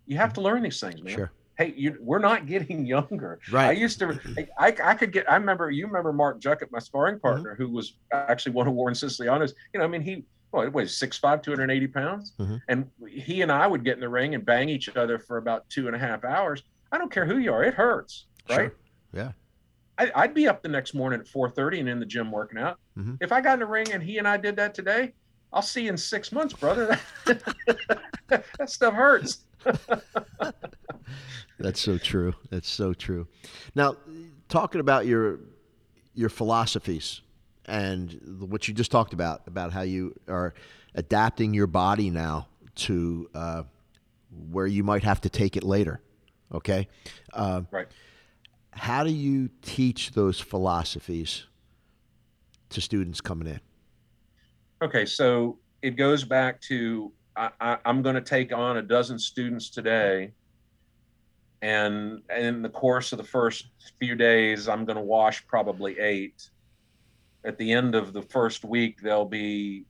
you 0.08 0.18
have 0.18 0.34
to 0.34 0.42
learn 0.42 0.62
these 0.68 0.80
things 0.80 1.02
man. 1.02 1.16
Sure. 1.16 1.32
Hey 1.58 1.74
you 1.76 1.98
we're 2.00 2.20
not 2.20 2.46
getting 2.54 2.86
younger 2.86 3.40
I 3.70 3.72
used 3.72 4.00
to, 4.00 4.20
I, 4.60 4.76
I 4.84 4.94
could 4.96 5.12
get, 5.12 5.30
I 5.30 5.36
remember, 5.36 5.72
you 5.72 5.86
remember 5.88 6.12
Mark 6.14 6.40
Juckett, 6.42 6.72
my 6.72 6.80
sparring 6.80 7.20
partner, 7.20 7.56
who 7.56 7.70
was 7.70 7.94
actually 8.12 8.54
one 8.54 8.68
of 8.68 8.74
Warren 8.74 8.96
Siciliano's, 8.96 9.54
you 9.74 9.80
know, 9.80 9.86
I 9.86 9.88
mean, 9.88 10.02
he, 10.02 10.26
well, 10.52 10.64
it 10.66 10.74
was 10.74 10.92
6'5, 10.92 11.44
280 11.44 11.88
pounds. 11.88 12.34
Mhm. 12.40 12.62
And 12.68 12.90
he 13.10 13.42
and 13.42 13.52
I 13.52 13.68
would 13.68 13.84
get 13.84 13.96
in 13.96 14.00
the 14.00 14.10
ring 14.10 14.36
and 14.36 14.46
bang 14.46 14.70
each 14.70 14.90
other 14.96 15.20
for 15.20 15.38
about 15.38 15.70
two 15.70 15.88
and 15.88 15.96
a 15.96 16.00
half 16.00 16.24
hours. 16.24 16.64
I 16.92 16.98
don't 16.98 17.12
care 17.12 17.26
who 17.26 17.38
you 17.38 17.54
are, 17.54 17.64
it 17.64 17.74
hurts, 17.74 18.26
right? 18.50 18.56
Sure. 18.56 18.76
Yeah. 19.14 19.32
I, 19.98 20.12
I'd 20.16 20.34
be 20.34 20.48
up 20.48 20.62
the 20.62 20.70
next 20.70 20.94
morning 20.94 21.20
at 21.20 21.26
4.30 21.28 21.82
and 21.82 21.90
in 21.90 22.00
the 22.00 22.06
gym 22.06 22.32
working 22.32 22.60
out. 22.60 22.80
Mhm. 22.98 23.18
If 23.22 23.32
I 23.32 23.42
got 23.42 23.54
in 23.54 23.60
the 23.60 23.66
ring 23.66 23.92
and 23.92 24.04
he 24.04 24.18
and 24.18 24.28
I 24.28 24.38
did 24.38 24.56
that 24.58 24.74
today, 24.74 25.14
I'll 25.54 25.62
see 25.62 25.84
you 25.84 25.90
in 25.90 25.98
six 25.98 26.32
months, 26.32 26.54
brother. 26.54 27.00
that 28.28 28.70
stuff 28.70 28.94
hurts. 28.94 29.45
That's 31.60 31.80
so 31.80 31.98
true. 31.98 32.34
That's 32.50 32.70
so 32.70 32.94
true. 32.94 33.28
Now, 33.76 33.96
talking 34.50 34.82
about 34.82 35.06
your 35.06 35.40
your 36.14 36.30
philosophies 36.30 37.22
and 37.66 38.38
what 38.40 38.68
you 38.68 38.74
just 38.74 38.92
talked 38.92 39.14
about 39.14 39.48
about 39.48 39.72
how 39.74 39.82
you 39.82 40.14
are 40.28 40.54
adapting 40.96 41.54
your 41.54 41.68
body 41.68 42.10
now 42.10 42.48
to 42.76 43.30
uh, 43.34 43.64
where 44.52 44.68
you 44.68 44.84
might 44.84 45.04
have 45.04 45.22
to 45.22 45.30
take 45.30 45.58
it 45.58 45.64
later. 45.64 46.02
Okay, 46.54 46.88
uh, 47.34 47.62
Right. 47.72 47.88
how 48.72 49.04
do 49.04 49.12
you 49.12 49.50
teach 49.62 50.12
those 50.12 50.40
philosophies 50.40 51.46
to 52.70 52.82
students 52.82 53.20
coming 53.20 53.48
in? 53.48 53.60
Okay, 54.82 55.06
so 55.06 55.58
it 55.82 55.92
goes 55.92 56.24
back 56.24 56.62
to 56.62 57.12
I, 57.36 57.50
I, 57.60 57.78
I'm 57.86 58.02
going 58.02 58.16
to 58.16 58.22
take 58.22 58.54
on 58.54 58.78
a 58.78 58.82
dozen 58.82 59.20
students 59.20 59.70
today, 59.70 60.32
and, 61.62 62.22
in 62.36 62.62
the 62.62 62.70
course 62.70 63.12
of 63.12 63.18
the 63.18 63.24
first 63.24 63.68
few 64.00 64.16
days, 64.16 64.68
I'm 64.68 64.86
going 64.86 64.98
to 64.98 65.04
wash 65.04 65.46
probably 65.48 66.00
eight. 66.00 66.50
At 67.44 67.58
the 67.58 67.72
end 67.72 67.96
of 67.96 68.14
the 68.14 68.22
first 68.22 68.64
week, 68.64 69.02
there'll 69.02 69.26
be 69.26 69.86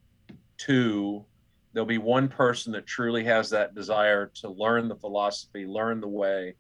two. 0.58 1.26
There'll 1.74 1.86
be 1.86 1.98
one 1.98 2.28
person 2.28 2.72
that 2.74 2.86
truly 2.86 3.24
has 3.26 3.50
that 3.50 3.76
desire 3.76 4.32
to 4.36 4.50
learn 4.50 4.88
the 4.88 4.96
philosophy, 4.96 5.66
learn 5.66 6.00
the 6.02 6.08
way, 6.08 6.56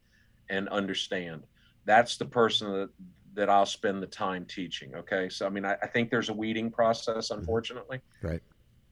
and 0.50 0.68
understand. 0.70 1.44
That's 1.86 2.18
the 2.18 2.26
person 2.26 2.72
that 2.74 2.90
that 3.36 3.50
I'll 3.50 3.66
spend 3.66 4.02
the 4.02 4.08
time 4.08 4.46
teaching. 4.46 4.96
Okay, 4.96 5.28
so 5.30 5.46
I 5.46 5.50
mean, 5.50 5.66
I, 5.66 5.76
I 5.84 5.88
think 5.88 6.10
there's 6.10 6.30
a 6.30 6.34
weeding 6.34 6.72
process, 6.72 7.32
unfortunately 7.32 8.00
Right. 8.22 8.42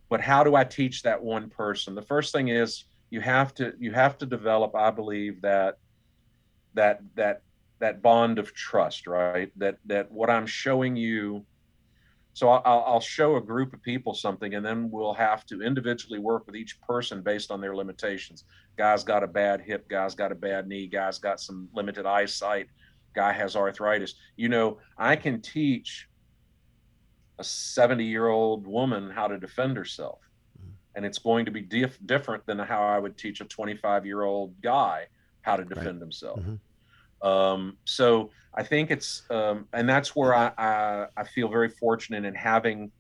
But 0.10 0.22
how 0.22 0.44
do 0.44 0.56
i 0.56 0.64
teach 0.64 1.02
that 1.04 1.22
one 1.22 1.50
person 1.50 1.96
the 1.96 2.02
first 2.02 2.32
thing 2.32 2.50
is 2.50 2.86
you 3.10 3.22
have 3.22 3.54
to 3.54 3.74
you 3.80 3.92
have 3.92 4.18
to 4.18 4.26
develop 4.26 4.76
i 4.76 4.90
believe 4.90 5.42
that 5.42 5.78
that 6.74 7.02
that 7.16 7.42
that 7.84 8.02
bond 8.02 8.40
of 8.40 8.54
trust, 8.54 9.08
right? 9.08 9.52
That 9.58 9.78
that 9.86 10.10
what 10.10 10.30
I'm 10.30 10.46
showing 10.46 10.96
you. 10.96 11.46
So 12.32 12.50
I'll, 12.50 12.84
I'll 12.88 13.02
show 13.02 13.36
a 13.36 13.42
group 13.42 13.74
of 13.74 13.82
people 13.84 14.14
something, 14.14 14.56
and 14.56 14.66
then 14.66 14.90
we'll 14.90 15.14
have 15.14 15.46
to 15.48 15.62
individually 15.62 16.18
work 16.18 16.48
with 16.48 16.56
each 16.56 16.80
person 16.82 17.22
based 17.22 17.52
on 17.52 17.60
their 17.60 17.76
limitations. 17.76 18.46
Guy's 18.78 19.04
got 19.04 19.22
a 19.22 19.28
bad 19.28 19.60
hip, 19.60 19.88
guy's 19.90 20.16
got 20.16 20.32
a 20.32 20.36
bad 20.36 20.66
knee, 20.66 20.88
guy's 20.88 21.20
got 21.20 21.42
some 21.42 21.68
limited 21.74 22.06
eyesight, 22.06 22.68
guy 23.14 23.34
has 23.34 23.58
arthritis. 23.58 24.16
You 24.38 24.48
know, 24.48 24.80
I 24.98 25.18
can 25.18 25.42
teach 25.42 26.08
a 27.40 27.44
70 27.44 28.06
year 28.06 28.28
old 28.28 28.68
woman 28.68 29.10
how 29.10 29.28
to 29.28 29.40
defend 29.40 29.78
herself. 29.78 30.20
And 30.96 31.06
it's 31.06 31.20
going 31.20 31.46
to 31.46 31.52
be 31.52 31.62
dif- 31.62 32.00
different 32.06 32.46
than 32.46 32.60
how 32.60 32.84
I 32.84 33.00
would 33.00 33.18
teach 33.18 33.42
a 33.42 33.46
25 33.46 34.06
year 34.06 34.24
old 34.24 34.62
guy 34.62 35.08
how 35.42 35.56
to 35.58 35.66
defend 35.66 35.98
Right. 35.98 36.02
himself. 36.02 36.40
Mhm. 36.40 36.60
Um, 37.22 37.80
so 37.86 38.32
I 38.54 38.64
think 38.64 38.92
it's, 38.92 39.24
um, 39.30 39.68
and 39.74 39.88
that's 39.90 40.16
where 40.16 40.36
I, 40.36 40.52
I, 40.58 41.08
I 41.18 41.24
feel 41.24 41.48
very 41.50 41.70
fortunate 41.70 42.26
in 42.26 42.36
having 42.36 42.92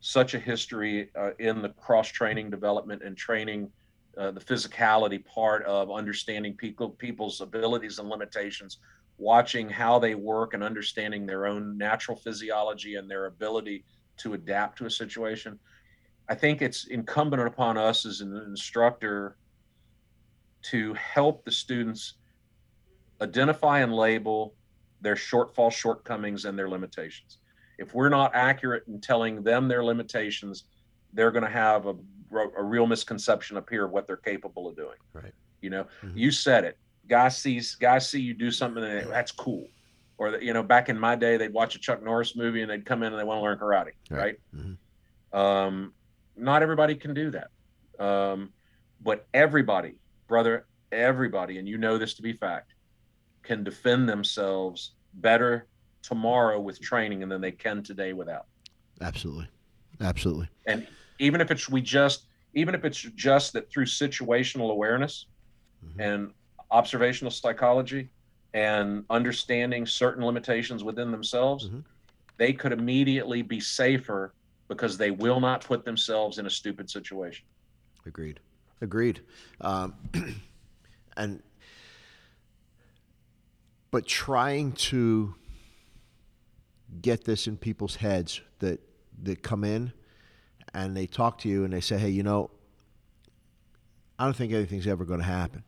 such 0.00 0.34
a 0.34 0.38
history 0.38 1.10
uh, 1.18 1.32
in 1.38 1.62
the 1.62 1.70
cross 1.70 2.08
training 2.08 2.50
development 2.50 3.02
and 3.02 3.16
training 3.16 3.72
uh, 4.18 4.30
the 4.32 4.40
physicality 4.40 5.24
part 5.24 5.64
of 5.66 5.90
understanding 5.90 6.56
people 6.56 6.90
people's 6.90 7.40
abilities 7.40 7.98
and 7.98 8.08
limitations 8.08 8.78
watching 9.20 9.68
how 9.68 9.98
they 9.98 10.14
work 10.14 10.54
and 10.54 10.64
understanding 10.64 11.26
their 11.26 11.46
own 11.46 11.76
natural 11.76 12.16
physiology 12.16 12.94
and 12.94 13.08
their 13.08 13.26
ability 13.26 13.84
to 14.16 14.32
adapt 14.32 14.78
to 14.78 14.86
a 14.86 14.90
situation 14.90 15.60
i 16.28 16.34
think 16.34 16.62
it's 16.62 16.86
incumbent 16.86 17.42
upon 17.42 17.76
us 17.76 18.06
as 18.06 18.22
an 18.22 18.34
instructor 18.48 19.36
to 20.62 20.94
help 20.94 21.44
the 21.44 21.52
students 21.52 22.16
identify 23.22 23.80
and 23.80 23.94
label 23.94 24.56
their 25.02 25.14
shortfall, 25.14 25.70
shortcomings 25.70 26.46
and 26.46 26.58
their 26.58 26.68
limitations 26.70 27.38
if 27.78 27.94
we're 27.94 28.08
not 28.08 28.34
accurate 28.34 28.84
in 28.88 29.00
telling 29.00 29.42
them 29.42 29.68
their 29.68 29.84
limitations 29.84 30.64
they're 31.12 31.30
going 31.30 31.44
to 31.44 31.50
have 31.50 31.86
a, 31.86 31.94
a 32.56 32.62
real 32.62 32.86
misconception 32.86 33.56
up 33.58 33.68
here 33.68 33.84
of 33.84 33.90
what 33.90 34.06
they're 34.06 34.16
capable 34.16 34.66
of 34.66 34.76
doing 34.76 34.96
Right. 35.12 35.34
you 35.60 35.68
know 35.68 35.86
Mhm. 36.02 36.16
you 36.16 36.30
said 36.30 36.64
it 36.64 36.78
guys 37.10 37.36
sees 37.36 37.74
guys 37.74 38.08
see 38.08 38.20
you 38.20 38.32
do 38.32 38.50
something 38.50 38.82
and 38.82 39.00
they- 39.06 39.10
that's 39.10 39.32
cool 39.32 39.66
or 40.16 40.38
you 40.40 40.52
know 40.54 40.62
back 40.62 40.88
in 40.88 40.98
my 40.98 41.16
day 41.16 41.36
they'd 41.36 41.52
watch 41.52 41.74
a 41.74 41.78
chuck 41.78 42.02
norris 42.02 42.36
movie 42.36 42.62
and 42.62 42.70
they'd 42.70 42.86
come 42.86 43.02
in 43.02 43.12
and 43.12 43.20
they 43.20 43.24
want 43.24 43.38
to 43.38 43.42
learn 43.42 43.58
karate 43.58 43.92
Right. 44.08 44.18
right, 44.18 44.38
Mhm. 44.54 44.76
um 45.36 45.92
not 46.36 46.62
everybody 46.62 46.94
can 46.94 47.12
do 47.12 47.30
that 47.32 47.50
um 47.98 48.52
but 49.02 49.26
everybody 49.34 49.96
brother 50.28 50.66
everybody 50.92 51.58
and 51.58 51.68
you 51.68 51.78
know 51.78 51.98
this 51.98 52.14
to 52.14 52.22
be 52.22 52.32
fact 52.32 52.74
can 53.42 53.64
defend 53.64 54.08
themselves 54.08 54.92
better 55.14 55.66
tomorrow 56.02 56.60
with 56.60 56.80
training 56.80 57.22
and 57.24 57.30
than 57.32 57.40
they 57.40 57.52
can 57.52 57.82
today 57.82 58.12
without 58.12 58.46
Absolutely. 59.00 59.48
Absolutely. 60.00 60.48
and 60.66 60.86
even 61.18 61.40
if 61.40 61.50
it's 61.50 61.68
we 61.68 61.80
just 61.82 62.26
even 62.54 62.74
if 62.74 62.84
it's 62.84 63.00
just 63.00 63.52
that 63.54 63.68
through 63.70 63.84
situational 63.86 64.70
awareness 64.70 65.26
Mhm. 65.84 66.00
and 66.06 66.32
observational 66.70 67.30
psychology 67.30 68.08
and 68.54 69.04
understanding 69.10 69.86
certain 69.86 70.24
limitations 70.24 70.82
within 70.84 71.10
themselves 71.10 71.68
Mhm. 71.68 71.84
they 72.36 72.52
could 72.52 72.72
immediately 72.72 73.42
be 73.42 73.60
safer 73.60 74.32
because 74.68 74.96
they 74.96 75.10
will 75.10 75.40
not 75.40 75.64
put 75.64 75.84
themselves 75.84 76.38
in 76.38 76.46
a 76.46 76.50
stupid 76.50 76.88
situation 76.90 77.44
Agreed. 78.06 78.40
Agreed. 78.80 79.20
Um, 79.60 79.94
and 81.16 81.42
but 83.90 84.06
trying 84.06 84.72
to 84.72 85.34
get 87.02 87.24
this 87.24 87.46
in 87.46 87.56
people's 87.56 87.96
heads 87.96 88.40
that 88.60 88.80
that 89.22 89.42
come 89.42 89.64
in 89.64 89.92
and 90.72 90.96
they 90.96 91.06
talk 91.06 91.38
to 91.38 91.48
you 91.48 91.64
and 91.64 91.72
they 91.72 91.80
say, 91.80 91.98
"Hey, 91.98 92.08
you 92.10 92.22
know, 92.22 92.50
I 94.18 94.24
don't 94.24 94.36
think 94.36 94.52
anything's 94.52 94.86
ever 94.86 95.04
going 95.04 95.20
to 95.20 95.26
happen." 95.26 95.62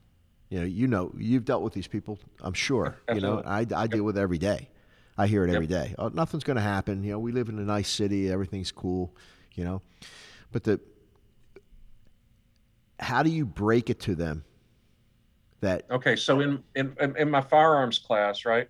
You 0.52 0.60
know, 0.60 0.66
you 0.66 0.86
know, 0.86 1.10
you've 1.16 1.46
dealt 1.46 1.62
with 1.62 1.72
these 1.72 1.88
people, 1.88 2.18
I'm 2.42 2.52
sure. 2.52 2.98
You 3.14 3.22
know, 3.22 3.42
I, 3.42 3.66
I 3.74 3.86
deal 3.86 4.04
with 4.04 4.18
it 4.18 4.20
every 4.20 4.36
day. 4.36 4.68
I 5.16 5.26
hear 5.26 5.44
it 5.44 5.50
every 5.50 5.66
day. 5.66 5.94
Oh, 5.98 6.08
nothing's 6.08 6.44
going 6.44 6.56
to 6.56 6.62
happen. 6.62 7.02
You 7.02 7.12
know, 7.12 7.18
we 7.18 7.32
live 7.32 7.48
in 7.48 7.58
a 7.58 7.62
nice 7.62 7.88
city. 7.88 8.30
Everything's 8.30 8.70
cool. 8.70 9.14
You 9.54 9.64
know, 9.64 9.82
but 10.50 10.64
the 10.64 10.78
how 13.00 13.22
do 13.22 13.30
you 13.30 13.46
break 13.46 13.88
it 13.88 13.98
to 14.00 14.14
them 14.14 14.44
that 15.60 15.84
okay 15.90 16.14
so 16.16 16.40
in 16.40 16.62
in, 16.76 16.94
in 17.18 17.28
my 17.30 17.40
firearms 17.40 17.98
class 17.98 18.44
right 18.44 18.68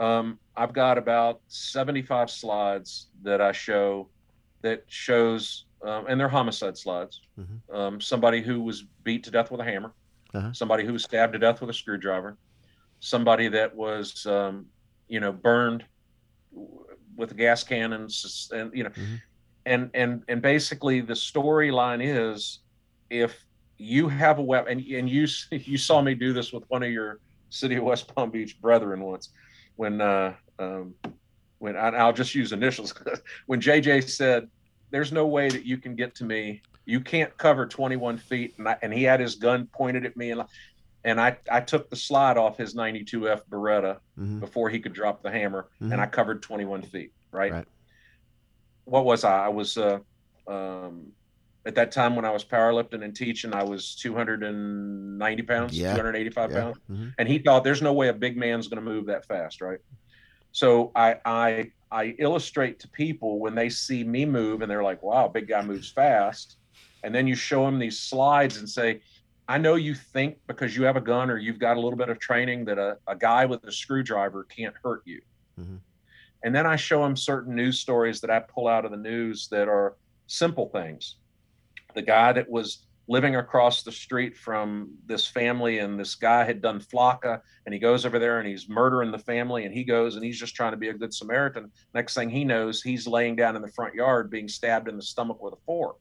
um, 0.00 0.38
i've 0.56 0.72
got 0.72 0.96
about 0.96 1.40
75 1.48 2.30
slides 2.30 3.08
that 3.22 3.42
i 3.42 3.52
show 3.52 4.08
that 4.62 4.84
shows 4.86 5.66
um, 5.84 6.06
and 6.08 6.18
they're 6.18 6.28
homicide 6.28 6.78
slides 6.78 7.20
Mhm. 7.38 7.76
um, 7.76 8.00
somebody 8.00 8.40
who 8.40 8.62
was 8.62 8.84
beat 9.04 9.22
to 9.24 9.30
death 9.30 9.50
with 9.50 9.60
a 9.60 9.64
hammer 9.64 9.92
Uh-huh. 10.34 10.52
somebody 10.52 10.84
who 10.84 10.92
was 10.92 11.04
stabbed 11.04 11.34
to 11.34 11.38
death 11.38 11.60
with 11.60 11.70
a 11.70 11.74
screwdriver 11.74 12.38
somebody 13.00 13.48
that 13.48 13.74
was 13.74 14.24
um, 14.26 14.66
you 15.08 15.20
know 15.20 15.32
burned 15.32 15.84
with 17.16 17.32
a 17.32 17.34
gas 17.34 17.64
can 17.64 17.92
and, 17.92 18.10
and 18.52 18.70
you 18.74 18.84
know 18.84 18.90
Mhm. 18.90 19.20
and 19.66 19.90
and 19.94 20.22
and 20.28 20.42
basically 20.42 21.00
the 21.00 21.14
storyline 21.14 22.00
is 22.02 22.60
if 23.10 23.44
you 23.78 24.08
have 24.08 24.38
a 24.38 24.42
weapon 24.42 24.78
and, 24.78 24.86
and 24.86 25.10
you 25.10 25.26
you 25.50 25.76
saw 25.78 26.00
me 26.00 26.14
do 26.14 26.32
this 26.32 26.52
with 26.52 26.64
one 26.68 26.82
of 26.82 26.90
your 26.90 27.20
city 27.50 27.76
of 27.76 27.84
west 27.84 28.14
palm 28.14 28.30
beach 28.30 28.60
brethren 28.60 29.00
once 29.02 29.30
when 29.76 30.00
uh 30.00 30.34
um 30.58 30.94
when 31.58 31.76
I, 31.76 31.88
i'll 31.88 32.12
just 32.12 32.34
use 32.34 32.52
initials 32.52 32.94
when 33.46 33.60
jj 33.60 34.08
said 34.08 34.48
there's 34.90 35.12
no 35.12 35.26
way 35.26 35.48
that 35.48 35.64
you 35.66 35.78
can 35.78 35.96
get 35.96 36.14
to 36.16 36.24
me 36.24 36.62
you 36.84 37.00
can't 37.00 37.36
cover 37.36 37.66
21 37.66 38.18
feet 38.18 38.54
and, 38.58 38.68
I, 38.68 38.76
and 38.82 38.92
he 38.92 39.04
had 39.04 39.20
his 39.20 39.36
gun 39.36 39.68
pointed 39.72 40.04
at 40.06 40.16
me 40.16 40.30
and 40.30 40.42
and 41.04 41.20
I, 41.20 41.36
I 41.50 41.60
took 41.60 41.90
the 41.90 41.96
slide 41.96 42.36
off 42.36 42.58
his 42.58 42.74
92f 42.74 43.42
beretta 43.50 43.98
Mhm. 44.18 44.40
before 44.40 44.70
he 44.70 44.78
could 44.80 44.92
drop 44.92 45.22
the 45.22 45.30
hammer 45.30 45.68
Mhm. 45.80 45.92
and 45.92 46.00
i 46.00 46.06
covered 46.06 46.42
21 46.42 46.82
feet 46.82 47.12
right, 47.32 47.52
Right. 47.52 47.68
what 48.84 49.04
was 49.04 49.24
i 49.24 49.46
i 49.46 49.48
was 49.48 49.76
uh 49.76 49.98
um 50.48 51.12
at 51.64 51.76
that 51.76 51.92
time 51.92 52.16
when 52.16 52.24
i 52.24 52.30
was 52.30 52.44
powerlifting 52.44 53.04
and 53.04 53.14
teaching 53.14 53.54
i 53.54 53.62
was 53.62 53.94
290 53.96 55.42
pounds 55.42 55.78
Yeah. 55.78 55.94
285 55.94 56.50
yeah. 56.50 56.60
pounds 56.60 56.78
Mhm. 56.90 57.14
and 57.18 57.28
he 57.28 57.38
thought 57.38 57.64
there's 57.64 57.82
no 57.82 57.92
way 57.92 58.08
a 58.08 58.12
big 58.14 58.36
man's 58.36 58.68
going 58.68 58.84
to 58.84 58.90
move 58.90 59.06
that 59.06 59.24
fast 59.26 59.60
right 59.60 59.78
so 60.50 60.90
I, 60.94 61.16
I 61.24 61.72
i 61.90 62.04
illustrate 62.18 62.80
to 62.80 62.90
people 62.90 63.38
when 63.38 63.54
they 63.54 63.70
see 63.70 64.02
me 64.04 64.24
move 64.26 64.62
and 64.62 64.70
they're 64.70 64.82
like 64.82 65.02
wow 65.02 65.28
big 65.28 65.48
guy 65.48 65.62
moves 65.62 65.90
fast 65.92 66.56
and 67.02 67.14
then 67.14 67.26
you 67.26 67.34
show 67.34 67.64
them 67.64 67.78
these 67.78 67.98
slides 67.98 68.56
and 68.58 68.68
say 68.68 69.00
i 69.48 69.58
know 69.58 69.74
you 69.74 69.94
think 69.94 70.38
because 70.46 70.76
you 70.76 70.84
have 70.84 70.96
a 70.96 71.00
gun 71.00 71.30
or 71.30 71.38
you've 71.38 71.58
got 71.58 71.76
a 71.76 71.80
little 71.80 71.98
bit 71.98 72.08
of 72.08 72.18
training 72.18 72.64
that 72.64 72.78
a, 72.78 72.96
a 73.06 73.16
guy 73.16 73.44
with 73.44 73.62
a 73.64 73.72
screwdriver 73.72 74.44
can't 74.44 74.74
hurt 74.82 75.02
you. 75.04 75.20
Mhm. 75.60 75.78
and 76.44 76.54
then 76.54 76.66
i 76.66 76.76
show 76.76 77.02
them 77.02 77.16
certain 77.16 77.54
news 77.54 77.78
stories 77.78 78.20
that 78.20 78.30
i 78.30 78.38
pull 78.40 78.66
out 78.68 78.84
of 78.84 78.90
the 78.90 78.96
news 78.96 79.48
that 79.48 79.68
are 79.68 79.96
simple 80.32 80.68
things. 80.70 81.16
The 81.94 82.02
guy 82.02 82.32
that 82.32 82.48
was 82.48 82.86
living 83.08 83.36
across 83.36 83.82
the 83.82 83.92
street 83.92 84.36
from 84.36 84.88
this 85.06 85.26
family 85.26 85.78
and 85.78 86.00
this 86.00 86.14
guy 86.14 86.44
had 86.44 86.62
done 86.62 86.80
flakka 86.80 87.40
and 87.66 87.74
he 87.74 87.78
goes 87.78 88.06
over 88.06 88.18
there 88.18 88.38
and 88.38 88.48
he's 88.48 88.68
murdering 88.68 89.10
the 89.10 89.18
family 89.18 89.66
and 89.66 89.74
he 89.74 89.84
goes 89.84 90.14
and 90.16 90.24
he's 90.24 90.38
just 90.38 90.54
trying 90.54 90.70
to 90.70 90.78
be 90.78 90.88
a 90.88 90.94
good 90.94 91.12
samaritan. 91.12 91.70
Next 91.92 92.14
thing 92.14 92.30
he 92.30 92.44
knows 92.44 92.80
he's 92.80 93.06
laying 93.06 93.36
down 93.36 93.56
in 93.56 93.62
the 93.62 93.68
front 93.72 93.94
yard 93.94 94.30
being 94.30 94.48
stabbed 94.48 94.88
in 94.88 94.96
the 94.96 95.02
stomach 95.02 95.42
with 95.42 95.52
a 95.52 95.60
fork 95.66 95.96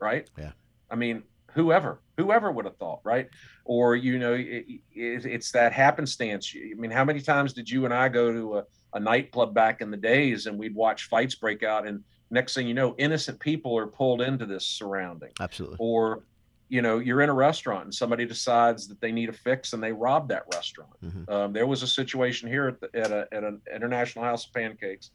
right? 0.00 0.28
Yeah. 0.38 0.52
i 0.90 0.94
mean 0.96 1.22
whoever 1.52 2.00
whoever 2.16 2.50
would 2.52 2.64
have 2.64 2.76
thought 2.76 3.00
right? 3.04 3.28
Or 3.64 3.96
you 3.96 4.18
know 4.18 4.34
it, 4.34 4.64
it, 4.92 5.24
it's 5.26 5.52
that 5.52 5.72
happenstance. 5.72 6.54
I 6.56 6.74
mean 6.74 6.90
how 6.90 7.04
many 7.04 7.20
times 7.20 7.52
did 7.52 7.68
you 7.68 7.84
and 7.84 7.94
i 7.94 8.08
go 8.08 8.32
to 8.32 8.58
a, 8.58 8.64
a 8.94 9.00
nightclub 9.00 9.54
back 9.54 9.80
in 9.80 9.90
the 9.90 9.96
days 9.96 10.46
and 10.46 10.58
we'd 10.58 10.74
watch 10.74 11.08
fights 11.08 11.34
break 11.34 11.62
out 11.62 11.86
and 11.86 12.02
next 12.30 12.54
thing 12.54 12.66
you 12.68 12.74
know 12.74 12.94
innocent 12.98 13.38
people 13.40 13.76
are 13.76 13.86
pulled 13.86 14.20
into 14.22 14.46
this 14.46 14.66
surrounding? 14.66 15.30
Absolutely. 15.40 15.76
or 15.80 16.24
you 16.68 16.82
know 16.82 16.98
you're 16.98 17.20
in 17.20 17.30
a 17.30 17.34
restaurant 17.34 17.84
and 17.84 17.94
somebody 17.94 18.24
decides 18.26 18.86
that 18.86 19.00
they 19.00 19.10
need 19.10 19.28
a 19.28 19.32
fix 19.32 19.72
and 19.72 19.82
they 19.82 19.92
rob 19.92 20.28
that 20.28 20.44
restaurant. 20.54 20.92
Mhm. 21.04 21.28
um, 21.28 21.52
there 21.52 21.66
was 21.66 21.82
a 21.82 21.86
situation 21.88 22.48
here 22.48 22.68
at, 22.68 22.80
the, 22.80 22.88
at, 23.04 23.10
a, 23.10 23.26
at 23.32 23.42
an 23.42 23.60
international 23.74 24.24
house 24.24 24.46
of 24.46 24.52
pancakes. 24.52 25.10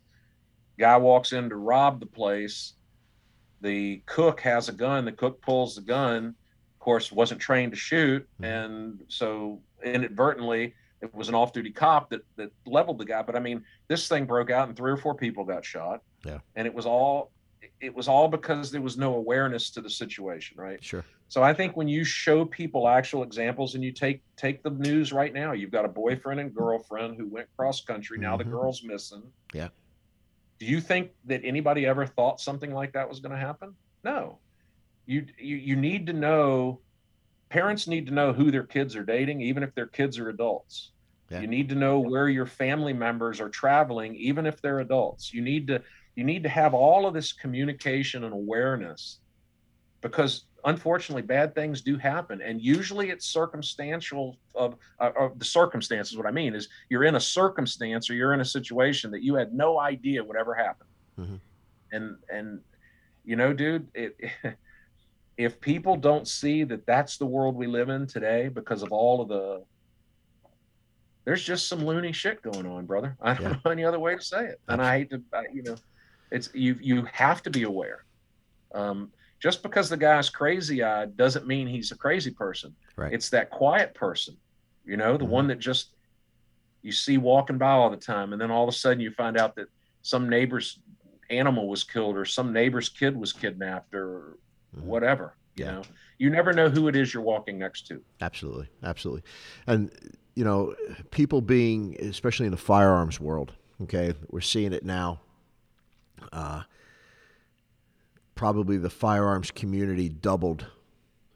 Guy 0.78 0.98
walks 0.98 1.32
in 1.32 1.48
to 1.50 1.56
rob 1.56 2.02
the 2.02 2.06
place 2.08 2.74
the 3.66 4.02
cook 4.06 4.40
has 4.42 4.70
a 4.70 4.72
gun 4.86 5.06
the 5.06 5.12
cook 5.12 5.42
pulls 5.42 5.76
the 5.76 5.82
gun 5.82 6.22
of 6.76 6.80
course 6.80 7.12
wasn't 7.12 7.40
trained 7.42 7.72
to 7.72 7.78
shoot 7.78 8.22
Mhm. 8.40 8.46
and 8.66 9.00
so 9.08 9.60
inadvertently 9.84 10.74
it 11.02 11.14
was 11.14 11.30
an 11.30 11.36
off-duty 11.36 11.72
cop 11.72 12.10
that 12.12 12.22
that 12.36 12.52
leveled 12.66 13.00
the 13.00 13.06
guy 13.06 13.22
but 13.22 13.36
i 13.36 13.40
mean 13.40 13.64
this 13.88 14.08
thing 14.08 14.26
broke 14.26 14.52
out 14.52 14.68
and 14.68 14.78
three 14.78 14.92
or 14.92 14.98
four 14.98 15.16
people 15.16 15.44
got 15.44 15.64
shot 15.66 16.02
Yeah. 16.26 16.40
and 16.56 16.68
it 16.68 16.74
was 16.74 16.86
all 16.86 17.32
it 17.82 17.94
was 17.94 18.08
all 18.08 18.28
because 18.28 18.72
there 18.72 18.82
was 18.90 18.96
no 18.98 19.16
awareness 19.16 19.70
to 19.72 19.82
the 19.82 19.90
situation, 19.90 20.56
right? 20.58 20.82
Sure. 20.84 21.04
So 21.28 21.42
I 21.44 21.52
think 21.54 21.76
when 21.76 21.88
you 21.88 22.04
show 22.06 22.46
people 22.46 22.88
actual 22.88 23.22
examples 23.24 23.74
and 23.76 23.84
you 23.84 23.92
take 23.92 24.22
take 24.38 24.62
the 24.64 24.70
news 24.70 25.12
right 25.12 25.34
now, 25.34 25.52
you've 25.52 25.72
got 25.72 25.84
a 25.84 25.88
boyfriend 25.90 26.40
and 26.40 26.54
girlfriend 26.54 27.18
who 27.18 27.28
went 27.28 27.48
cross 27.58 27.82
country. 27.82 28.18
Now 28.20 28.36
Mhm. 28.36 28.38
the 28.38 28.44
girl's 28.56 28.84
missing. 28.84 29.24
Yeah. 29.54 29.70
Do 30.60 30.66
you 30.66 30.80
think 30.80 31.12
that 31.26 31.42
anybody 31.44 31.86
ever 31.86 32.06
thought 32.06 32.40
something 32.40 32.74
like 32.74 32.94
that 32.94 33.10
was 33.10 33.20
going 33.20 33.34
to 33.34 33.38
happen? 33.38 33.76
No. 34.04 34.40
You 35.06 35.26
you 35.38 35.58
you 35.58 35.76
need 35.76 36.08
to 36.08 36.14
know 36.14 36.80
parents 37.50 37.88
need 37.88 38.08
to 38.08 38.14
know 38.14 38.34
who 38.34 38.52
their 38.52 38.64
kids 38.64 38.96
are 38.96 39.04
dating 39.04 39.42
even 39.42 39.64
if 39.64 39.74
their 39.76 39.88
kids 39.88 40.18
are 40.18 40.30
adults. 40.30 40.92
Yeah. 41.30 41.42
You 41.42 41.48
need 41.48 41.70
to 41.70 41.76
know 41.76 42.00
where 42.00 42.30
your 42.30 42.46
family 42.46 42.94
members 42.94 43.40
are 43.40 43.50
traveling 43.50 44.16
even 44.16 44.46
if 44.46 44.62
they're 44.62 44.80
adults. 44.80 45.34
You 45.34 45.42
need 45.42 45.68
to 45.68 45.82
you 46.16 46.24
need 46.24 46.44
to 46.44 46.50
have 46.50 46.74
all 46.74 47.06
of 47.06 47.14
this 47.14 47.34
communication 47.34 48.24
and 48.24 48.34
awareness 48.34 49.20
because 50.02 50.46
unfortunately 50.66 51.22
bad 51.22 51.54
things 51.56 51.82
do 51.82 51.98
happen. 51.98 52.42
And 52.42 52.60
usually 52.62 53.10
it's 53.12 53.28
circumstantial 53.28 54.38
of, 54.56 54.76
uh, 55.00 55.12
of 55.18 55.38
the 55.40 55.46
circumstances 55.46 56.18
what 56.18 56.26
i 56.26 56.32
mean 56.32 56.56
is 56.56 56.68
you're 56.90 57.04
in 57.04 57.16
a 57.16 57.20
circumstance 57.20 58.10
or 58.10 58.16
you're 58.16 58.34
in 58.34 58.42
a 58.42 58.46
situation 58.46 59.12
that 59.12 59.24
you 59.24 59.36
had 59.36 59.54
no 59.54 59.80
idea 59.80 60.24
would 60.24 60.38
ever 60.38 60.54
happen. 60.56 60.88
Mhm. 61.20 61.40
and 61.92 62.18
and 62.30 62.62
you 63.24 63.36
know 63.36 63.54
dude 63.54 63.88
it, 63.94 64.16
if 65.38 65.60
people 65.62 65.96
don't 65.98 66.28
see 66.28 66.64
that 66.64 66.86
that's 66.86 67.18
the 67.18 67.26
world 67.26 67.56
we 67.56 67.68
live 67.68 67.90
in 67.90 68.08
today 68.08 68.48
because 68.50 68.82
of 68.84 68.92
all 68.92 69.22
of 69.22 69.28
the 69.30 69.64
there's 71.26 71.44
just 71.44 71.68
some 71.68 71.86
loony 71.86 72.12
shit 72.12 72.42
going 72.42 72.66
on 72.66 72.86
brother. 72.86 73.16
I 73.22 73.34
don't 73.34 73.44
Yeah. 73.52 73.60
know 73.66 73.72
any 73.72 73.84
other 73.86 74.00
way 74.00 74.16
to 74.16 74.22
say 74.22 74.46
it. 74.46 74.60
And 74.68 74.82
i 74.82 74.98
hate 75.00 75.10
to 75.12 75.22
I, 75.34 75.44
you 75.54 75.64
know 75.64 75.76
it's 76.32 76.50
you 76.54 76.78
you 76.82 77.06
have 77.12 77.44
to 77.44 77.50
be 77.50 77.64
aware. 77.64 78.04
Um, 78.74 79.12
just 79.46 79.62
because 79.62 79.90
the 79.90 79.96
guy's 79.98 80.28
crazy 80.28 80.82
eyed 80.82 81.16
doesn't 81.16 81.46
mean 81.46 81.68
he's 81.68 81.92
a 81.92 81.96
crazy 81.96 82.32
person. 82.32 82.76
Right. 82.98 83.14
It's 83.14 83.30
that 83.30 83.52
quiet 83.52 83.94
person, 83.94 84.36
you 84.84 84.98
know, 84.98 85.18
the 85.18 85.26
Mhm. 85.26 85.30
one 85.30 85.48
that 85.50 85.60
just 85.60 85.94
you 86.82 86.92
see 86.92 87.20
walking 87.20 87.60
by 87.60 87.70
all 87.70 87.92
the 87.92 87.96
time, 88.14 88.34
and 88.34 88.42
then 88.42 88.50
all 88.50 88.64
of 88.64 88.70
a 88.70 88.76
sudden 88.76 89.00
you 89.00 89.12
find 89.12 89.38
out 89.38 89.56
that 89.58 89.68
some 90.02 90.28
neighbor's 90.30 90.80
animal 91.30 91.70
was 91.70 91.84
killed 91.84 92.18
or 92.18 92.26
some 92.26 92.52
neighbor's 92.54 92.90
kid 92.90 93.16
was 93.16 93.34
kidnapped 93.34 93.94
or 93.94 94.40
Mhm. 94.76 94.82
whatever. 94.82 95.38
You 95.56 95.66
Yeah. 95.66 95.72
know, 95.74 95.82
you 96.18 96.32
never 96.32 96.52
know 96.52 96.68
who 96.70 96.88
it 96.88 96.96
is 96.96 97.14
you're 97.14 97.22
walking 97.22 97.60
next 97.60 97.86
to. 97.90 98.04
Absolutely, 98.22 98.68
absolutely, 98.82 99.22
and 99.68 99.92
you 100.34 100.44
know, 100.44 100.74
people 101.12 101.40
being, 101.40 101.96
especially 102.02 102.48
in 102.48 102.52
the 102.52 102.58
firearms 102.74 103.20
world, 103.20 103.54
okay, 103.84 104.16
we're 104.32 104.42
seeing 104.42 104.74
it 104.74 104.84
now. 104.84 105.22
Uh, 106.34 106.64
probably 108.36 108.78
the 108.78 108.90
firearms 108.90 109.50
community 109.52 110.10
doubled, 110.10 110.66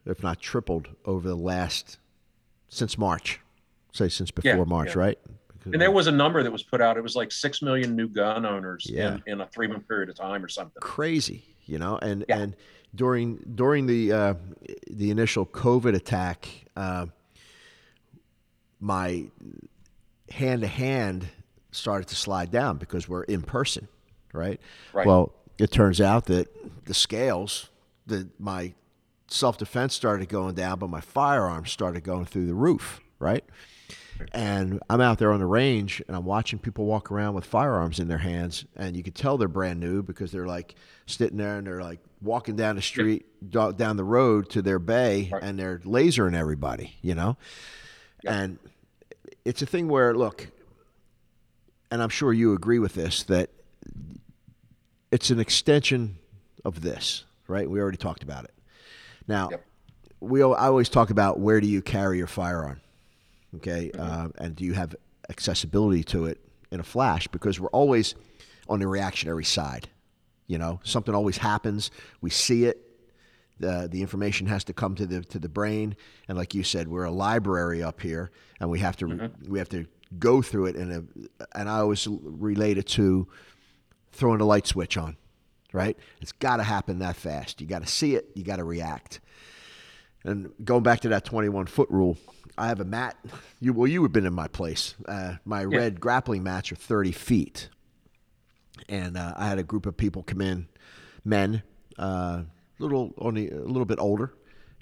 if 0.06 0.22
not 0.22 0.40
tripled, 0.40 0.88
over 1.06 1.28
the 1.28 1.36
last 1.36 1.98
since 2.68 2.98
March. 2.98 3.40
Say 3.92 4.10
since 4.10 4.30
before 4.32 4.52
Yeah, 4.52 4.64
March, 4.66 4.90
yeah. 4.96 5.00
right? 5.02 5.20
And 5.66 5.82
there 5.82 5.92
was 5.92 6.08
a 6.08 6.12
number 6.12 6.42
that 6.44 6.52
was 6.52 6.64
put 6.64 6.80
out. 6.82 6.98
It 6.98 7.02
was 7.04 7.16
like 7.16 7.32
six 7.32 7.62
million 7.62 7.96
new 7.96 8.08
gun 8.08 8.46
owners 8.46 8.88
Yeah. 8.90 9.16
in, 9.26 9.34
in 9.34 9.42
a 9.42 9.48
three 9.48 9.68
month 9.68 9.88
period 9.88 10.10
of 10.10 10.16
time 10.16 10.44
or 10.44 10.48
something. 10.48 10.80
crazy, 10.82 11.44
you 11.66 11.78
know, 11.80 11.98
and 12.02 12.24
and 12.30 12.56
during 12.96 13.38
during 13.56 13.86
the 13.86 14.12
uh, 14.12 14.34
the 14.90 15.12
initial 15.12 15.46
COVID 15.46 15.96
attack, 15.96 16.48
uh, 16.76 17.08
my 18.80 19.26
hand 20.32 20.62
to 20.62 20.68
hand 20.68 21.28
started 21.72 22.08
to 22.10 22.16
slide 22.16 22.52
down 22.52 22.78
because 22.78 23.08
we're 23.10 23.24
in 23.24 23.42
person, 23.42 23.88
right? 24.34 24.60
Right. 24.94 25.06
Well, 25.06 25.34
it 25.60 25.72
turns 25.72 26.00
out 26.02 26.26
that 26.26 26.48
the 26.86 26.94
scales, 26.94 27.70
that 28.08 28.28
my 28.40 28.74
self 29.28 29.58
defense 29.58 29.94
started 29.94 30.30
going 30.30 30.56
down, 30.56 30.80
but 30.80 30.90
my 30.90 31.02
firearms 31.02 31.72
started 31.72 32.04
going 32.04 32.26
through 32.26 32.46
the 32.48 32.54
roof, 32.56 33.00
right? 33.20 33.44
And 34.34 34.82
I'm 34.90 35.00
out 35.00 35.18
there 35.18 35.32
on 35.32 35.40
the 35.40 35.46
range 35.46 36.02
and 36.08 36.16
I'm 36.18 36.26
watching 36.26 36.60
people 36.60 36.86
walk 36.86 37.10
around 37.10 37.36
with 37.36 37.46
firearms 37.46 38.00
in 38.00 38.10
their 38.10 38.18
hands. 38.18 38.66
And 38.76 38.98
you 38.98 39.02
can 39.04 39.14
tell 39.14 39.38
they're 39.38 39.48
brand 39.48 39.80
new 39.80 40.04
because 40.04 40.32
they're 40.34 40.46
like 40.48 40.76
sitting 41.06 41.38
there 41.38 41.58
and 41.58 41.66
they're 41.66 41.82
like 41.82 42.00
walking 42.22 42.58
down 42.58 42.76
the 42.76 42.82
street, 42.82 43.26
do- 43.50 43.72
down 43.72 43.96
the 43.96 44.04
road 44.04 44.50
to 44.50 44.62
their 44.62 44.78
bay 44.80 45.30
Right. 45.32 45.42
and 45.42 45.58
they're 45.58 45.80
lasering 45.86 46.36
everybody, 46.36 46.96
you 47.02 47.16
know? 47.16 47.38
Yeah. 48.24 48.34
And 48.42 48.60
it's 49.46 49.62
a 49.62 49.66
thing 49.66 49.88
where, 49.88 50.14
look, 50.14 50.50
and 51.90 52.04
I'm 52.04 52.10
sure 52.10 52.34
you 52.34 52.52
agree 52.54 52.80
with 52.80 52.96
this, 52.96 53.24
that 53.24 53.50
it's 55.12 55.30
an 55.30 55.40
extension 55.40 56.18
of 56.66 56.82
this, 56.82 57.24
right? 57.48 57.70
We 57.70 57.80
already 57.80 57.98
talked 57.98 58.24
about 58.24 58.44
it. 58.46 58.54
Now, 59.28 59.50
Yep. 59.52 59.66
we 60.20 60.42
I 60.44 60.68
always 60.68 60.90
talk 60.90 61.10
about 61.10 61.40
where 61.40 61.62
do 61.62 61.68
you 61.68 61.82
carry 61.82 62.18
your 62.18 62.28
firearm, 62.28 62.82
okay, 63.58 63.92
Mm-hmm. 63.94 64.02
uh, 64.02 64.28
and 64.44 64.56
do 64.56 64.64
you 64.66 64.74
have 64.74 64.96
accessibility 65.30 66.04
to 66.06 66.26
it 66.26 66.40
in 66.72 66.80
a 66.80 66.84
flash? 66.84 67.28
Because 67.28 67.60
we're 67.60 67.70
always 67.70 68.16
on 68.68 68.80
the 68.80 68.88
reactionary 68.88 69.46
side. 69.46 69.90
You 70.48 70.58
know, 70.58 70.80
something 70.84 71.14
always 71.14 71.38
happens. 71.38 71.92
We 72.22 72.30
see 72.32 72.66
it. 72.66 72.86
The, 73.60 73.90
the 73.92 74.02
information 74.02 74.48
has 74.48 74.64
to 74.66 74.74
come 74.74 74.96
to 74.96 75.06
the 75.06 75.22
to 75.22 75.38
the 75.40 75.50
brain, 75.50 75.96
and 76.30 76.38
like 76.38 76.56
you 76.56 76.64
said, 76.64 76.88
we're 76.88 77.04
a 77.04 77.12
library 77.12 77.84
up 77.84 78.00
here, 78.02 78.32
and 78.60 78.70
we 78.70 78.80
have 78.80 78.96
to 78.98 79.06
Mm-hmm. 79.06 79.52
we 79.52 79.60
have 79.60 79.70
to 79.70 79.86
go 80.18 80.42
through 80.42 80.68
it. 80.68 80.76
And 80.78 81.10
and 81.54 81.70
I 81.70 81.80
always 81.80 82.08
relate 82.08 82.78
it 82.78 82.88
to 82.90 83.28
throwing 84.20 84.42
a 84.42 84.46
light 84.46 84.68
switch 84.68 84.98
on, 84.98 85.18
right? 85.74 85.98
It's 86.22 86.34
got 86.34 86.58
to 86.58 86.64
happen 86.64 87.00
that 87.00 87.16
fast. 87.16 87.62
You 87.62 87.68
got 87.68 87.82
to 87.82 87.88
see 87.88 88.16
it. 88.16 88.30
You 88.36 88.44
got 88.44 88.58
to 88.58 88.64
react. 88.64 89.22
And 90.24 90.52
going 90.64 90.84
back 90.84 91.00
to 91.02 91.10
that 91.10 91.24
21 91.24 91.68
foot 91.68 91.90
rule, 91.90 92.18
I 92.58 92.68
have 92.68 92.82
a 92.82 92.86
mat. 92.86 93.18
You 93.62 93.74
well, 93.74 93.88
you 93.88 94.04
have 94.04 94.12
been 94.12 94.26
in 94.26 94.34
my 94.34 94.50
place. 94.50 94.96
Uh, 95.08 95.36
my 95.46 95.64
red 95.64 96.00
grappling 96.02 96.44
mats 96.44 96.72
are 96.72 96.76
30 96.76 97.14
feet, 97.14 97.70
and 98.90 99.18
uh, 99.18 99.34
I 99.38 99.48
had 99.48 99.60
a 99.60 99.64
group 99.64 99.86
of 99.86 99.96
people 99.96 100.24
come 100.24 100.42
in, 100.42 100.68
men, 101.24 101.64
uh, 101.98 102.44
little 102.80 103.14
only 103.18 103.50
a 103.50 103.60
little 103.60 103.86
bit 103.86 104.00
older, 104.00 104.34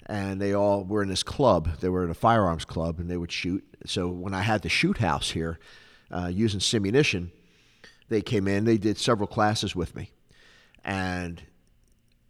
and 0.06 0.40
they 0.40 0.54
all 0.54 0.84
were 0.84 1.02
in 1.02 1.08
this 1.08 1.22
club. 1.22 1.78
They 1.80 1.88
were 1.88 2.02
in 2.02 2.10
a 2.10 2.14
firearms 2.14 2.64
club, 2.64 2.98
and 2.98 3.08
they 3.08 3.16
would 3.16 3.30
shoot. 3.30 3.64
So 3.86 4.08
when 4.08 4.34
I 4.34 4.42
had 4.42 4.62
the 4.62 4.68
shoot 4.68 4.98
house 4.98 5.30
here, 5.30 5.60
uh, 6.10 6.30
using 6.32 6.58
simunition, 6.58 7.30
they 8.08 8.22
came 8.22 8.48
in. 8.48 8.64
They 8.64 8.78
did 8.78 8.98
several 8.98 9.26
classes 9.26 9.74
with 9.76 9.94
me, 9.94 10.10
and 10.84 11.42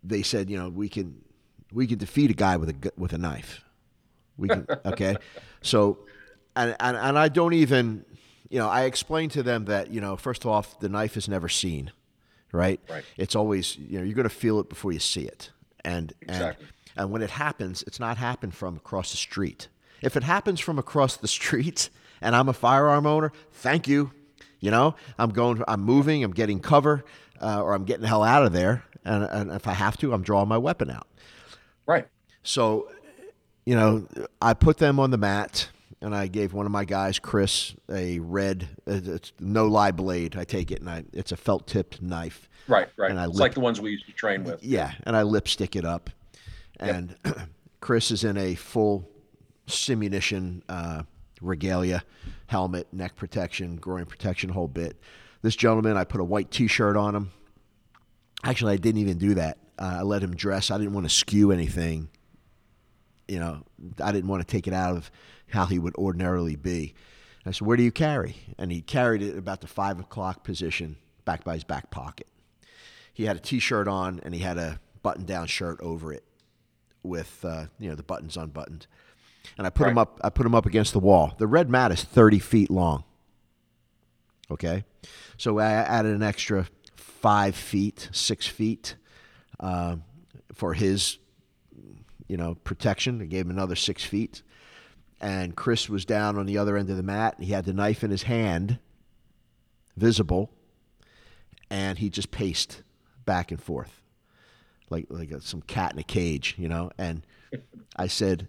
they 0.03 0.23
said, 0.23 0.51
you 0.51 0.59
know, 0.59 0.69
we 0.69 0.89
can 0.89 1.23
we 1.73 1.87
can 1.87 1.99
defeat 1.99 2.31
a 2.31 2.35
guy 2.35 2.57
with 2.57 2.71
a 2.71 2.93
with 2.97 3.13
a 3.13 3.19
knife. 3.19 3.63
We 4.37 4.49
can 4.49 4.67
okay. 4.87 5.17
So, 5.63 5.99
and, 6.57 6.77
and 6.81 6.97
and 6.97 7.19
I 7.19 7.29
don't 7.29 7.55
even, 7.55 8.05
you 8.49 8.59
know, 8.59 8.69
I 8.69 8.85
explained 8.85 9.33
to 9.33 9.43
them 9.43 9.67
that 9.67 9.91
you 9.91 10.01
know, 10.01 10.17
first 10.17 10.47
off, 10.47 10.79
the 10.81 10.89
knife 10.89 11.17
is 11.17 11.29
never 11.29 11.49
seen, 11.49 11.93
right? 12.53 12.81
Right. 12.89 13.05
It's 13.17 13.35
always 13.37 13.77
you 13.77 13.99
know 13.99 14.05
you're 14.05 14.15
going 14.15 14.29
to 14.29 14.35
feel 14.35 14.61
it 14.61 14.69
before 14.69 14.93
you 14.93 15.01
see 15.01 15.23
it, 15.23 15.51
and 15.85 16.13
Exactly. 16.23 16.65
and 16.67 16.73
and 16.97 17.11
when 17.13 17.23
it 17.23 17.31
happens, 17.31 17.85
it's 17.87 18.01
not 18.01 18.17
happened 18.17 18.55
from 18.55 18.77
across 18.77 19.13
the 19.13 19.17
street. 19.17 19.69
If 20.03 20.17
it 20.17 20.23
happens 20.25 20.59
from 20.61 20.79
across 20.79 21.17
the 21.17 21.29
street, 21.39 21.91
and 22.21 22.35
I'm 22.35 22.49
a 22.49 22.53
firearm 22.53 23.07
owner, 23.07 23.33
thank 23.53 23.87
you. 23.87 24.11
You 24.61 24.71
know, 24.71 24.95
I'm 25.19 25.31
going, 25.31 25.63
I'm 25.69 25.81
moving, 25.83 26.25
I'm 26.25 26.33
getting 26.33 26.61
cover, 26.61 27.05
uh, 27.41 27.63
or 27.63 27.75
I'm 27.75 27.85
getting 27.85 28.03
the 28.03 28.09
hell 28.09 28.25
out 28.25 28.45
of 28.45 28.53
there. 28.53 28.85
And, 29.05 29.25
and 29.25 29.51
if 29.53 29.69
I 29.69 29.73
have 29.73 29.97
to, 29.99 30.13
I'm 30.13 30.23
drawing 30.23 30.49
my 30.49 30.59
weapon 30.59 30.91
out. 30.91 31.07
Right. 31.87 32.07
So, 32.43 32.91
you 33.65 33.77
know, 33.77 34.07
I 34.43 34.55
put 34.55 34.79
them 34.79 34.99
on 34.99 35.11
the 35.11 35.19
mat, 35.19 35.69
and 36.01 36.15
I 36.15 36.27
gave 36.27 36.53
one 36.53 36.67
of 36.67 36.73
my 36.73 36.85
guys, 36.85 37.19
Chris, 37.19 37.75
a 37.91 38.19
red, 38.19 38.69
uh, 38.87 39.01
it's 39.05 39.33
no 39.41 39.67
lie 39.67 39.91
blade. 39.91 40.37
I 40.37 40.45
take 40.45 40.71
it, 40.71 40.81
and 40.81 40.89
I, 40.89 41.05
it's 41.13 41.33
a 41.33 41.37
felt 41.37 41.67
tipped 41.67 42.03
knife. 42.03 42.49
Right. 42.67 42.89
Right. 42.97 43.11
And 43.11 43.19
I 43.19 43.25
it's 43.25 43.35
lip- 43.35 43.41
like 43.41 43.55
the 43.55 43.61
ones 43.61 43.81
we 43.81 43.91
used 43.93 44.07
to 44.07 44.13
train 44.13 44.45
with. 44.45 44.63
Yeah, 44.63 44.93
and 45.05 45.17
I 45.17 45.23
lipstick 45.23 45.77
it 45.77 45.85
up. 45.85 46.11
And 46.81 47.17
Chris 47.81 48.11
is 48.11 48.25
in 48.25 48.37
a 48.37 48.55
full 48.55 49.09
simunition 49.67 50.63
uh, 50.69 51.03
regalia, 51.41 52.05
helmet, 52.49 52.93
neck 52.93 53.17
protection, 53.17 53.77
groin 53.77 54.05
protection, 54.05 54.51
whole 54.51 54.69
bit. 54.69 55.01
This 55.41 55.57
gentleman, 55.57 55.97
I 55.97 56.05
put 56.05 56.21
a 56.21 56.25
white 56.25 56.51
T-shirt 56.51 56.97
on 56.97 57.15
him. 57.15 57.31
Actually, 58.43 58.75
I 58.75 58.77
didn't 58.77 59.01
even 59.01 59.19
do 59.19 59.35
that. 59.35 59.59
Uh, 59.79 59.99
I 59.99 60.03
let 60.03 60.23
him 60.23 60.35
dress. 60.35 60.71
I 60.71 60.79
didn't 60.79 60.93
want 60.93 61.09
to 61.09 61.15
skew 61.15 61.53
anything. 61.53 62.09
You 63.29 63.39
know, 63.39 63.63
I 64.03 64.11
didn't 64.11 64.29
want 64.29 64.47
to 64.47 64.47
take 64.47 64.67
it 64.67 64.75
out 64.75 64.97
of 64.97 65.11
how 65.49 65.67
he 65.67 65.79
would 65.79 65.95
ordinarily 65.95 66.57
be. 66.57 66.95
I 67.47 67.53
said, 67.53 67.67
"Where 67.67 67.77
do 67.77 67.83
you 67.83 67.93
carry?" 67.93 68.37
And 68.59 68.73
he 68.73 68.83
carried 68.83 69.23
it 69.23 69.39
about 69.39 69.61
the 69.61 69.67
five 69.67 70.01
o'clock 70.01 70.43
position, 70.43 70.97
back 71.25 71.45
by 71.45 71.55
his 71.55 71.65
back 71.65 71.91
pocket 71.91 72.27
he 73.19 73.25
had 73.25 73.35
a 73.35 73.41
t-shirt 73.41 73.89
on 73.89 74.21
and 74.23 74.33
he 74.33 74.41
had 74.41 74.57
a 74.59 74.79
button-down 75.03 75.49
shirt 75.49 75.81
over 75.81 76.13
it 76.13 76.23
with 77.03 77.45
uh, 77.45 77.67
you 77.81 77.89
know 77.89 77.97
the 77.97 78.03
buttons 78.05 78.37
unbuttoned 78.37 78.87
and 79.57 79.67
i 79.67 79.71
put 79.71 79.87
him 79.89 79.97
Right. 79.97 80.03
up 80.03 80.21
i 80.25 80.31
put 80.31 80.45
him 80.47 80.55
up 80.55 80.67
against 80.67 80.93
the 80.93 80.99
wall 81.01 81.35
the 81.39 81.47
red 81.47 81.69
mat 81.71 81.91
is 81.93 82.03
30 82.05 82.39
feet 82.39 82.71
long 82.71 83.05
okay 84.51 84.85
so 85.37 85.59
i 85.59 85.71
added 85.71 86.15
an 86.15 86.23
extra 86.23 86.67
five 86.97 87.55
feet 87.57 88.09
six 88.13 88.47
feet 88.47 88.95
uh, 89.61 89.97
for 90.55 90.75
his, 90.75 91.19
you 92.29 92.37
know, 92.37 92.55
protection. 92.63 93.21
I 93.21 93.25
gave 93.25 93.45
him 93.47 93.51
another 93.51 93.75
six 93.75 94.05
feet. 94.05 94.43
And 95.21 95.57
Chris 95.57 95.89
was 95.89 96.05
down 96.05 96.39
on 96.39 96.47
the 96.47 96.59
other 96.59 96.77
end 96.77 96.91
of 96.91 96.97
the 96.97 97.03
mat. 97.03 97.35
He 97.41 97.53
had 97.53 97.65
the 97.65 97.73
knife 97.73 98.05
in 98.05 98.13
his 98.13 98.23
hand, 98.23 98.79
visible, 99.97 100.53
and 101.71 101.99
he 101.99 102.09
just 102.09 102.31
paced 102.31 102.83
back 103.25 103.51
and 103.51 103.61
forth, 103.61 104.01
like 104.91 105.07
like 105.11 105.33
a, 105.33 105.41
some 105.41 105.63
cat 105.63 105.93
in 105.93 105.99
a 105.99 106.05
cage, 106.05 106.55
you 106.57 106.69
know. 106.69 106.91
And 106.99 107.27
I 107.97 108.07
said, 108.07 108.47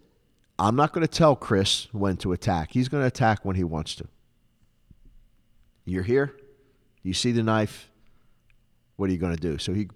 I'm 0.60 0.76
not 0.76 0.91
going 0.91 1.07
to 1.07 1.12
tell 1.12 1.36
Chris 1.36 1.88
when 1.93 2.18
to 2.18 2.34
attack. 2.34 2.72
He's 2.74 2.89
going 2.89 3.01
to 3.01 3.07
attack 3.07 3.45
when 3.45 3.55
he 3.55 3.64
wants 3.64 3.95
to. 3.95 4.07
You're 5.86 6.03
here. 6.03 6.36
You 7.01 7.14
see 7.14 7.32
the 7.32 7.43
knife. 7.43 7.89
What 8.97 9.10
are 9.10 9.14
you 9.14 9.18
going 9.18 9.34
to 9.34 9.41
do? 9.41 9.57
So 9.57 9.74
he, 9.74 9.88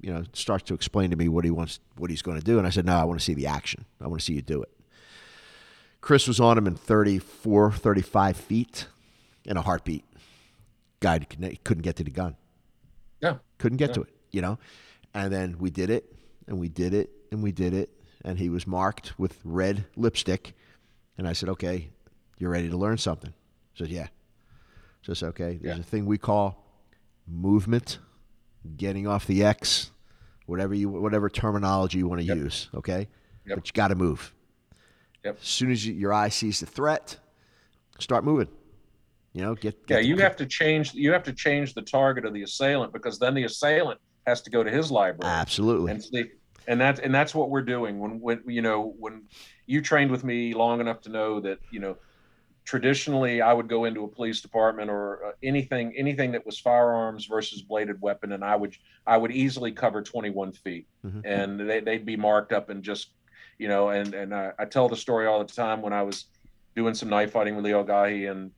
you 0.00 0.14
know, 0.14 0.22
starts 0.32 0.62
to 0.64 0.74
explain 0.74 1.10
to 1.10 1.16
me 1.16 1.26
what 1.26 1.44
he 1.44 1.50
wants, 1.50 1.80
what 1.96 2.10
he's 2.10 2.22
going 2.22 2.38
to 2.38 2.44
do, 2.44 2.58
and 2.58 2.66
I 2.66 2.70
said, 2.70 2.86
No, 2.86 2.96
I 2.96 3.02
want 3.02 3.18
to 3.18 3.24
see 3.24 3.34
the 3.34 3.48
action. 3.48 3.84
I 4.00 4.06
want 4.06 4.20
to 4.20 4.24
see 4.24 4.34
you 4.34 4.42
do 4.42 4.62
it. 4.62 4.70
Chris 6.00 6.28
was 6.28 6.38
on 6.38 6.56
him 6.56 6.68
in 6.68 6.76
34, 6.76 7.72
35 7.72 8.36
feet 8.36 8.86
in 9.44 9.56
a 9.56 9.62
heartbeat. 9.62 10.04
Guy 11.00 11.18
couldn't 11.18 11.82
get 11.82 11.96
to 11.96 12.04
the 12.04 12.10
gun. 12.10 12.36
Yeah. 13.20 13.38
Couldn't 13.58 13.78
get 13.78 13.90
yeah. 13.90 13.94
to 13.94 14.02
it, 14.02 14.08
you 14.30 14.40
know? 14.42 14.58
And 15.14 15.32
then 15.32 15.56
we 15.58 15.70
did 15.70 15.90
it, 15.90 16.14
and 16.46 16.58
we 16.60 16.68
did 16.68 16.94
it, 16.94 17.10
and 17.32 17.42
we 17.42 17.50
did 17.50 17.74
it, 17.74 17.90
and 18.24 18.38
he 18.38 18.48
was 18.48 18.66
marked 18.66 19.18
with 19.18 19.38
red 19.44 19.84
lipstick. 19.96 20.54
And 21.18 21.26
I 21.28 21.32
said, 21.32 21.48
Okay, 21.50 21.90
you're 22.38 22.50
ready 22.50 22.68
to 22.70 22.76
learn 22.76 22.98
something? 22.98 23.32
He 23.74 23.84
said, 23.84 23.90
Yeah. 23.92 24.08
So 25.02 25.12
I 25.12 25.14
said, 25.14 25.28
Okay, 25.30 25.58
there's 25.60 25.76
Yeah. 25.76 25.80
a 25.80 25.84
thing 25.84 26.06
we 26.06 26.18
call 26.18 26.64
movement, 27.26 27.98
getting 28.76 29.06
off 29.06 29.26
the 29.26 29.44
X, 29.44 29.90
whatever 30.46 30.74
you 30.74 30.88
whatever 30.88 31.28
terminology 31.28 31.98
you 31.98 32.08
want 32.08 32.20
to 32.20 32.26
Yep. 32.26 32.36
use, 32.36 32.68
okay? 32.74 33.08
Yep. 33.46 33.56
But 33.58 33.66
you 33.68 33.72
got 33.72 33.88
to 33.88 33.94
move. 33.94 34.34
Yep. 35.24 35.38
As 35.40 35.46
soon 35.46 35.70
as 35.70 35.84
you, 35.86 35.94
your 35.94 36.12
eye 36.12 36.28
sees 36.28 36.60
the 36.60 36.66
threat, 36.66 37.18
start 37.98 38.24
moving. 38.24 38.48
You 39.32 39.42
know, 39.42 39.54
get, 39.54 39.86
get 39.86 40.02
Yeah, 40.02 40.08
you 40.08 40.16
cr- 40.16 40.22
have 40.22 40.36
to 40.36 40.46
change. 40.46 40.92
You 40.94 41.12
have 41.12 41.22
to 41.24 41.32
change 41.32 41.74
the 41.74 41.80
target 41.82 42.24
of 42.26 42.34
the 42.34 42.42
assailant 42.42 42.92
because 42.92 43.18
then 43.18 43.34
the 43.34 43.44
assailant 43.44 43.98
has 44.26 44.42
to 44.42 44.50
go 44.50 44.62
to 44.62 44.70
his 44.70 44.90
library 44.90 45.32
absolutely. 45.32 45.90
and 45.92 46.02
see. 46.04 46.24
And 46.66 46.80
that's 46.80 47.00
and 47.00 47.14
that's 47.14 47.34
what 47.34 47.50
we're 47.50 47.62
doing 47.62 47.98
when 47.98 48.20
when 48.20 48.42
you 48.46 48.62
know 48.62 48.94
when 48.98 49.24
you 49.66 49.80
trained 49.82 50.10
with 50.10 50.24
me 50.24 50.54
long 50.54 50.80
enough 50.80 51.00
to 51.02 51.08
know 51.10 51.40
that 51.40 51.58
you 51.70 51.80
know 51.80 51.96
traditionally 52.64 53.42
I 53.42 53.52
would 53.52 53.68
go 53.68 53.84
into 53.84 54.04
a 54.04 54.08
police 54.08 54.40
department 54.40 54.88
or 54.90 55.26
uh, 55.26 55.32
anything 55.42 55.94
anything 55.96 56.32
that 56.32 56.46
was 56.46 56.58
firearms 56.58 57.26
versus 57.26 57.62
bladed 57.62 58.00
weapon, 58.00 58.32
and 58.32 58.44
I 58.44 58.56
would 58.56 58.74
I 59.06 59.16
would 59.16 59.32
easily 59.32 59.72
cover 59.72 60.02
21 60.02 60.52
feet, 60.52 60.86
Mhm. 61.04 61.22
and 61.24 61.60
they, 61.68 61.80
they'd 61.80 62.06
be 62.06 62.16
marked 62.16 62.52
up 62.52 62.70
and 62.70 62.82
just 62.82 63.12
you 63.58 63.68
know 63.68 63.88
and 63.90 64.14
and 64.14 64.34
I, 64.34 64.52
I 64.58 64.64
tell 64.66 64.88
the 64.88 64.96
story 64.96 65.26
all 65.26 65.38
the 65.44 65.52
time 65.52 65.82
when 65.82 65.92
I 65.92 66.02
was 66.02 66.26
doing 66.76 66.94
some 66.94 67.08
knife 67.10 67.32
fighting 67.32 67.56
with 67.56 67.64
Leo 67.64 67.84
Gaje 67.84 68.30
and 68.30 68.50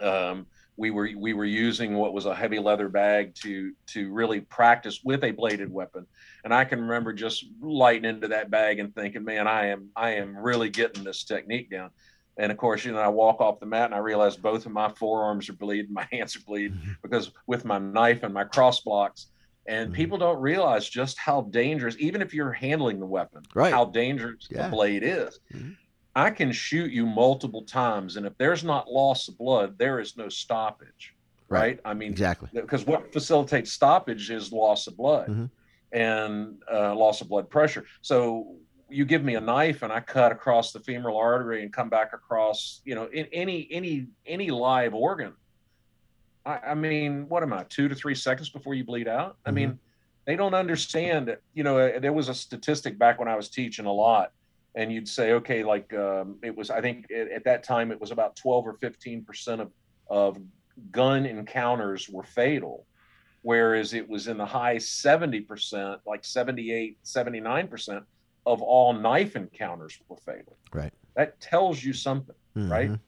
um, 0.00 0.46
we 0.76 0.90
were 0.90 1.08
we 1.16 1.32
were 1.32 1.44
using 1.44 1.94
what 1.94 2.12
was 2.12 2.26
a 2.26 2.34
heavy 2.34 2.58
leather 2.58 2.88
bag 2.88 3.34
to 3.34 3.72
to 3.88 4.12
really 4.12 4.40
practice 4.40 5.00
with 5.04 5.24
a 5.24 5.30
bladed 5.30 5.70
weapon 5.72 6.06
and 6.44 6.52
i 6.52 6.64
can 6.64 6.80
remember 6.80 7.12
just 7.12 7.46
lighting 7.60 8.04
into 8.08 8.28
that 8.28 8.50
bag 8.50 8.78
and 8.78 8.94
thinking 8.94 9.24
man 9.24 9.46
i 9.48 9.66
am 9.66 9.88
i 9.96 10.10
am 10.10 10.36
really 10.36 10.68
getting 10.70 11.02
this 11.04 11.24
technique 11.24 11.70
down 11.70 11.90
and 12.38 12.52
of 12.52 12.58
course 12.58 12.84
you 12.84 12.92
know 12.92 12.98
i 12.98 13.08
walk 13.08 13.40
off 13.40 13.58
the 13.60 13.66
mat 13.66 13.86
and 13.86 13.94
i 13.94 13.98
realize 13.98 14.36
both 14.36 14.66
of 14.66 14.72
my 14.72 14.88
forearms 14.90 15.48
are 15.48 15.54
bleeding 15.54 15.92
my 16.02 16.06
hands 16.12 16.36
are 16.36 16.40
bleeding 16.46 16.76
Mhm. 16.76 16.96
because 17.02 17.30
with 17.46 17.64
my 17.64 17.78
knife 17.78 18.22
and 18.22 18.34
my 18.34 18.44
cross 18.44 18.80
blocks 18.80 19.28
and 19.68 19.90
Mhm. 19.90 19.94
people 19.94 20.18
don't 20.18 20.40
realize 20.40 20.88
just 20.88 21.18
how 21.18 21.40
dangerous 21.42 21.96
even 21.98 22.20
if 22.22 22.32
you're 22.34 22.52
handling 22.52 23.00
the 23.00 23.06
weapon 23.06 23.42
Right. 23.54 23.72
how 23.72 23.86
dangerous 23.86 24.46
Yeah. 24.50 24.64
the 24.68 24.76
blade 24.76 25.02
is 25.02 25.40
Mhm. 25.54 25.76
I 26.16 26.30
can 26.30 26.50
shoot 26.50 26.90
you 26.90 27.04
multiple 27.04 27.62
times, 27.62 28.16
and 28.16 28.24
if 28.24 28.32
there's 28.38 28.64
not 28.64 28.90
loss 28.90 29.28
of 29.28 29.36
blood, 29.36 29.76
there 29.78 30.00
is 30.00 30.16
no 30.16 30.30
stoppage. 30.30 31.14
Right. 31.48 31.60
Right? 31.60 31.80
I 31.84 31.92
mean, 31.94 32.10
Exactly. 32.10 32.48
because 32.54 32.86
what 32.86 33.12
facilitates 33.12 33.70
stoppage 33.72 34.30
is 34.30 34.50
loss 34.50 34.86
of 34.88 34.96
blood 34.96 35.28
Mhm. 35.28 35.50
and 35.92 36.60
uh, 36.72 36.94
loss 36.96 37.20
of 37.20 37.28
blood 37.28 37.50
pressure. 37.50 37.84
So 38.00 38.56
you 38.88 39.04
give 39.04 39.22
me 39.22 39.34
a 39.34 39.40
knife 39.40 39.82
and 39.82 39.92
I 39.92 40.00
cut 40.00 40.32
across 40.32 40.72
the 40.72 40.80
femoral 40.80 41.18
artery 41.18 41.62
and 41.62 41.72
come 41.72 41.88
back 41.90 42.12
across, 42.14 42.80
you 42.84 42.94
know, 42.94 43.04
in 43.06 43.26
any 43.32 43.68
any 43.70 44.06
any 44.24 44.50
live 44.50 44.94
organ. 44.94 45.34
I, 46.46 46.58
I 46.70 46.74
mean, 46.74 47.28
what 47.28 47.42
am 47.42 47.52
I? 47.52 47.64
Two 47.64 47.88
to 47.88 47.94
three 47.94 48.14
seconds 48.14 48.48
before 48.48 48.74
you 48.74 48.84
bleed 48.84 49.06
out. 49.06 49.36
I 49.44 49.50
mean, 49.50 49.78
they 50.24 50.34
don't 50.34 50.54
understand. 50.54 51.36
You 51.54 51.62
know, 51.64 51.78
uh, 51.78 51.98
there 52.00 52.12
was 52.12 52.28
a 52.28 52.34
statistic 52.34 52.98
back 52.98 53.18
when 53.18 53.28
I 53.28 53.36
was 53.36 53.48
teaching 53.50 53.86
a 53.86 53.92
lot, 53.92 54.32
and 54.76 54.92
you'd 54.92 55.08
say, 55.08 55.32
okay, 55.32 55.64
like 55.64 55.92
um, 55.94 56.38
it 56.44 56.54
was. 56.56 56.70
I 56.70 56.80
think 56.80 57.06
at, 57.10 57.32
at 57.32 57.44
that 57.44 57.64
time 57.64 57.90
it 57.90 58.00
was 58.00 58.10
about 58.12 58.36
twelve 58.36 58.66
or 58.66 58.74
fifteen 58.74 59.24
percent 59.24 59.60
of 59.60 59.72
of 60.08 60.36
gun 60.92 61.24
encounters 61.26 62.08
were 62.08 62.22
fatal 62.22 62.86
whereas 63.42 63.94
it 63.94 64.06
was 64.08 64.26
in 64.28 64.36
the 64.36 64.44
high 64.44 64.76
70% 64.76 65.98
like 66.06 66.24
78 66.24 66.98
79% 67.04 68.02
of 68.44 68.60
all 68.60 68.92
knife 68.92 69.36
encounters 69.36 69.98
were 70.08 70.16
fatal 70.18 70.56
Right. 70.72 70.92
that 71.14 71.40
tells 71.40 71.82
you 71.82 71.92
something 71.92 72.34
right 72.54 72.90
Mhm. 72.90 73.00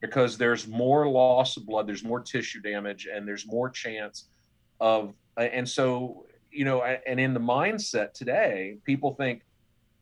because 0.00 0.38
there's 0.38 0.68
more 0.68 1.08
loss 1.08 1.56
of 1.56 1.66
blood 1.66 1.86
there's 1.88 2.04
more 2.04 2.20
tissue 2.20 2.60
damage 2.60 3.08
and 3.12 3.26
there's 3.26 3.46
more 3.46 3.68
chance 3.68 4.28
of 4.80 5.12
and 5.36 5.68
so 5.68 6.24
you 6.52 6.64
know 6.64 6.82
and 6.82 7.18
in 7.18 7.34
the 7.34 7.40
mindset 7.40 8.12
today 8.12 8.78
people 8.84 9.14
think 9.14 9.42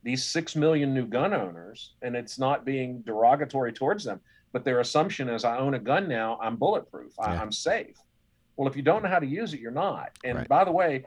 these 0.06 0.24
6 0.24 0.54
million 0.54 0.94
new 0.94 1.04
gun 1.04 1.34
owners 1.34 1.94
and 2.00 2.14
it's 2.14 2.38
not 2.38 2.64
being 2.64 3.02
derogatory 3.04 3.72
towards 3.72 4.04
them 4.04 4.20
but 4.52 4.64
their 4.64 4.78
assumption 4.78 5.28
is 5.28 5.44
i 5.44 5.58
own 5.58 5.74
a 5.74 5.78
gun 5.80 6.06
now 6.08 6.38
i'm 6.40 6.54
bulletproof 6.56 7.12
I, 7.18 7.34
Yeah. 7.34 7.40
i'm 7.42 7.50
safe 7.50 7.96
well 8.56 8.68
if 8.68 8.76
you 8.76 8.82
don't 8.82 9.02
know 9.02 9.08
how 9.08 9.18
to 9.18 9.26
use 9.26 9.52
it 9.52 9.58
you're 9.60 9.72
not 9.88 10.10
and 10.24 10.38
Right. 10.38 10.48
by 10.48 10.62
the 10.64 10.70
way 10.70 11.04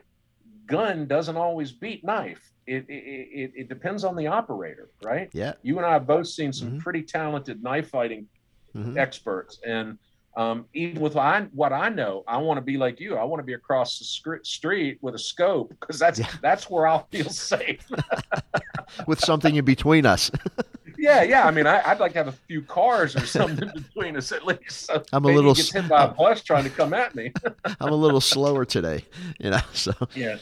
gun 0.66 1.06
doesn't 1.06 1.38
always 1.38 1.72
beat 1.72 2.04
knife 2.04 2.44
it, 2.66 2.84
it, 2.88 3.28
it, 3.42 3.50
it 3.62 3.68
depends 3.70 4.04
on 4.04 4.14
the 4.16 4.26
operator 4.26 4.90
right 5.02 5.30
Yeah. 5.32 5.54
you 5.62 5.78
and 5.78 5.86
I 5.86 5.92
have 5.94 6.06
both 6.06 6.26
seen 6.28 6.52
some 6.52 6.72
Mhm. 6.72 6.80
pretty 6.80 7.02
talented 7.02 7.62
knife 7.62 7.88
fighting 7.88 8.28
Mhm. 8.76 8.96
experts, 8.98 9.58
and 9.66 9.98
um, 10.36 10.66
even 10.74 11.02
with 11.02 11.16
I, 11.16 11.40
what 11.52 11.72
I 11.72 11.88
know, 11.88 12.22
I 12.28 12.36
want 12.38 12.58
to 12.58 12.62
be 12.72 12.76
like 12.76 13.00
you. 13.00 13.16
I 13.16 13.24
want 13.24 13.40
to 13.40 13.44
be 13.44 13.54
across 13.54 13.98
the 13.98 14.04
street 14.44 14.98
with 15.02 15.16
a 15.16 15.18
scope 15.18 15.70
because 15.70 15.98
that's 15.98 16.20
Yeah. 16.20 16.30
that's 16.40 16.70
where 16.70 16.86
I'll 16.86 17.08
feel 17.10 17.28
safe. 17.54 17.84
With 19.06 19.20
something 19.20 19.56
in 19.56 19.64
between 19.64 20.06
us. 20.06 20.30
yeah, 20.98 21.22
yeah. 21.22 21.46
I 21.46 21.50
mean, 21.50 21.66
I, 21.66 21.82
I'd 21.88 22.00
like 22.00 22.12
to 22.12 22.18
have 22.18 22.28
a 22.28 22.32
few 22.32 22.62
cars 22.62 23.16
or 23.16 23.26
something 23.26 23.70
between 23.74 24.16
us 24.16 24.32
at 24.32 24.46
least. 24.46 24.86
So 24.86 25.02
I'm 25.12 25.24
a 25.24 25.28
little 25.28 25.54
gets 25.54 25.72
hit 25.72 25.88
by 25.88 26.04
a 26.04 26.08
bus 26.08 26.42
trying 26.42 26.64
to 26.64 26.70
come 26.70 26.94
at 26.94 27.14
me. 27.14 27.32
I'm 27.80 27.92
a 27.92 27.96
little 27.96 28.20
slower 28.20 28.64
today, 28.64 29.04
you 29.38 29.50
know. 29.50 29.60
So 29.72 29.92
yeah 30.14 30.36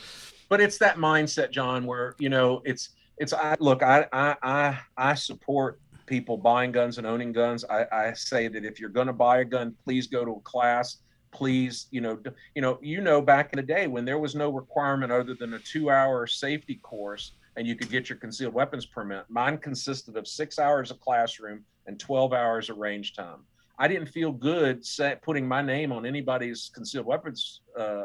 but 0.49 0.61
it's 0.61 0.78
that 0.78 0.96
mindset 0.96 1.51
john 1.51 1.84
where 1.84 2.14
you 2.18 2.28
know 2.28 2.62
it's 2.64 2.90
it's 3.18 3.32
i 3.32 3.57
look 3.61 3.82
i 3.82 4.07
i 4.12 4.36
i, 4.42 4.78
I 4.96 5.14
support 5.14 5.80
people 6.07 6.36
buying 6.36 6.72
guns 6.72 6.99
and 6.99 7.07
owning 7.07 7.32
guns 7.32 7.64
i 7.68 7.84
i 7.92 8.12
say 8.14 8.49
that 8.49 8.64
if 8.64 8.80
you're 8.80 8.88
going 8.88 9.07
to 9.07 9.12
buy 9.12 9.38
a 9.38 9.44
gun 9.44 9.74
please 9.84 10.07
go 10.07 10.24
to 10.24 10.32
a 10.32 10.40
class 10.40 10.99
please 11.30 11.86
you 11.90 12.01
know 12.01 12.18
you 12.55 12.62
know 12.62 12.78
you 12.80 13.01
know 13.01 13.20
back 13.20 13.53
in 13.53 13.59
the 13.59 13.62
day 13.62 13.86
when 13.86 14.05
there 14.05 14.18
was 14.18 14.34
no 14.34 14.51
requirement 14.51 15.12
other 15.12 15.34
than 15.34 15.55
a 15.55 15.59
two 15.59 15.90
hour 15.90 16.26
safety 16.26 16.76
course 16.76 17.32
and 17.59 17.66
you 17.66 17.74
could 17.74 17.90
get 17.90 18.09
your 18.09 18.16
concealed 18.16 18.54
weapons 18.54 18.86
permit 18.86 19.24
mine 19.28 19.59
consisted 19.59 20.16
of 20.16 20.26
six 20.26 20.59
hours 20.59 20.90
of 20.92 21.00
classroom 21.00 21.64
and 21.86 21.98
12 21.98 22.32
hours 22.32 22.70
of 22.70 22.78
range 22.78 23.14
time 23.14 23.40
i 23.78 23.88
didn't 23.88 24.06
feel 24.06 24.30
good 24.32 24.84
set, 24.86 25.20
putting 25.22 25.46
my 25.46 25.61
name 25.61 25.90
on 25.92 26.06
anybody's 26.06 26.70
concealed 26.72 27.04
weapons 27.04 27.61
uh, 27.76 28.04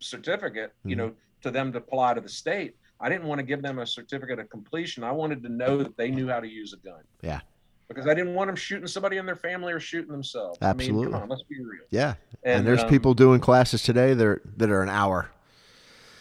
certificate 0.00 0.72
you 0.84 0.94
Mhm. 0.96 0.98
know 0.98 1.12
to 1.42 1.50
them 1.50 1.72
to 1.72 1.78
apply 1.78 2.14
to 2.14 2.20
the 2.20 2.28
state 2.28 2.74
i 3.00 3.08
didn't 3.08 3.26
want 3.26 3.38
to 3.38 3.44
give 3.44 3.62
them 3.62 3.78
a 3.78 3.86
certificate 3.86 4.38
of 4.40 4.50
completion 4.50 5.04
i 5.04 5.12
wanted 5.12 5.42
to 5.44 5.48
know 5.48 5.78
that 5.82 5.96
they 5.96 6.10
knew 6.10 6.28
how 6.28 6.40
to 6.40 6.48
use 6.48 6.72
a 6.72 6.78
gun 6.78 7.02
Yeah. 7.22 7.40
because 7.88 8.06
i 8.08 8.14
didn't 8.14 8.34
want 8.34 8.48
them 8.48 8.56
shooting 8.56 8.88
somebody 8.88 9.18
in 9.18 9.24
their 9.26 9.36
family 9.36 9.72
or 9.72 9.80
shooting 9.80 10.10
themselves 10.10 10.58
i 10.60 10.66
mean 10.66 10.72
Absolutely. 10.80 11.12
come 11.12 11.22
on 11.22 11.28
let's 11.28 11.44
be 11.44 11.56
real 11.60 11.84
yeah, 11.90 12.14
and, 12.44 12.66
there's 12.66 12.82
um, 12.82 12.88
people 12.88 13.14
doing 13.14 13.40
classes 13.40 13.82
today 13.82 14.14
that 14.14 14.26
are, 14.26 14.40
that 14.56 14.70
are 14.70 14.82
an 14.82 14.88
hour. 14.88 15.28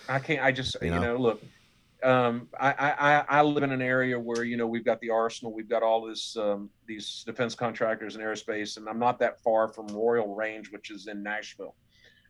I 0.09 0.17
can't. 0.17 0.43
I 0.43 0.51
just 0.51 0.76
You 0.82 0.88
you 0.88 0.95
know? 0.95 1.01
know, 1.01 1.17
look. 1.17 1.43
Um, 2.04 2.47
I, 2.60 2.72
I 2.72 3.26
I- 3.39 3.41
live 3.41 3.64
in 3.64 3.72
an 3.72 3.82
area 3.82 4.18
where 4.18 4.43
you 4.45 4.56
know 4.56 4.68
we've 4.68 4.86
got 4.86 5.02
the 5.02 5.10
arsenal, 5.10 5.54
we've 5.54 5.68
got 5.70 5.84
all 5.84 6.06
this 6.06 6.38
um, 6.38 6.70
these 6.88 7.24
defense 7.26 7.56
contractors 7.56 8.16
and 8.16 8.24
aerospace, 8.24 8.78
and 8.78 8.88
I'm 8.88 9.00
not 9.00 9.20
that 9.20 9.41
far 9.41 9.68
from 9.68 9.88
Royal 9.88 10.34
Range, 10.34 10.72
which 10.72 10.91
is 10.91 11.08
in 11.08 11.22
Nashville. 11.22 11.76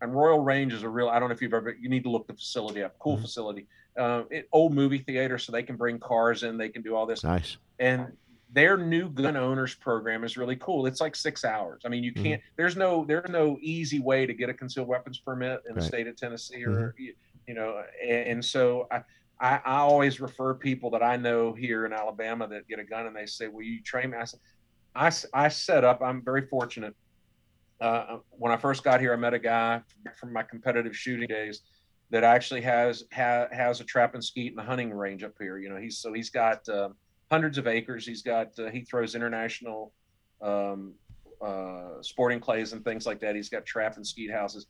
And 0.02 0.16
Royal 0.16 0.40
Range 0.40 0.74
is 0.74 0.84
a 0.84 0.90
real. 0.90 1.10
I 1.10 1.20
don't 1.20 1.30
know 1.30 1.36
if 1.36 1.42
you've 1.42 1.54
ever. 1.54 1.76
You 1.80 1.90
need 1.90 2.04
to 2.04 2.10
look 2.10 2.26
the 2.26 2.34
facility 2.34 2.82
up. 2.84 2.98
Cool 3.00 3.18
Mhm. 3.18 3.22
facility. 3.22 3.68
Uh, 3.98 4.24
it, 4.32 4.48
old 4.52 4.74
movie 4.74 5.00
theater, 5.00 5.38
so 5.38 5.52
they 5.52 5.64
can 5.64 5.76
bring 5.76 6.00
cars 6.00 6.44
in. 6.44 6.58
They 6.58 6.70
can 6.70 6.82
do 6.82 6.96
all 6.96 7.06
this 7.06 7.24
Nice. 7.24 7.58
and 7.80 8.12
their 8.52 8.76
new 8.78 9.10
gun 9.10 9.38
owners 9.38 9.76
program 9.76 10.24
is 10.24 10.36
really 10.36 10.56
cool. 10.56 10.88
It's 10.88 11.00
like 11.02 11.16
six 11.16 11.46
hours. 11.46 11.84
I 11.86 11.90
mean, 11.90 12.04
you 12.04 12.12
can't. 12.14 12.42
There's 12.56 12.76
no 12.76 13.06
there's 13.06 13.30
no 13.30 13.60
easy 13.62 14.00
way 14.00 14.26
to 14.26 14.34
get 14.34 14.50
a 14.50 14.54
concealed 14.56 14.88
weapons 14.88 15.20
permit 15.20 15.62
in 15.70 15.76
the 15.76 15.82
state 15.84 16.08
of 16.08 16.16
Tennessee 16.16 16.66
or 16.66 16.96
you 16.98 17.54
know, 17.56 17.84
and, 18.02 18.28
and 18.28 18.46
so 18.46 18.88
I, 18.92 19.02
I, 19.40 19.60
I 19.66 19.78
always 19.78 20.20
refer 20.20 20.54
people 20.54 20.90
that 20.92 21.04
I 21.04 21.16
know 21.16 21.54
here 21.54 21.86
in 21.86 21.94
Alabama 21.94 22.48
that 22.48 22.68
get 22.68 22.80
a 22.80 22.84
gun 22.84 23.08
and 23.08 23.16
they 23.16 23.26
say, 23.26 23.48
"Will 23.48 23.64
you 23.64 23.82
train 23.82 24.12
me?" 24.12 24.18
I 24.18 24.26
said, 24.26 24.40
I, 24.96 25.12
I 25.34 25.48
set 25.48 25.84
up. 25.84 26.02
I'm 26.02 26.24
very 26.24 26.46
fortunate. 26.48 26.96
Uh, 27.80 28.18
when 28.32 28.52
I 28.52 28.58
first 28.58 28.84
got 28.84 29.00
here, 29.00 29.14
I 29.14 29.16
met 29.16 29.34
a 29.34 29.40
guy 29.40 29.82
from 30.20 30.34
my 30.34 30.44
competitive 30.44 30.96
shooting 30.96 31.28
days 31.28 31.62
that 32.10 32.24
actually 32.24 32.62
has 32.62 33.06
ha, 33.14 33.48
has 33.52 33.80
a 33.80 33.84
trap 33.84 34.16
and 34.16 34.24
skeet 34.24 34.52
and 34.52 34.60
a 34.60 34.64
hunting 34.64 34.92
range 34.92 35.24
up 35.24 35.34
here. 35.40 35.58
You 35.58 35.70
know, 35.70 35.78
he's 35.78 36.00
so 36.00 36.12
he's 36.12 36.30
got 36.30 36.68
uh, 36.68 36.90
hundreds 37.32 37.58
of 37.58 37.68
acres. 37.68 38.06
He's 38.06 38.22
got 38.22 38.58
uh, 38.60 38.70
he 38.70 38.82
throws 38.82 39.16
international 39.16 39.94
um, 40.42 40.94
uh, 41.42 42.02
sporting 42.02 42.40
clays 42.40 42.74
and 42.74 42.84
things 42.84 43.06
like 43.06 43.20
that. 43.22 43.36
He's 43.36 43.50
got 43.50 43.66
trap 43.66 43.96
and 43.96 44.06
skeet 44.06 44.32
houses. 44.32 44.68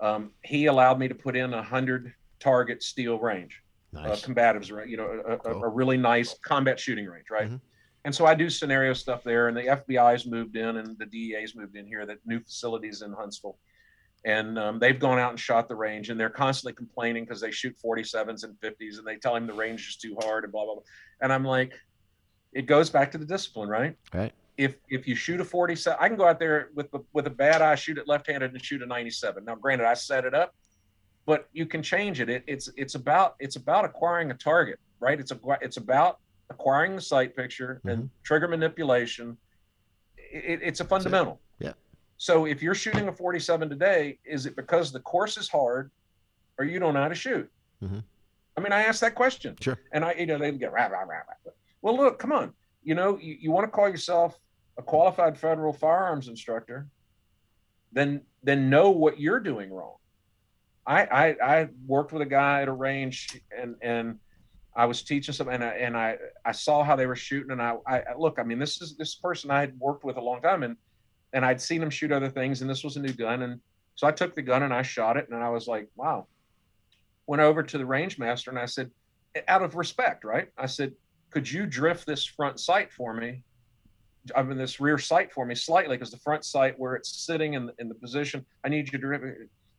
Um, 0.00 0.32
he 0.44 0.66
allowed 0.66 0.98
me 0.98 1.08
to 1.08 1.14
put 1.14 1.36
in 1.36 1.54
a 1.54 1.62
hundred 1.62 2.12
target 2.40 2.82
steel 2.82 3.18
range, 3.18 3.61
uh, 3.96 4.08
nice. 4.08 4.22
combatives, 4.22 4.68
you 4.88 4.96
know, 4.96 5.22
a, 5.26 5.36
cool. 5.36 5.62
a, 5.62 5.66
a, 5.66 5.68
really 5.68 5.96
nice 5.96 6.34
combat 6.44 6.80
shooting 6.80 7.06
range, 7.06 7.26
right? 7.30 7.46
Mm-hmm. 7.46 7.56
And 8.04 8.14
so 8.14 8.26
I 8.26 8.34
do 8.34 8.50
scenario 8.50 8.94
stuff 8.94 9.22
there, 9.22 9.48
and 9.48 9.56
the 9.56 9.62
FBI's 9.62 10.26
moved 10.26 10.56
in, 10.56 10.78
and 10.78 10.98
the 10.98 11.06
DEA's 11.06 11.54
moved 11.54 11.76
in 11.76 11.86
here. 11.86 12.04
That 12.04 12.18
new 12.26 12.40
facilities 12.40 13.02
in 13.02 13.12
Huntsville, 13.12 13.58
and 14.24 14.58
um, 14.58 14.78
they've 14.78 14.98
gone 14.98 15.18
out 15.18 15.30
and 15.30 15.38
shot 15.38 15.68
the 15.68 15.76
range, 15.76 16.10
and 16.10 16.18
they're 16.18 16.30
constantly 16.30 16.72
complaining 16.72 17.24
because 17.24 17.40
they 17.40 17.52
shoot 17.52 17.76
47s 17.84 18.44
and 18.44 18.54
50s, 18.60 18.98
and 18.98 19.06
they 19.06 19.16
tell 19.16 19.36
him 19.36 19.46
the 19.46 19.52
range 19.52 19.88
is 19.88 19.96
too 19.96 20.16
hard 20.20 20.44
and 20.44 20.52
blah 20.52 20.64
blah 20.64 20.74
blah. 20.74 20.82
And 21.20 21.32
I'm 21.32 21.44
like, 21.44 21.74
it 22.52 22.66
goes 22.66 22.90
back 22.90 23.12
to 23.12 23.18
the 23.18 23.26
discipline, 23.26 23.68
right? 23.68 23.96
Right. 24.12 24.32
If 24.56 24.76
if 24.88 25.06
you 25.06 25.14
shoot 25.14 25.40
a 25.40 25.44
47, 25.44 25.98
I 26.00 26.08
can 26.08 26.16
go 26.16 26.26
out 26.26 26.40
there 26.40 26.70
with 26.74 26.90
the, 26.90 27.00
with 27.12 27.26
a 27.28 27.30
bad 27.30 27.62
eye, 27.62 27.76
shoot 27.76 27.98
it 27.98 28.08
left-handed, 28.08 28.52
and 28.52 28.64
shoot 28.64 28.82
a 28.82 28.86
97. 28.86 29.44
Now, 29.44 29.54
granted, 29.54 29.86
I 29.86 29.94
set 29.94 30.24
it 30.24 30.34
up, 30.34 30.54
but 31.26 31.48
you 31.52 31.66
can 31.66 31.82
change 31.82 32.20
it. 32.20 32.28
it 32.28 32.44
it's 32.46 32.68
it's 32.76 32.94
about 32.94 33.36
it's 33.38 33.56
about 33.56 33.84
acquiring 33.84 34.30
a 34.30 34.34
target, 34.34 34.78
right? 35.00 35.18
It's 35.18 35.30
a 35.30 35.38
it's 35.60 35.76
about 35.76 36.18
acquiring 36.50 36.96
the 36.96 37.00
sight 37.00 37.36
picture 37.36 37.76
mm-hmm. 37.78 37.88
and 37.88 38.10
trigger 38.22 38.48
manipulation. 38.48 39.36
It, 40.16 40.60
it's 40.62 40.80
a 40.80 40.84
fundamental. 40.84 41.40
Yeah. 41.58 41.72
So 42.16 42.46
if 42.46 42.62
you're 42.62 42.74
shooting 42.74 43.08
a 43.08 43.12
47 43.12 43.68
today, 43.68 44.18
is 44.24 44.46
it 44.46 44.56
because 44.56 44.92
the 44.92 45.00
course 45.00 45.36
is 45.36 45.48
hard, 45.48 45.90
or 46.58 46.64
you 46.64 46.78
don't 46.78 46.94
know 46.94 47.02
how 47.02 47.08
to 47.08 47.14
shoot? 47.14 47.50
Mm-hmm. 47.82 47.98
I 48.56 48.60
mean, 48.60 48.72
I 48.72 48.82
asked 48.82 49.00
that 49.00 49.14
question. 49.14 49.56
Sure. 49.60 49.78
And 49.92 50.04
I, 50.04 50.12
you 50.14 50.26
know, 50.26 50.38
they 50.38 50.52
get 50.52 50.72
rah, 50.72 50.86
rah, 50.86 51.00
rah, 51.00 51.22
rah. 51.28 51.52
Well, 51.80 51.96
look, 51.96 52.18
come 52.18 52.32
on. 52.32 52.52
You 52.84 52.94
know, 52.94 53.18
you, 53.18 53.36
you 53.40 53.50
want 53.50 53.64
to 53.64 53.70
call 53.70 53.88
yourself 53.88 54.38
a 54.78 54.82
qualified 54.82 55.38
federal 55.38 55.72
firearms 55.72 56.28
instructor, 56.28 56.86
then 57.92 58.22
then 58.42 58.70
know 58.70 58.90
what 58.90 59.20
you're 59.20 59.40
doing 59.40 59.70
wrong. 59.70 59.96
I 60.86 61.04
I, 61.04 61.36
I 61.42 61.68
worked 61.86 62.12
with 62.12 62.22
a 62.22 62.26
guy 62.26 62.62
at 62.62 62.68
a 62.68 62.72
range 62.72 63.40
and 63.56 63.76
and 63.82 64.18
I 64.74 64.86
was 64.86 65.02
teaching 65.02 65.34
some, 65.34 65.48
and 65.48 65.62
I, 65.62 65.68
and 65.68 65.96
I, 65.96 66.16
I 66.46 66.52
saw 66.52 66.82
how 66.82 66.96
they 66.96 67.06
were 67.06 67.16
shooting, 67.16 67.50
and 67.50 67.60
I, 67.60 67.76
I 67.86 68.02
look, 68.16 68.38
I 68.38 68.42
mean, 68.42 68.58
this 68.58 68.80
is 68.80 68.96
this 68.96 69.14
person 69.14 69.50
I 69.50 69.60
had 69.60 69.78
worked 69.78 70.02
with 70.02 70.16
a 70.16 70.20
long 70.20 70.40
time, 70.40 70.62
and 70.62 70.76
and 71.34 71.44
I'd 71.44 71.60
seen 71.60 71.82
him 71.82 71.90
shoot 71.90 72.12
other 72.12 72.30
things, 72.30 72.62
and 72.62 72.70
this 72.70 72.84
was 72.84 72.96
a 72.96 73.00
new 73.00 73.12
gun, 73.12 73.42
and 73.42 73.60
so 73.94 74.06
I 74.06 74.12
took 74.12 74.34
the 74.34 74.42
gun 74.42 74.62
and 74.62 74.72
I 74.72 74.82
shot 74.82 75.16
it, 75.16 75.28
and 75.30 75.42
I 75.42 75.50
was 75.50 75.66
like, 75.66 75.88
wow. 75.96 76.26
Went 77.26 77.42
over 77.42 77.62
to 77.62 77.78
the 77.78 77.86
range 77.86 78.18
master, 78.18 78.50
and 78.50 78.58
I 78.58 78.66
said, 78.66 78.90
out 79.48 79.62
of 79.62 79.76
respect, 79.76 80.24
right? 80.24 80.48
I 80.58 80.66
said, 80.66 80.92
could 81.30 81.50
you 81.50 81.66
drift 81.66 82.06
this 82.06 82.24
front 82.24 82.58
sight 82.58 82.92
for 82.92 83.14
me? 83.14 83.42
I 84.34 84.42
mean, 84.42 84.58
this 84.58 84.80
rear 84.80 84.98
sight 84.98 85.32
for 85.32 85.44
me 85.44 85.54
slightly, 85.54 85.96
because 85.96 86.10
the 86.10 86.18
front 86.18 86.44
sight 86.44 86.78
where 86.78 86.94
it's 86.94 87.10
sitting 87.26 87.54
in 87.54 87.70
in 87.78 87.88
the 87.88 87.94
position, 87.94 88.44
I 88.64 88.68
need 88.68 88.86
you 88.86 88.92
to 88.92 88.98
drift. 88.98 89.24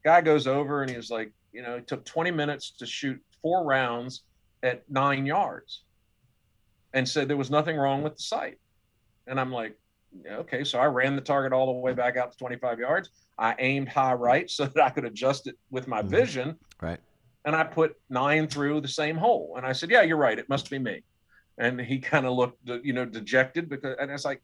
Guy 0.04 0.22
goes 0.22 0.48
over, 0.48 0.82
and 0.82 0.92
he's 0.92 1.10
like, 1.10 1.32
you 1.52 1.62
know, 1.62 1.76
it 1.76 1.88
took 1.88 2.04
20 2.06 2.32
minutes 2.32 2.72
to 2.80 2.86
shoot 2.86 3.22
four 3.42 3.64
rounds 3.64 4.24
at 4.64 4.90
nine 4.90 5.26
yards 5.26 5.84
and 6.94 7.08
said 7.08 7.28
there 7.28 7.38
was 7.38 7.52
nothing 7.52 7.78
wrong 7.78 8.02
with 8.02 8.16
the 8.16 8.24
sight. 8.24 8.58
And 9.28 9.40
I'm 9.40 9.52
like, 9.52 9.78
okay. 10.30 10.64
So 10.64 10.80
I 10.80 10.86
ran 10.86 11.16
the 11.16 11.22
target 11.22 11.54
all 11.54 11.68
the 11.68 11.74
way 11.74 11.94
back 11.94 12.18
out 12.18 12.32
to 12.32 12.38
25 12.38 12.80
yards. 12.80 13.10
I 13.38 13.56
aimed 13.60 13.90
high 13.90 14.14
right 14.14 14.50
so 14.50 14.66
that 14.66 14.84
I 14.84 14.90
could 14.90 15.06
adjust 15.06 15.48
it 15.48 15.58
with 15.72 15.88
my 15.88 16.00
mm-hmm. 16.00 16.10
vision. 16.10 16.58
Right. 16.82 17.00
And 17.46 17.56
I 17.56 17.64
put 17.64 17.96
nine 18.10 18.48
through 18.48 18.82
the 18.82 18.88
same 18.88 19.18
hole. 19.18 19.56
And 19.58 19.66
I 19.66 19.74
said, 19.74 19.90
yeah, 19.90 20.02
you're 20.02 20.18
right. 20.18 20.38
It 20.38 20.50
must 20.50 20.70
be 20.70 20.80
me. 20.80 21.04
And 21.58 21.80
he 21.80 22.00
kind 22.00 22.26
of 22.26 22.34
looked, 22.34 22.60
you 22.84 22.94
know, 22.94 23.06
dejected 23.06 23.70
because, 23.70 23.96
and 24.00 24.10
it's 24.10 24.26
like, 24.26 24.42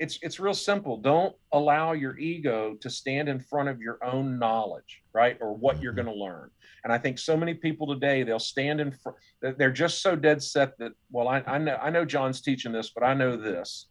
it's 0.00 0.18
it's 0.22 0.40
real 0.40 0.54
simple. 0.54 0.96
Don't 0.96 1.36
allow 1.52 1.92
your 1.92 2.18
ego 2.18 2.74
to 2.80 2.88
stand 2.88 3.28
in 3.28 3.38
front 3.38 3.68
of 3.68 3.82
your 3.82 4.02
own 4.02 4.38
knowledge, 4.38 5.02
right? 5.12 5.36
Or 5.42 5.54
what 5.54 5.76
mm-hmm. 5.76 5.84
you're 5.84 5.92
going 5.92 6.06
to 6.06 6.14
learn. 6.14 6.50
And 6.82 6.92
I 6.92 6.96
think 6.96 7.18
so 7.18 7.36
many 7.36 7.52
people 7.52 7.86
today 7.86 8.22
they'll 8.22 8.38
stand 8.38 8.80
in 8.80 8.92
front. 8.92 9.18
They're 9.42 9.70
just 9.70 10.00
so 10.00 10.16
dead 10.16 10.42
set 10.42 10.78
that 10.78 10.92
well, 11.12 11.28
I, 11.28 11.42
I 11.46 11.58
know 11.58 11.78
I 11.80 11.90
know 11.90 12.06
John's 12.06 12.40
teaching 12.40 12.72
this, 12.72 12.90
but 12.90 13.04
I 13.04 13.12
know 13.12 13.36
this. 13.36 13.88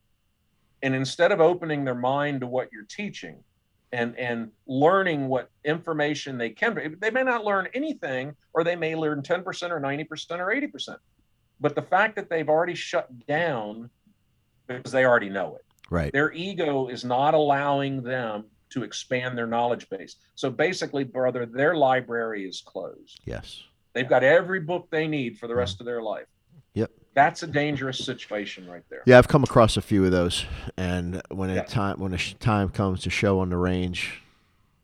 And 0.81 0.95
instead 0.95 1.31
of 1.31 1.41
opening 1.41 1.85
their 1.85 1.93
mind 1.93 2.41
to 2.41 2.47
what 2.47 2.69
you're 2.73 2.87
teaching, 2.89 3.43
and 3.91 4.17
and 4.17 4.49
learning 4.65 5.27
what 5.27 5.51
information 5.63 6.39
they 6.39 6.49
can, 6.49 6.97
they 6.99 7.11
may 7.11 7.23
not 7.23 7.45
learn 7.45 7.67
anything, 7.75 8.35
or 8.53 8.63
they 8.63 8.75
may 8.75 8.95
learn 8.95 9.21
10% 9.21 9.43
or 9.69 9.79
90% 9.79 10.39
or 10.39 10.47
80%. 10.47 10.95
But 11.59 11.75
the 11.75 11.81
fact 11.83 12.15
that 12.15 12.31
they've 12.31 12.49
already 12.49 12.75
shut 12.75 13.27
down 13.27 13.91
because 14.67 14.91
they 14.91 15.05
already 15.05 15.29
know 15.29 15.55
it 15.55 15.65
Right. 15.89 16.11
Their 16.11 16.31
ego 16.31 16.87
is 16.87 17.03
not 17.03 17.33
allowing 17.33 18.03
them 18.03 18.45
to 18.69 18.83
expand 18.83 19.37
their 19.37 19.47
knowledge 19.47 19.89
base. 19.89 20.15
So 20.35 20.49
basically, 20.49 21.03
brother, 21.03 21.45
their 21.45 21.75
library 21.75 22.47
is 22.47 22.61
closed. 22.61 23.19
Yes. 23.25 23.63
They've 23.93 24.07
got 24.07 24.23
every 24.23 24.59
book 24.59 24.87
they 24.91 25.07
need 25.07 25.37
for 25.37 25.47
the 25.47 25.55
rest 25.55 25.75
mm-hmm. 25.75 25.83
of 25.83 25.85
their 25.85 26.01
life. 26.01 26.27
Yep. 26.75 26.91
That's 27.15 27.43
a 27.43 27.47
dangerous 27.47 27.97
situation 27.97 28.69
right 28.69 28.83
there. 28.89 29.01
Yeah, 29.05 29.17
I've 29.17 29.27
come 29.27 29.43
across 29.43 29.77
a 29.77 29.81
few 29.81 30.05
of 30.05 30.11
those, 30.11 30.45
and 30.77 31.21
when 31.29 31.49
yeah. 31.49 31.63
time 31.63 31.99
when 31.99 32.13
a 32.13 32.17
time 32.17 32.69
comes 32.69 33.01
to 33.01 33.09
show 33.09 33.39
on 33.39 33.49
the 33.49 33.57
range, 33.57 34.21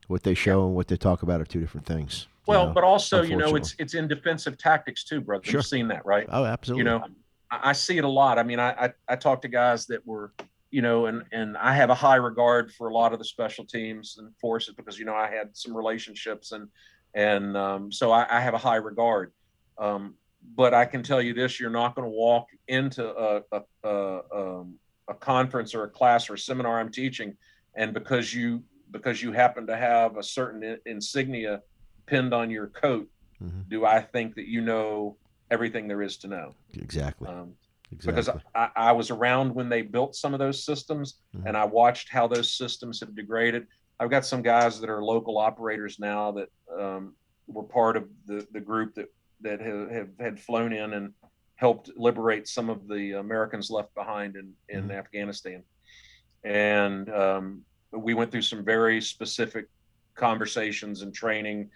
what 0.08 0.24
they 0.24 0.34
show 0.34 0.60
yeah. 0.60 0.66
and 0.66 0.76
what 0.76 0.88
they 0.88 0.98
talk 0.98 1.22
about 1.22 1.40
are 1.40 1.46
two 1.46 1.60
different 1.60 1.86
things. 1.86 2.28
Well, 2.48 2.68
know, 2.68 2.74
but 2.74 2.84
also, 2.84 3.22
you 3.22 3.38
know, 3.38 3.56
it's 3.56 3.76
it's 3.78 3.94
in 3.94 4.08
defensive 4.08 4.58
tactics 4.58 5.04
too, 5.04 5.22
brother. 5.22 5.46
Sure. 5.46 5.60
You've 5.60 5.66
seen 5.66 5.88
that, 5.90 6.06
right? 6.06 6.28
Oh, 6.30 6.46
absolutely. 6.46 6.80
You 6.80 6.86
know, 6.86 7.06
I, 7.52 7.70
I 7.70 7.74
see 7.74 7.98
it 7.98 8.04
a 8.04 8.10
lot. 8.10 8.40
I 8.40 8.44
mean, 8.44 8.60
I, 8.60 8.72
I 8.72 8.94
I 9.08 9.16
talk 9.16 9.42
to 9.44 9.48
guys 9.48 9.86
that 9.88 10.06
were 10.06 10.34
you 10.72 10.82
know, 10.82 11.06
and 11.06 11.24
and 11.32 11.58
I 11.58 11.74
have 11.74 11.90
a 11.90 11.96
high 11.96 12.16
regard 12.16 12.72
for 12.72 12.88
a 12.90 12.94
lot 12.94 13.14
of 13.14 13.20
the 13.20 13.26
special 13.26 13.66
teams 13.66 14.18
and 14.20 14.36
forces 14.38 14.76
because 14.76 15.00
you 15.00 15.06
know 15.06 15.16
I 15.16 15.30
had 15.30 15.56
some 15.56 15.76
relationships 15.76 16.52
and 16.52 16.68
and 17.14 17.56
um, 17.56 17.92
so 17.92 18.12
I, 18.12 18.28
I, 18.30 18.42
have 18.42 18.54
a 18.54 18.58
high 18.58 18.76
regard. 18.76 19.32
Um, 19.78 20.16
but 20.56 20.74
I 20.74 20.84
can 20.86 21.02
tell 21.02 21.22
you 21.22 21.34
this: 21.34 21.60
you're 21.60 21.70
not 21.70 21.96
going 21.96 22.06
to 22.06 22.16
walk 22.16 22.48
into 22.68 23.08
a 23.08 23.42
a, 23.52 23.62
a, 23.84 24.22
um, 24.36 24.76
a 25.08 25.14
conference 25.14 25.74
or 25.74 25.84
a 25.84 25.90
class 25.90 26.30
or 26.30 26.34
a 26.34 26.38
seminar 26.38 26.80
I'm 26.80 26.92
teaching, 26.92 27.36
and 27.76 27.94
because 27.94 28.34
you 28.34 28.64
because 28.92 29.22
you 29.22 29.32
happen 29.32 29.66
to 29.68 29.78
have 29.78 30.18
a 30.18 30.24
certain 30.24 30.78
insignia 30.86 31.62
pinned 32.06 32.34
on 32.34 32.50
your 32.50 32.68
coat, 32.68 33.10
mm-hmm. 33.42 33.62
do 33.70 33.86
I 33.86 34.02
think 34.02 34.36
that 34.36 34.48
you 34.48 34.62
know 34.62 35.18
everything 35.52 35.88
there 35.88 36.02
is 36.02 36.18
to 36.18 36.28
know? 36.28 36.54
Exactly. 36.74 37.28
Um, 37.28 37.54
Exactly. 37.92 38.22
Because 38.22 38.42
I, 38.56 38.70
I, 38.76 38.92
was 38.92 39.12
around 39.12 39.54
when 39.54 39.70
they 39.70 39.82
built 39.82 40.16
some 40.16 40.34
of 40.34 40.40
those 40.40 40.66
systems 40.66 41.20
mm-hmm. 41.36 41.48
and 41.48 41.56
I 41.56 41.66
watched 41.66 42.10
how 42.10 42.28
those 42.28 42.54
systems 42.54 43.00
have 43.00 43.16
degraded. 43.16 43.68
I've 44.00 44.10
got 44.10 44.26
some 44.26 44.42
guys 44.42 44.80
that 44.82 44.90
are 44.90 45.04
local 45.04 45.38
operators 45.38 46.00
now 46.00 46.32
that 46.32 46.50
um, 46.78 47.14
were 47.48 47.64
part 47.64 47.96
of 47.96 48.10
the, 48.26 48.46
the 48.52 48.60
group 48.60 48.96
that, 48.96 49.14
that 49.42 49.62
have, 49.62 49.92
have 49.92 50.10
had 50.20 50.40
flown 50.40 50.74
in 50.74 50.94
and 50.94 51.14
helped 51.56 51.92
liberate 51.96 52.48
some 52.48 52.70
of 52.70 52.88
the 52.88 53.14
Americans 53.14 53.70
left 53.70 53.94
behind 53.96 54.36
in, 54.36 54.52
in 54.68 54.84
mm-hmm. 54.84 54.92
Afghanistan. 54.92 55.64
And 56.44 57.10
um, 57.10 57.62
we 57.92 58.14
went 58.14 58.32
through 58.32 58.42
some 58.42 58.64
very 58.64 59.00
specific 59.00 59.68
conversations 60.16 61.02
and 61.02 61.14
training. 61.14 61.70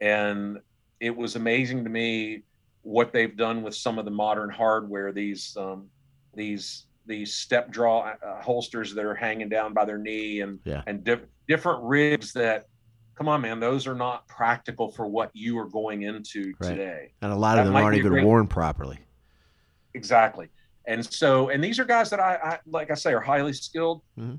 And 0.00 0.58
it 1.00 1.16
was 1.16 1.36
amazing 1.36 1.84
to 1.84 1.90
me 1.90 2.42
what 2.82 3.12
they've 3.12 3.36
done 3.36 3.62
with 3.62 3.74
some 3.74 3.98
of 3.98 4.04
the 4.04 4.10
modern 4.10 4.50
hardware, 4.50 5.12
these 5.12 5.56
um, 5.58 5.88
these 6.34 6.86
these 7.06 7.34
step 7.34 7.70
draw 7.70 8.12
uh, 8.24 8.40
holsters 8.40 8.94
that 8.94 9.04
are 9.04 9.14
hanging 9.14 9.48
down 9.48 9.72
by 9.72 9.84
their 9.84 9.98
knee 9.98 10.40
and 10.40 10.58
yeah. 10.64 10.82
and 10.86 11.04
di- 11.04 11.20
different 11.48 11.82
rigs 11.82 12.32
that 12.32 12.66
come 13.16 13.28
on 13.28 13.40
man 13.40 13.60
those 13.60 13.86
are 13.86 13.94
not 13.94 14.26
practical 14.28 14.90
for 14.90 15.06
what 15.06 15.30
you 15.34 15.58
are 15.58 15.68
going 15.68 16.02
into 16.02 16.54
right. 16.60 16.70
today 16.70 17.12
and 17.22 17.32
a 17.32 17.36
lot 17.36 17.58
of 17.58 17.64
that 17.64 17.72
them 17.72 17.82
aren't 17.82 17.96
even 17.96 18.12
great... 18.12 18.24
worn 18.24 18.46
properly 18.46 18.98
exactly 19.94 20.48
and 20.86 21.04
so 21.12 21.48
and 21.48 21.62
these 21.62 21.78
are 21.78 21.84
guys 21.84 22.08
that 22.10 22.20
i, 22.20 22.34
I 22.36 22.58
like 22.66 22.90
i 22.90 22.94
say 22.94 23.12
are 23.12 23.20
highly 23.20 23.52
skilled 23.52 24.02
mm-hmm. 24.18 24.36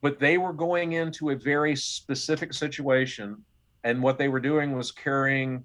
but 0.00 0.18
they 0.18 0.38
were 0.38 0.52
going 0.52 0.92
into 0.92 1.30
a 1.30 1.36
very 1.36 1.76
specific 1.76 2.52
situation 2.52 3.44
and 3.84 4.02
what 4.02 4.18
they 4.18 4.28
were 4.28 4.40
doing 4.40 4.76
was 4.76 4.92
carrying 4.92 5.64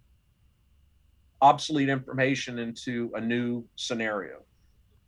obsolete 1.41 1.89
information 1.89 2.59
into 2.59 3.11
a 3.15 3.21
new 3.21 3.63
scenario. 3.75 4.41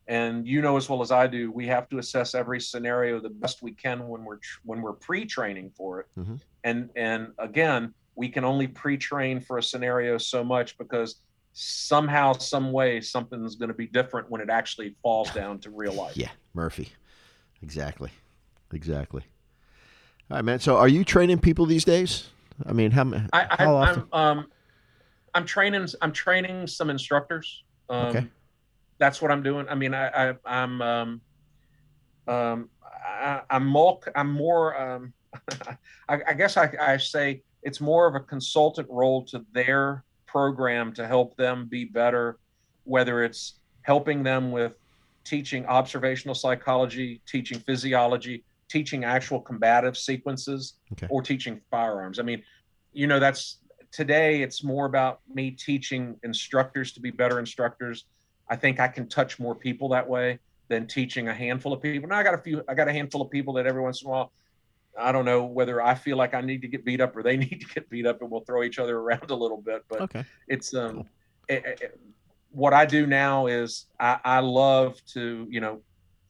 And 0.07 0.47
you 0.47 0.61
know 0.61 0.75
as 0.75 0.89
well 0.89 1.01
as 1.01 1.11
I 1.11 1.27
do, 1.27 1.51
we 1.51 1.67
have 1.67 1.88
to 1.89 1.99
assess 1.99 2.34
every 2.34 2.59
scenario 2.59 3.19
the 3.19 3.30
best 3.30 3.61
we 3.61 3.73
can 3.73 4.07
when 4.07 4.23
we're 4.23 4.39
when 4.63 4.82
we're 4.82 4.93
pre-training 4.93 5.71
for 5.75 5.99
it. 5.99 6.07
Mm-hmm. 6.17 6.36
And 6.63 6.89
and 6.95 7.27
again, 7.38 7.93
we 8.15 8.30
can 8.30 8.43
only 8.43 8.67
pre-train 8.67 9.39
for 9.39 9.59
a 9.59 9.63
scenario 9.63 10.17
so 10.17 10.43
much 10.43 10.77
because 10.77 11.21
somehow, 11.53 12.34
some 12.34 12.71
way, 12.71 13.01
something's 13.01 13.55
going 13.55 13.69
to 13.69 13.75
be 13.75 13.88
different 13.88 14.30
when 14.30 14.41
it 14.41 14.49
actually 14.49 14.95
falls 15.01 15.30
down 15.32 15.59
to 15.59 15.69
real 15.69 15.93
life. 15.93 16.17
Yeah, 16.17 16.30
Murphy. 16.53 16.89
Exactly. 17.61 18.11
Exactly. 18.73 19.23
All 20.32 20.38
right, 20.38 20.45
man. 20.45 20.59
So, 20.59 20.77
are 20.77 20.88
you 20.88 21.03
training 21.03 21.39
people 21.39 21.65
these 21.65 21.86
days? 21.86 22.30
I 22.65 22.73
mean, 22.73 22.91
how, 22.91 23.11
I, 23.34 23.47
I, 23.49 23.63
how 23.63 23.75
often? 23.75 24.03
I'm, 24.11 24.38
um, 24.38 24.51
I'm 25.34 25.45
training. 25.45 25.88
I'm 26.01 26.11
training 26.11 26.67
some 26.67 26.89
instructors. 26.89 27.63
Um, 27.89 28.07
Okay. 28.07 28.27
That's 28.97 29.21
what 29.21 29.32
I'm 29.32 29.41
doing. 29.41 29.65
I 29.69 29.75
mean, 29.75 29.93
I, 29.93 30.32
I 30.32 30.36
I'm 30.45 30.82
um, 30.82 31.21
um, 32.27 32.69
I, 32.84 33.41
I'm 33.49 33.65
more. 33.65 33.99
I'm 34.13 34.30
more. 34.32 34.80
Um, 34.80 35.13
I, 36.09 36.19
I 36.27 36.34
guess 36.34 36.57
I, 36.57 36.69
I 36.82 36.97
say 36.97 37.41
it's 37.63 37.80
more 37.80 38.07
of 38.07 38.15
a 38.15 38.19
consultant 38.19 38.88
role 38.89 39.23
to 39.25 39.45
their 39.53 40.03
program 40.25 40.91
to 40.93 41.07
help 41.07 41.38
them 41.38 41.67
be 41.67 41.86
better, 41.86 42.39
whether 42.84 43.23
it's 43.23 43.53
helping 43.84 44.21
them 44.21 44.51
with 44.51 44.73
teaching 45.23 45.65
observational 45.67 46.36
psychology, 46.36 47.21
teaching 47.25 47.59
physiology, 47.59 48.43
teaching 48.67 49.05
actual 49.05 49.39
combative 49.39 49.95
sequences, 49.97 50.73
Okay. 50.91 51.07
or 51.09 51.21
teaching 51.21 51.61
firearms. 51.71 52.19
I 52.19 52.23
mean, 52.23 52.43
you 52.91 53.07
know, 53.07 53.19
that's 53.19 53.59
today 53.92 54.42
it's 54.42 54.64
more 54.64 54.86
about 54.86 55.20
me 55.34 55.52
teaching 55.52 56.18
instructors 56.24 56.94
to 56.94 57.00
be 57.00 57.12
better 57.12 57.40
instructors. 57.40 58.06
I 58.50 58.56
think 58.56 58.80
I 58.80 58.88
can 58.88 59.08
touch 59.08 59.40
more 59.40 59.56
people 59.56 59.90
that 59.90 60.08
way 60.08 60.40
than 60.70 60.88
teaching 60.88 61.28
a 61.28 61.34
handful 61.34 61.74
of 61.74 61.82
people. 61.82 62.10
Now 62.10 62.18
I 62.18 62.24
got 62.24 62.34
a 62.36 62.40
few, 62.42 62.64
I 62.68 62.74
got 62.76 62.88
a 62.88 62.94
handful 62.94 63.22
of 63.22 63.30
people 63.32 63.54
that 63.56 63.66
every 63.66 63.82
once 63.82 64.02
in 64.02 64.08
a 64.08 64.12
while, 64.12 64.32
I 65.00 65.12
don't 65.12 65.26
know 65.26 65.44
whether 65.44 65.82
I 65.82 65.96
feel 65.96 66.18
like 66.18 66.34
I 66.34 66.42
need 66.42 66.62
to 66.64 66.68
get 66.68 66.84
beat 66.86 67.02
up 67.02 67.16
or 67.16 67.24
they 67.24 67.38
need 67.46 67.62
to 67.62 67.68
get 67.74 67.90
beat 67.90 68.06
up 68.06 68.22
and 68.22 68.30
we'll 68.30 68.42
throw 68.42 68.64
each 68.64 68.80
other 68.80 68.98
around 68.98 69.30
a 69.30 69.36
little 69.36 69.62
bit. 69.62 69.84
But 69.90 70.02
Okay. 70.02 70.24
it's 70.48 70.74
um 70.74 70.94
Cool. 70.96 71.08
it- 71.48 71.66
it- 71.82 72.00
what 72.52 72.74
I 72.74 72.88
do 72.88 73.06
now 73.06 73.46
is 73.46 73.86
I, 74.00 74.20
I 74.26 74.40
love 74.40 75.00
to 75.14 75.46
you 75.52 75.62
know 75.62 75.84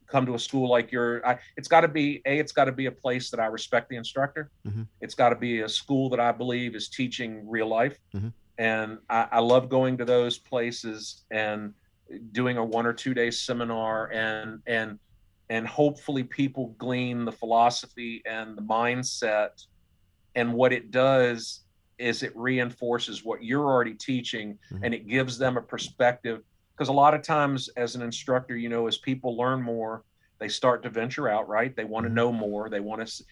come 0.09 0.25
to 0.25 0.33
a 0.33 0.39
school 0.39 0.69
like 0.69 0.91
your 0.91 1.25
I, 1.25 1.39
it's 1.55 1.67
got 1.67 1.81
to 1.81 1.87
be 1.87 2.21
a 2.25 2.39
it's 2.39 2.51
got 2.51 2.65
to 2.65 2.71
be 2.71 2.87
a 2.87 2.91
place 2.91 3.29
that 3.31 3.39
I 3.39 3.45
respect 3.45 3.89
the 3.89 3.95
instructor 3.95 4.51
Mhm. 4.67 4.87
it's 5.01 5.15
got 5.15 5.29
to 5.29 5.35
be 5.35 5.61
a 5.61 5.69
school 5.69 6.09
that 6.09 6.19
I 6.19 6.31
believe 6.31 6.75
is 6.75 6.89
teaching 6.89 7.47
real 7.47 7.67
life 7.67 7.97
Mhm. 8.15 8.33
and 8.57 8.99
I, 9.09 9.27
I 9.33 9.39
love 9.39 9.69
going 9.69 9.97
to 9.97 10.05
those 10.05 10.37
places 10.37 11.25
and 11.31 11.73
doing 12.31 12.57
a 12.57 12.65
one 12.65 12.85
or 12.85 12.93
two 12.93 13.13
day 13.13 13.31
seminar 13.31 14.11
and 14.11 14.61
and 14.65 14.99
and 15.49 15.67
hopefully 15.67 16.23
people 16.23 16.75
glean 16.77 17.25
the 17.25 17.31
philosophy 17.31 18.21
and 18.25 18.57
the 18.57 18.61
mindset 18.61 19.49
and 20.35 20.53
what 20.53 20.73
it 20.73 20.91
does 20.91 21.63
is 21.97 22.23
it 22.23 22.31
reinforces 22.35 23.25
what 23.25 23.43
you're 23.43 23.65
already 23.65 23.93
teaching 23.93 24.57
Mhm. 24.71 24.79
and 24.83 24.93
it 24.93 25.07
gives 25.07 25.37
them 25.37 25.57
a 25.57 25.61
perspective 25.61 26.41
because 26.79 26.89
a 26.89 26.93
lot 26.93 27.13
of 27.13 27.21
times 27.21 27.67
as 27.75 27.95
an 27.95 28.01
instructor 28.01 28.55
you 28.55 28.69
know 28.69 28.87
as 28.87 28.97
people 28.97 29.35
learn 29.37 29.61
more 29.61 30.05
they 30.39 30.47
start 30.47 30.81
to 30.81 30.89
venture 30.89 31.27
out 31.27 31.49
right 31.49 31.75
they 31.75 31.83
want 31.83 32.05
to 32.05 32.09
Mhm. 32.09 32.15
know 32.15 32.31
more 32.31 32.69
they 32.69 32.79
want 32.79 33.05
to 33.05 33.23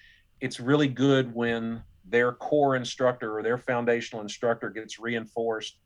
it's 0.42 0.60
really 0.60 0.90
good 0.90 1.34
when 1.34 1.82
their 2.04 2.34
core 2.34 2.76
instructor 2.76 3.38
or 3.38 3.44
their 3.44 3.58
foundational 3.58 4.22
instructor 4.22 4.70
gets 4.70 5.00
reinforced 5.00 5.80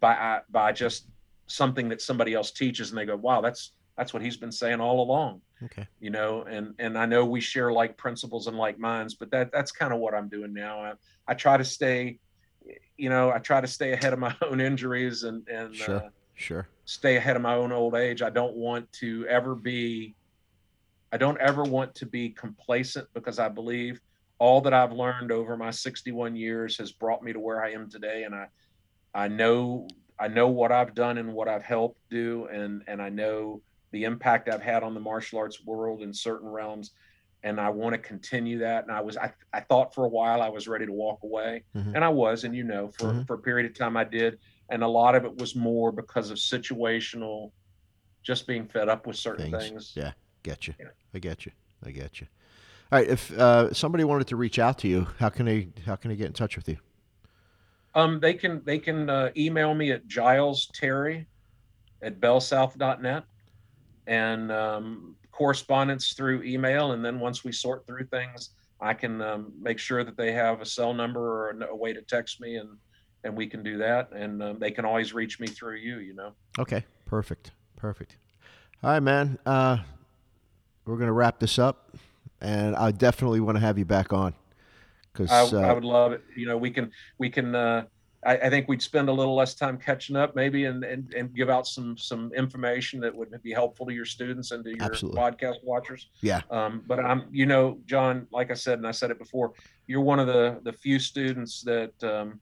by 0.00 0.40
by 0.48 0.72
just 0.72 1.08
something 1.46 1.90
that 1.90 2.00
somebody 2.00 2.32
else 2.32 2.52
teaches 2.52 2.90
and 2.90 2.98
they 2.98 3.04
go 3.04 3.16
wow 3.16 3.42
that's 3.42 3.74
that's 3.98 4.14
what 4.14 4.22
he's 4.22 4.36
been 4.38 4.52
saying 4.52 4.80
all 4.80 5.02
along 5.02 5.42
Okay. 5.62 5.86
you 5.98 6.08
know 6.08 6.42
and 6.44 6.74
and 6.78 6.96
i 6.96 7.04
know 7.04 7.26
we 7.26 7.40
share 7.40 7.70
like 7.70 7.98
principles 7.98 8.46
and 8.46 8.56
like 8.56 8.78
minds 8.78 9.14
but 9.14 9.30
that 9.30 9.52
that's 9.52 9.72
kind 9.72 9.92
of 9.92 9.98
what 9.98 10.14
i'm 10.14 10.28
doing 10.28 10.54
now 10.54 10.80
i, 10.80 10.92
I 11.28 11.34
try 11.34 11.58
to 11.58 11.64
stay 11.64 12.18
you 12.96 13.10
know 13.10 13.30
i 13.30 13.38
try 13.38 13.60
to 13.60 13.66
stay 13.66 13.92
ahead 13.92 14.12
of 14.14 14.18
my 14.18 14.34
own 14.42 14.60
injuries 14.60 15.24
and 15.24 15.46
and 15.48 15.74
Sure. 15.74 15.96
uh, 15.96 16.08
Sure. 16.40 16.68
stay 16.86 17.16
ahead 17.16 17.36
of 17.36 17.42
my 17.42 17.54
own 17.54 17.70
old 17.72 17.94
age. 17.94 18.22
I 18.22 18.30
don't 18.30 18.56
want 18.56 18.90
to 18.94 19.26
ever 19.26 19.54
be 19.54 20.16
i 21.12 21.16
don't 21.16 21.38
ever 21.40 21.62
want 21.64 21.94
to 21.96 22.06
be 22.06 22.30
complacent 22.30 23.06
because 23.14 23.38
i 23.40 23.48
believe 23.48 24.00
all 24.38 24.60
that 24.60 24.72
i've 24.72 24.92
learned 24.92 25.32
over 25.32 25.56
my 25.56 25.70
61 25.70 26.36
years 26.36 26.78
has 26.78 26.92
brought 26.92 27.22
me 27.22 27.32
to 27.32 27.40
where 27.40 27.62
i 27.64 27.70
am 27.72 27.90
today. 27.90 28.22
And 28.24 28.34
i 28.34 28.46
i 29.14 29.26
know 29.28 29.86
i 30.18 30.28
know 30.28 30.48
what 30.48 30.72
i've 30.72 30.94
done 30.94 31.18
and 31.18 31.32
what 31.34 31.48
i've 31.48 31.62
helped 31.64 31.98
do. 32.10 32.46
And 32.46 32.82
and 32.86 33.02
i 33.02 33.08
know 33.08 33.62
the 33.92 34.04
impact 34.04 34.48
i've 34.48 34.62
had 34.62 34.82
on 34.84 34.94
the 34.94 35.00
martial 35.00 35.38
arts 35.40 35.64
world 35.64 36.02
in 36.02 36.14
certain 36.14 36.48
realms. 36.48 36.92
And 37.42 37.60
i 37.60 37.70
want 37.70 37.94
to 37.94 37.98
continue 37.98 38.58
that. 38.58 38.84
And 38.84 38.92
i 38.92 39.00
was 39.00 39.16
i, 39.16 39.32
I 39.52 39.60
thought 39.60 39.94
for 39.94 40.04
a 40.04 40.08
while 40.08 40.40
i 40.42 40.48
was 40.48 40.68
ready 40.68 40.86
to 40.86 40.92
walk 40.92 41.18
away. 41.24 41.64
Mhm. 41.76 41.94
and 41.96 42.04
i 42.04 42.08
was 42.08 42.44
and 42.44 42.54
you 42.54 42.64
know 42.64 42.88
for 42.96 43.12
Mhm. 43.14 43.26
for 43.26 43.34
a 43.34 43.38
period 43.48 43.68
of 43.70 43.76
time 43.76 43.96
i 43.96 44.04
did 44.04 44.38
and 44.70 44.82
a 44.82 44.88
lot 44.88 45.14
of 45.14 45.24
it 45.24 45.36
was 45.36 45.54
more 45.54 45.92
because 45.92 46.30
of 46.30 46.38
situational 46.38 47.50
just 48.22 48.46
being 48.46 48.66
fed 48.66 48.88
up 48.88 49.06
with 49.06 49.16
certain 49.16 49.50
Things. 49.50 49.68
things, 49.68 49.92
Yeah. 49.96 50.12
Get 50.42 50.66
you. 50.66 50.74
Yeah. 50.78 50.86
I 51.12 51.18
get 51.18 51.44
you. 51.44 51.52
I 51.84 51.90
get 51.90 52.20
you. 52.20 52.26
All 52.90 52.98
right. 52.98 53.08
If 53.08 53.30
uh, 53.32 53.72
somebody 53.74 54.04
wanted 54.04 54.26
to 54.28 54.36
reach 54.36 54.58
out 54.58 54.78
to 54.78 54.88
you, 54.88 55.06
how 55.18 55.28
can 55.28 55.44
they 55.46 55.68
how 55.84 55.96
can 55.96 56.10
they 56.10 56.16
get 56.16 56.26
in 56.28 56.32
touch 56.32 56.56
with 56.56 56.68
you? 56.68 56.78
um 57.96 58.20
they 58.20 58.32
can 58.34 58.62
they 58.64 58.78
can 58.78 59.10
uh, 59.10 59.30
email 59.36 59.74
me 59.74 59.90
at 59.90 60.06
giles 60.06 60.70
terry 60.72 61.26
at 62.02 62.20
bellsouth.net 62.20 63.24
and 64.06 64.52
um, 64.52 65.16
correspondence 65.32 66.12
through 66.12 66.40
email 66.44 66.92
and 66.92 67.04
then 67.04 67.18
once 67.18 67.42
we 67.42 67.50
sort 67.50 67.84
through 67.88 68.04
things 68.04 68.50
i 68.80 68.94
can 68.94 69.20
um, 69.20 69.52
make 69.60 69.76
sure 69.76 70.04
that 70.04 70.16
they 70.16 70.30
have 70.30 70.60
a 70.60 70.64
cell 70.64 70.94
number 70.94 71.20
or 71.20 71.50
a, 71.50 71.66
a 71.66 71.74
way 71.74 71.92
to 71.92 72.00
text 72.02 72.40
me 72.40 72.58
and 72.58 72.68
and 73.24 73.36
we 73.36 73.46
can 73.46 73.62
do 73.62 73.78
that 73.78 74.10
and 74.12 74.42
um, 74.42 74.58
they 74.58 74.70
can 74.70 74.84
always 74.84 75.12
reach 75.12 75.40
me 75.40 75.46
through 75.46 75.76
you 75.76 75.98
you 75.98 76.14
know 76.14 76.32
Okay. 76.58 76.84
Perfect. 77.06 77.52
Perfect. 77.76 78.16
All 78.82 78.90
right, 78.90 79.00
man. 79.00 79.38
Uh, 79.44 79.78
we're 80.84 80.96
gonna 80.96 81.12
wrap 81.12 81.38
this 81.38 81.58
up, 81.58 81.96
and 82.40 82.76
I 82.76 82.90
definitely 82.90 83.40
want 83.40 83.56
to 83.56 83.60
have 83.60 83.78
you 83.78 83.84
back 83.84 84.12
on 84.12 84.34
because 85.12 85.30
I, 85.30 85.58
uh, 85.58 85.68
I 85.68 85.72
would 85.72 85.84
love 85.84 86.12
it. 86.12 86.22
You 86.36 86.46
know, 86.46 86.56
we 86.56 86.70
can 86.70 86.90
we 87.18 87.30
can. 87.30 87.54
Uh, 87.54 87.84
I, 88.24 88.36
I 88.36 88.50
think 88.50 88.68
we'd 88.68 88.82
spend 88.82 89.08
a 89.08 89.12
little 89.12 89.34
less 89.34 89.54
time 89.54 89.78
catching 89.78 90.14
up, 90.14 90.36
maybe, 90.36 90.66
and, 90.66 90.84
and 90.84 91.12
and 91.14 91.34
give 91.34 91.48
out 91.48 91.66
some 91.66 91.96
some 91.96 92.32
information 92.34 93.00
that 93.00 93.14
would 93.14 93.30
be 93.42 93.52
helpful 93.52 93.86
to 93.86 93.92
your 93.92 94.04
students 94.04 94.50
and 94.50 94.64
to 94.64 94.70
your 94.70 94.82
Absolutely. 94.82 95.20
podcast 95.20 95.56
watchers. 95.62 96.08
Yeah. 96.20 96.42
Um, 96.50 96.82
but 96.86 97.00
I'm, 97.00 97.24
you 97.32 97.46
know, 97.46 97.78
John, 97.86 98.26
like 98.30 98.50
I 98.50 98.54
said, 98.54 98.78
and 98.78 98.86
I 98.86 98.90
said 98.90 99.10
it 99.10 99.18
before, 99.18 99.52
you're 99.86 100.00
one 100.02 100.18
of 100.20 100.26
the 100.26 100.60
the 100.64 100.72
few 100.72 100.98
students 100.98 101.62
that 101.62 101.92
um, 102.02 102.40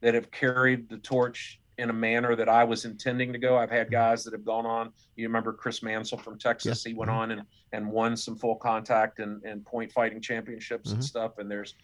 that 0.00 0.14
have 0.14 0.30
carried 0.30 0.88
the 0.88 0.98
torch 0.98 1.60
in 1.78 1.90
a 1.90 1.92
manner 1.92 2.34
that 2.34 2.48
I 2.48 2.64
was 2.64 2.84
intending 2.84 3.32
to 3.32 3.38
go. 3.38 3.56
I've 3.56 3.70
had 3.70 3.90
guys 3.90 4.24
that 4.24 4.32
have 4.32 4.44
gone 4.44 4.66
on. 4.66 4.90
You 5.16 5.26
remember 5.28 5.52
Chris 5.52 5.82
Mansell 5.82 6.18
from 6.18 6.38
Texas? 6.38 6.82
He 6.82 6.94
went 6.94 7.10
Mhm. 7.10 7.14
on 7.14 7.30
and 7.32 7.42
and 7.72 7.90
won 7.90 8.16
some 8.16 8.34
full 8.36 8.56
contact 8.56 9.18
and, 9.18 9.42
and 9.44 9.64
point 9.64 9.92
fighting 9.92 10.20
championships 10.20 10.90
Mhm. 10.90 10.94
and 10.94 11.04
stuff. 11.04 11.38
And 11.38 11.50
there's 11.50 11.74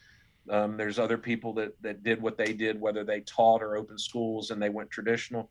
um, 0.50 0.76
there's 0.76 0.98
other 0.98 1.16
people 1.16 1.54
that 1.54 1.72
that 1.82 2.02
did 2.02 2.20
what 2.20 2.36
they 2.36 2.52
did, 2.52 2.80
whether 2.80 3.02
they 3.04 3.20
taught 3.20 3.62
or 3.62 3.76
opened 3.76 4.00
schools 4.00 4.50
and 4.50 4.60
they 4.60 4.68
went 4.68 4.90
traditional. 4.90 5.50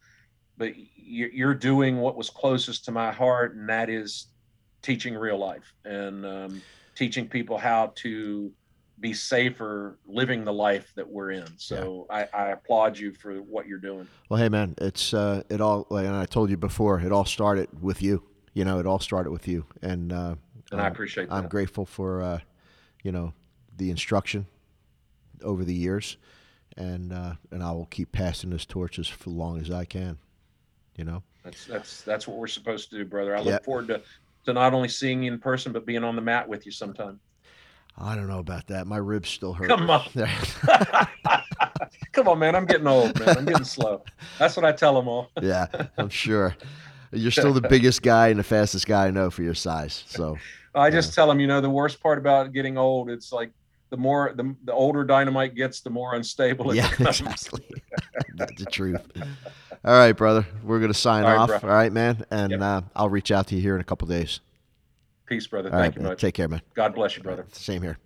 But 0.58 0.74
you're, 0.96 1.32
you're 1.32 1.56
doing 1.56 1.98
what 1.98 2.16
was 2.16 2.30
closest 2.30 2.86
to 2.86 2.92
my 2.92 3.12
heart, 3.12 3.56
and 3.56 3.68
that 3.70 3.90
is 3.90 4.28
teaching 4.84 5.16
real 5.16 5.38
life 5.38 5.74
and 5.86 6.26
um, 6.26 6.62
teaching 6.96 7.28
people 7.28 7.58
how 7.58 7.94
to 7.96 8.52
be 9.00 9.14
safer 9.14 9.98
living 10.06 10.44
the 10.44 10.54
life 10.54 10.94
that 10.96 11.08
we're 11.08 11.32
in. 11.32 11.48
So 11.58 12.06
I, 12.10 12.28
I 12.34 12.48
applaud 12.50 12.98
you 12.98 13.12
for 13.12 13.36
what 13.42 13.68
you're 13.68 13.80
doing. 13.80 14.08
Well, 14.30 14.40
hey, 14.40 14.50
man, 14.50 14.76
it's 14.80 15.14
uh, 15.14 15.44
it 15.50 15.60
all. 15.62 15.86
And 15.96 16.16
I 16.16 16.26
told 16.26 16.50
you 16.50 16.58
before, 16.58 17.00
it 17.00 17.12
all 17.12 17.26
started 17.26 17.68
with 17.82 18.02
you. 18.02 18.24
You 18.54 18.66
know, 18.66 18.80
it 18.80 18.86
all 18.86 19.00
started 19.00 19.32
with 19.32 19.48
you, 19.48 19.66
and 19.82 20.14
uh, 20.14 20.36
And 20.72 20.80
I 20.80 20.86
I'm- 20.86 20.92
appreciate 20.92 21.28
I'm 21.32 21.48
grateful 21.48 21.86
for 21.86 22.22
uh, 22.22 22.40
you 23.04 23.12
know 23.12 23.34
the 23.78 23.90
instruction 23.90 24.46
over 25.42 25.66
the 25.66 25.74
years, 25.74 26.18
and 26.78 27.12
uh, 27.12 27.34
and 27.52 27.64
I 27.64 27.72
will 27.72 27.88
keep 27.88 28.12
passing 28.12 28.52
this 28.52 28.66
torch 28.66 29.00
as 29.00 29.08
for 29.08 29.32
long 29.32 29.60
as 29.60 29.72
I 29.72 29.86
can. 29.86 30.18
You 30.96 31.06
know. 31.06 31.24
That's 31.44 31.66
that's 31.66 32.02
that's 32.04 32.28
what 32.28 32.38
we're 32.38 32.48
supposed 32.48 32.92
to 32.92 32.98
do, 32.98 33.06
brother. 33.06 33.36
I 33.36 33.40
look 33.40 33.48
Yep. 33.48 33.66
forward 33.66 33.88
to 33.88 34.02
to 34.46 34.54
not 34.54 34.74
only 34.74 34.88
seeing 34.88 35.24
you 35.24 35.34
in 35.34 35.40
person, 35.40 35.72
but 35.74 35.86
being 35.86 36.04
on 36.04 36.16
the 36.16 36.22
mat 36.22 36.48
with 36.48 36.66
you 36.68 36.72
sometime. 36.72 37.20
I 37.98 38.16
don't 38.16 38.28
know 38.28 38.40
about 38.40 38.68
that. 38.68 38.88
My 38.88 38.98
ribs 38.98 39.30
still 39.30 39.54
hurt. 39.54 39.68
Come 39.70 39.90
on. 39.90 40.04
Come 42.12 42.28
on, 42.28 42.40
man. 42.40 42.56
I'm 42.56 42.66
getting 42.66 42.88
old, 42.88 43.18
man. 43.20 43.38
I'm 43.38 43.46
getting 43.46 43.64
slow. 43.64 44.04
That's 44.40 44.56
what 44.56 44.66
I 44.66 44.72
tell 44.72 44.96
them 44.96 45.08
all. 45.08 45.30
yeah, 45.42 45.68
I'm 45.98 46.10
sure. 46.10 46.56
You're 47.12 47.32
still 47.32 47.54
the 47.54 47.62
biggest 47.70 48.02
guy 48.02 48.30
and 48.30 48.40
the 48.40 48.44
fastest 48.44 48.88
guy 48.88 49.08
I 49.08 49.12
know 49.12 49.30
for 49.30 49.44
your 49.44 49.54
size. 49.54 50.04
So 50.08 50.38
I 50.74 50.90
just 50.90 51.14
tell 51.14 51.28
them, 51.28 51.40
you 51.40 51.48
know, 51.48 51.62
the 51.62 51.70
worst 51.70 52.02
part 52.02 52.18
about 52.18 52.52
getting 52.54 52.78
old, 52.78 53.10
it's 53.10 53.32
like 53.32 53.52
the 53.92 53.98
more 53.98 54.34
the, 54.36 54.56
the 54.64 54.74
older 54.74 55.04
dynamite 55.04 55.54
gets, 55.56 55.82
the 55.82 55.90
more 55.92 56.16
unstable 56.16 56.72
it 56.72 56.78
yeah, 56.78 56.90
becomes. 56.98 57.22
exactly. 57.22 57.62
That's 58.36 58.60
the 58.64 58.66
truth. 58.72 59.02
All 59.86 59.94
right, 59.94 60.14
brother. 60.14 60.46
We're 60.64 60.80
gonna 60.80 60.94
sign 60.96 61.24
All 61.26 61.30
right, 61.32 61.38
off. 61.40 61.62
bro. 61.62 61.70
All 61.70 61.76
right, 61.76 61.92
man. 61.92 62.26
And 62.32 62.52
Yep. 62.52 62.62
uh, 62.62 62.82
I'll 62.96 63.10
reach 63.10 63.32
out 63.32 63.48
to 63.48 63.56
you 63.56 63.62
here 63.62 63.76
in 63.76 63.82
a 63.82 63.86
couple 63.86 64.08
days. 64.08 64.40
Peace, 65.34 65.48
brother. 65.48 65.70
All 65.70 65.78
right, 65.78 65.86
Thank 65.86 65.96
you 65.96 66.02
man. 66.04 66.12
much. 66.12 66.22
Take 66.22 66.36
care, 66.36 66.48
man. 66.48 66.62
God 66.76 66.94
bless 66.94 67.18
you, 67.18 67.24
brother. 67.24 67.46
Same 67.52 67.82
here. 67.82 67.98